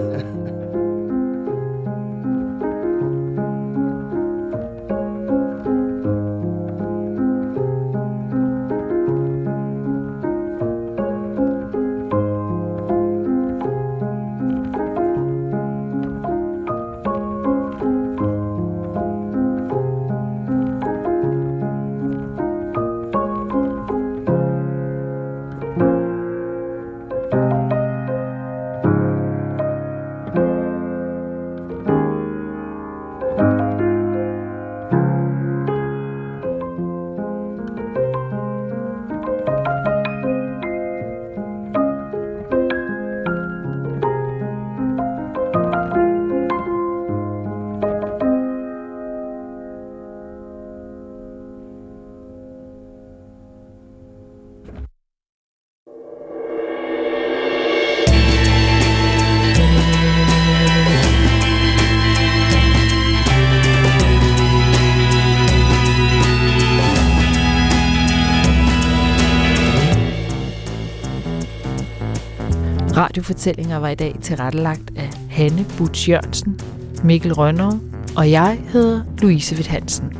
Radiofortællinger 73.26 73.76
var 73.76 73.88
i 73.88 73.94
dag 73.94 74.16
tilrettelagt 74.22 74.90
af 74.96 75.10
Hanne 75.30 75.66
Butch 75.78 76.10
Jørgensen, 76.10 76.60
Mikkel 77.04 77.34
Rønner 77.34 77.78
og 78.16 78.30
jeg 78.30 78.60
hedder 78.68 79.02
Louise 79.18 79.54
Witt 79.54 79.68
Hansen. 79.68 80.16